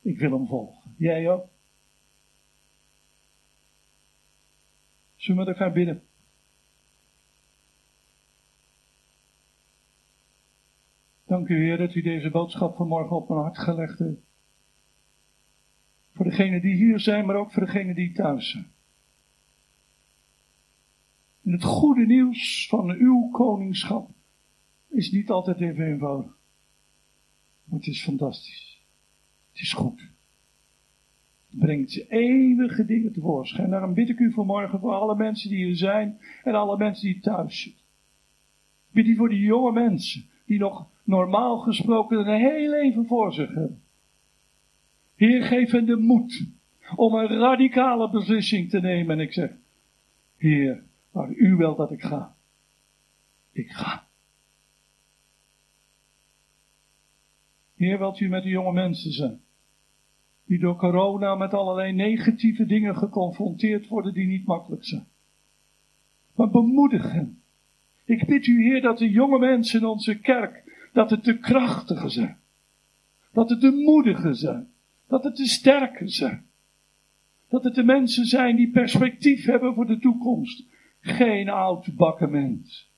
ik 0.00 0.18
wil 0.18 0.30
hem 0.30 0.46
volgen. 0.46 0.94
Jij 0.96 1.30
ook? 1.30 1.48
Zullen 5.16 5.40
we 5.40 5.46
met 5.46 5.58
elkaar 5.58 5.72
bidden? 5.72 6.02
Dank 11.34 11.48
u 11.48 11.54
Heer 11.54 11.78
dat 11.78 11.94
u 11.94 12.02
deze 12.02 12.30
boodschap 12.30 12.76
vanmorgen 12.76 13.16
op 13.16 13.28
mijn 13.28 13.40
hart 13.40 13.58
gelegd 13.58 13.98
hebt. 13.98 14.20
Voor 16.12 16.24
degenen 16.24 16.60
die 16.60 16.74
hier 16.74 17.00
zijn, 17.00 17.26
maar 17.26 17.36
ook 17.36 17.52
voor 17.52 17.64
degenen 17.64 17.94
die 17.94 18.12
thuis 18.12 18.50
zijn. 18.50 18.66
En 21.44 21.52
het 21.52 21.64
goede 21.64 22.06
nieuws 22.06 22.66
van 22.68 22.90
uw 22.90 23.28
koningschap 23.30 24.10
is 24.88 25.10
niet 25.10 25.30
altijd 25.30 25.60
even 25.60 25.86
eenvoudig. 25.86 26.36
Maar 27.64 27.78
het 27.78 27.88
is 27.88 28.04
fantastisch. 28.04 28.86
Het 29.52 29.60
is 29.60 29.72
goed. 29.72 30.12
Het 31.50 31.58
brengt 31.58 32.10
eeuwige 32.10 32.84
dingen 32.84 33.12
tevoorschijn. 33.12 33.70
Daarom 33.70 33.94
bid 33.94 34.08
ik 34.08 34.18
u 34.18 34.32
vanmorgen 34.32 34.80
voor 34.80 34.92
alle 34.92 35.16
mensen 35.16 35.50
die 35.50 35.64
hier 35.64 35.76
zijn 35.76 36.18
en 36.44 36.54
alle 36.54 36.76
mensen 36.76 37.12
die 37.12 37.20
thuis 37.20 37.60
zitten. 37.60 37.84
Bid 38.90 39.06
u 39.06 39.16
voor 39.16 39.28
die 39.28 39.40
jonge 39.40 39.72
mensen 39.72 40.24
die 40.46 40.58
nog 40.58 40.92
normaal 41.04 41.58
gesproken 41.58 42.18
een 42.18 42.40
heel 42.40 42.70
leven 42.70 43.06
voor 43.06 43.32
zich 43.32 43.48
hebben. 43.48 43.82
Heer, 45.14 45.42
geef 45.42 45.70
hen 45.70 45.86
de 45.86 45.96
moed 45.96 46.46
om 46.96 47.14
een 47.14 47.38
radicale 47.38 48.10
beslissing 48.10 48.70
te 48.70 48.80
nemen. 48.80 49.18
En 49.18 49.24
ik 49.24 49.32
zeg, 49.32 49.50
Heer, 50.36 50.82
waar 51.10 51.30
u 51.30 51.54
wil 51.56 51.76
dat 51.76 51.90
ik 51.90 52.02
ga, 52.02 52.34
ik 53.52 53.70
ga. 53.70 54.06
Heer, 57.76 57.98
wilt 57.98 58.20
u 58.20 58.28
met 58.28 58.42
de 58.42 58.48
jonge 58.48 58.72
mensen 58.72 59.12
zijn? 59.12 59.40
Die 60.44 60.58
door 60.58 60.76
corona 60.76 61.34
met 61.34 61.54
allerlei 61.54 61.92
negatieve 61.92 62.66
dingen 62.66 62.96
geconfronteerd 62.96 63.88
worden 63.88 64.14
die 64.14 64.26
niet 64.26 64.46
makkelijk 64.46 64.84
zijn. 64.84 65.06
Maar 66.34 66.50
bemoedig 66.50 67.12
hen. 67.12 67.42
Ik 68.04 68.26
bid 68.26 68.46
u, 68.46 68.62
Heer, 68.62 68.80
dat 68.80 68.98
de 68.98 69.10
jonge 69.10 69.38
mensen 69.38 69.80
in 69.80 69.86
onze 69.86 70.20
kerk, 70.20 70.63
dat 70.94 71.10
het 71.10 71.24
de 71.24 71.38
krachtige 71.38 72.08
zijn. 72.08 72.38
Dat 73.32 73.50
het 73.50 73.60
de 73.60 73.70
moedige 73.70 74.34
zijn. 74.34 74.68
Dat 75.08 75.24
het 75.24 75.36
de 75.36 75.46
sterke 75.46 76.08
zijn. 76.08 76.46
Dat 77.48 77.64
het 77.64 77.74
de 77.74 77.84
mensen 77.84 78.26
zijn 78.26 78.56
die 78.56 78.70
perspectief 78.70 79.44
hebben 79.44 79.74
voor 79.74 79.86
de 79.86 79.98
toekomst. 79.98 80.64
Geen 81.00 81.48
oud 81.48 81.94
bakken 81.94 82.30
mens. 82.30 82.90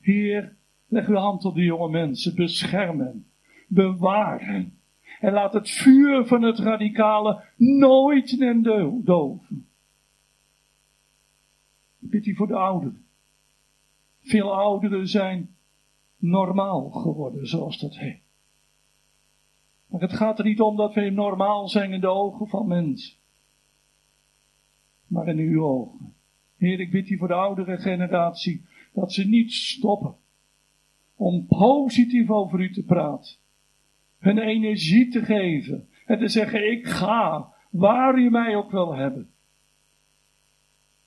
Heer, 0.00 0.56
leg 0.88 1.08
uw 1.08 1.14
hand 1.14 1.44
op 1.44 1.54
de 1.54 1.64
jonge 1.64 1.90
mensen, 1.90 2.34
bescherm 2.34 3.00
hen 3.00 3.26
bewaren. 3.66 4.78
En 5.20 5.32
laat 5.32 5.52
het 5.52 5.70
vuur 5.70 6.26
van 6.26 6.42
het 6.42 6.58
radicale 6.58 7.44
nooit 7.56 8.40
en 8.40 8.62
doven. 9.04 9.68
Ik 12.00 12.10
bid 12.10 12.36
voor 12.36 12.46
de 12.46 12.56
ouderen. 12.56 13.06
Veel 14.20 14.54
ouderen 14.54 15.08
zijn 15.08 15.53
normaal 16.30 16.90
geworden, 16.90 17.46
zoals 17.46 17.78
dat 17.78 17.96
heet. 17.96 18.22
Maar 19.86 20.00
het 20.00 20.12
gaat 20.12 20.38
er 20.38 20.44
niet 20.44 20.60
om 20.60 20.76
dat 20.76 20.94
wij 20.94 21.10
normaal 21.10 21.68
zijn 21.68 21.92
in 21.92 22.00
de 22.00 22.08
ogen 22.08 22.46
van 22.46 22.66
mensen. 22.66 23.16
Maar 25.06 25.28
in 25.28 25.38
uw 25.38 25.64
ogen. 25.64 26.14
Heer, 26.56 26.80
ik 26.80 26.90
bid 26.90 27.08
u 27.08 27.16
voor 27.16 27.28
de 27.28 27.34
oudere 27.34 27.78
generatie 27.78 28.64
dat 28.92 29.12
ze 29.12 29.28
niet 29.28 29.52
stoppen 29.52 30.16
om 31.16 31.46
positief 31.46 32.30
over 32.30 32.60
u 32.60 32.72
te 32.72 32.84
praten 32.84 33.36
hun 34.24 34.38
energie 34.38 35.08
te 35.08 35.24
geven. 35.24 35.88
En 36.06 36.18
te 36.18 36.28
zeggen, 36.28 36.70
ik 36.70 36.86
ga, 36.86 37.52
waar 37.70 38.18
u 38.18 38.30
mij 38.30 38.56
ook 38.56 38.70
wil 38.70 38.94
hebben. 38.94 39.30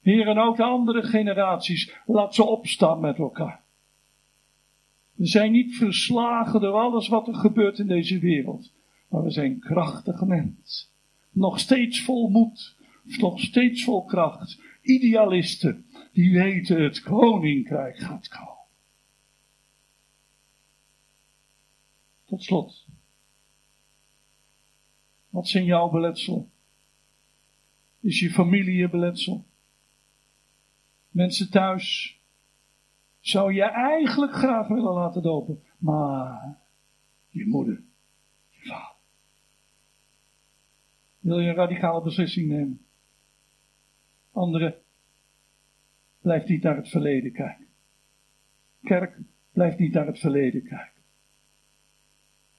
Heer, 0.01 0.27
en 0.27 0.37
ook 0.37 0.57
de 0.57 0.63
andere 0.63 1.03
generaties, 1.03 1.95
laat 2.05 2.35
ze 2.35 2.43
opstaan 2.43 2.99
met 2.99 3.17
elkaar. 3.17 3.61
We 5.17 5.25
zijn 5.25 5.51
niet 5.51 5.75
verslagen 5.75 6.61
door 6.61 6.73
alles 6.73 7.07
wat 7.07 7.27
er 7.27 7.35
gebeurt 7.35 7.79
in 7.79 7.87
deze 7.87 8.19
wereld, 8.19 8.71
maar 9.07 9.23
we 9.23 9.31
zijn 9.31 9.59
krachtige 9.59 10.25
mensen. 10.25 10.87
Nog 11.31 11.59
steeds 11.59 12.01
vol 12.01 12.29
moed, 12.29 12.75
nog 13.03 13.39
steeds 13.39 13.83
vol 13.83 14.05
kracht. 14.05 14.61
Idealisten, 14.81 15.85
die 16.11 16.33
weten 16.33 16.83
het 16.83 17.01
koninkrijk 17.01 17.97
gaat 17.97 18.27
komen. 18.27 18.65
Tot 22.25 22.43
slot. 22.43 22.85
Wat 25.29 25.47
zijn 25.47 25.65
jouw 25.65 25.89
beletsel? 25.89 26.49
Is 27.99 28.19
je 28.19 28.29
familie 28.29 28.75
je 28.75 28.89
beletsel? 28.89 29.45
Mensen 31.09 31.49
thuis 31.49 32.16
zou 33.27 33.53
je 33.53 33.63
eigenlijk 33.63 34.33
graag 34.33 34.67
willen 34.67 34.93
laten 34.93 35.21
dopen, 35.21 35.63
maar 35.77 36.57
je 37.29 37.47
moeder, 37.47 37.83
je 38.49 38.67
vader. 38.67 38.95
Wil 41.19 41.39
je 41.39 41.49
een 41.49 41.55
radicale 41.55 42.03
beslissing 42.03 42.47
nemen? 42.47 42.85
Anderen, 44.31 44.75
blijf 46.21 46.47
niet 46.47 46.63
naar 46.63 46.75
het 46.75 46.89
verleden 46.89 47.31
kijken. 47.31 47.65
Kerk, 48.83 49.17
blijf 49.51 49.77
niet 49.77 49.93
naar 49.93 50.05
het 50.05 50.19
verleden 50.19 50.63
kijken. 50.63 51.01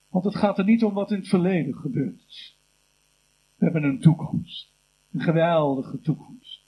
Want 0.09 0.25
het 0.25 0.37
gaat 0.37 0.59
er 0.59 0.65
niet 0.65 0.85
om 0.85 0.95
wat 0.95 1.11
in 1.11 1.19
het 1.19 1.29
verleden 1.29 1.75
gebeurd 1.75 2.25
is. 2.27 2.59
We 3.57 3.65
hebben 3.65 3.85
een 3.85 4.01
toekomst. 4.01 4.73
Een 5.13 5.21
geweldige 5.21 6.01
toekomst. 6.01 6.65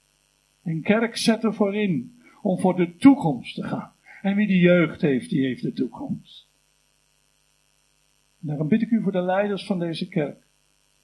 En 0.61 0.81
kerk 0.81 1.17
zet 1.17 1.43
ervoor 1.43 1.75
in 1.75 2.20
om 2.41 2.59
voor 2.59 2.75
de 2.75 2.95
toekomst 2.95 3.55
te 3.55 3.63
gaan. 3.63 3.91
En 4.21 4.35
wie 4.35 4.47
de 4.47 4.57
jeugd 4.57 5.01
heeft, 5.01 5.29
die 5.29 5.45
heeft 5.45 5.61
de 5.61 5.73
toekomst. 5.73 6.47
En 8.41 8.47
daarom 8.47 8.67
bid 8.67 8.81
ik 8.81 8.89
u 8.89 9.01
voor 9.01 9.11
de 9.11 9.21
leiders 9.21 9.65
van 9.65 9.79
deze 9.79 10.07
kerk. 10.07 10.47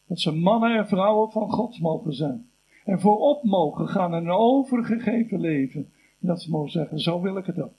Dat 0.07 0.19
ze 0.19 0.31
mannen 0.31 0.77
en 0.77 0.88
vrouwen 0.88 1.31
van 1.31 1.49
God 1.49 1.79
mogen 1.79 2.13
zijn. 2.13 2.49
En 2.85 2.99
voorop 2.99 3.43
mogen 3.43 3.88
gaan 3.88 4.15
in 4.15 4.25
een 4.25 4.29
overgegeven 4.29 5.39
leven. 5.39 5.91
En 6.19 6.27
dat 6.27 6.41
ze 6.41 6.49
mogen 6.49 6.71
zeggen, 6.71 6.99
zo 6.99 7.21
wil 7.21 7.38
ik 7.38 7.45
het 7.45 7.61
ook. 7.61 7.73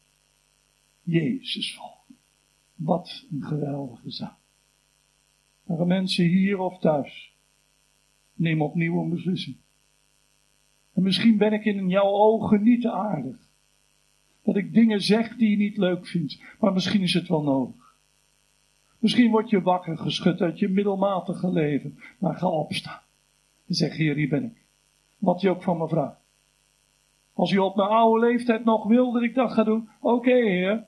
Jezus 1.02 1.74
volgen. 1.74 2.16
Wat 2.74 3.26
een 3.30 3.42
geweldige 3.42 4.10
zaak. 4.10 4.36
Maar 5.64 5.86
mensen 5.86 6.24
hier 6.24 6.58
of 6.58 6.78
thuis, 6.78 7.36
neem 8.34 8.62
opnieuw 8.62 9.02
een 9.02 9.10
beslissing. 9.10 9.56
En 10.94 11.02
misschien 11.02 11.36
ben 11.36 11.52
ik 11.52 11.64
in 11.64 11.88
jouw 11.88 12.10
ogen 12.10 12.62
niet 12.62 12.86
aardig. 12.86 13.47
Dat 14.48 14.56
ik 14.56 14.74
dingen 14.74 15.00
zeg 15.00 15.36
die 15.36 15.50
je 15.50 15.56
niet 15.56 15.76
leuk 15.76 16.06
vindt, 16.06 16.42
maar 16.60 16.72
misschien 16.72 17.02
is 17.02 17.14
het 17.14 17.28
wel 17.28 17.42
nodig. 17.42 17.96
Misschien 18.98 19.30
word 19.30 19.50
je 19.50 19.62
wakker 19.62 19.98
geschud 19.98 20.40
uit 20.40 20.58
je 20.58 20.68
middelmatige 20.68 21.52
leven, 21.52 21.98
maar 22.18 22.34
ga 22.34 22.48
opstaan. 22.48 23.00
En 23.66 23.74
zeg, 23.74 23.96
Heer, 23.96 24.14
hier 24.14 24.28
ben 24.28 24.44
ik. 24.44 24.64
Wat 25.18 25.40
je 25.40 25.50
ook 25.50 25.62
van 25.62 25.78
me 25.78 25.88
vraagt. 25.88 26.20
Als 27.32 27.50
je 27.50 27.62
op 27.62 27.76
mijn 27.76 27.88
oude 27.88 28.26
leeftijd 28.26 28.64
nog 28.64 28.86
wil 28.86 29.12
dat 29.12 29.22
ik 29.22 29.34
dat 29.34 29.52
ga 29.52 29.64
doen, 29.64 29.88
oké, 30.00 30.34
Heer. 30.34 30.84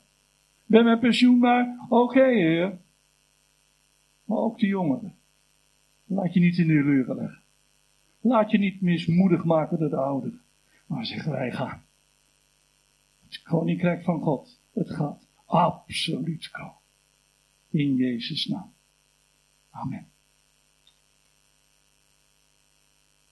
Ben 0.67 0.85
mijn 0.85 0.99
pensioen 0.99 1.39
maar, 1.39 1.87
oké, 1.89 2.25
Heer. 2.25 2.79
Maar 4.25 4.39
ook 4.39 4.59
de 4.59 4.67
jongeren. 4.67 5.15
Laat 6.07 6.35
je 6.35 6.41
niet 6.41 6.59
in 6.59 6.67
de 6.67 6.85
luren 6.85 7.17
leggen. 7.17 7.43
Laat 8.21 8.51
je 8.51 8.59
niet 8.59 8.81
mismoedig 8.81 9.45
maken 9.45 9.79
door 9.79 9.91
de 9.91 9.97
ouderen. 9.97 10.41
Maar 10.87 11.07
zeg 11.07 11.25
wij 11.25 11.53
gaan. 11.53 11.89
Koninkrijk 13.39 14.03
van 14.03 14.21
God, 14.21 14.61
het 14.73 14.91
gaat 14.91 15.29
absoluut 15.45 16.51
komen. 16.51 16.79
In 17.71 17.95
Jezus' 17.95 18.47
naam. 18.47 18.75
Amen. 19.71 20.09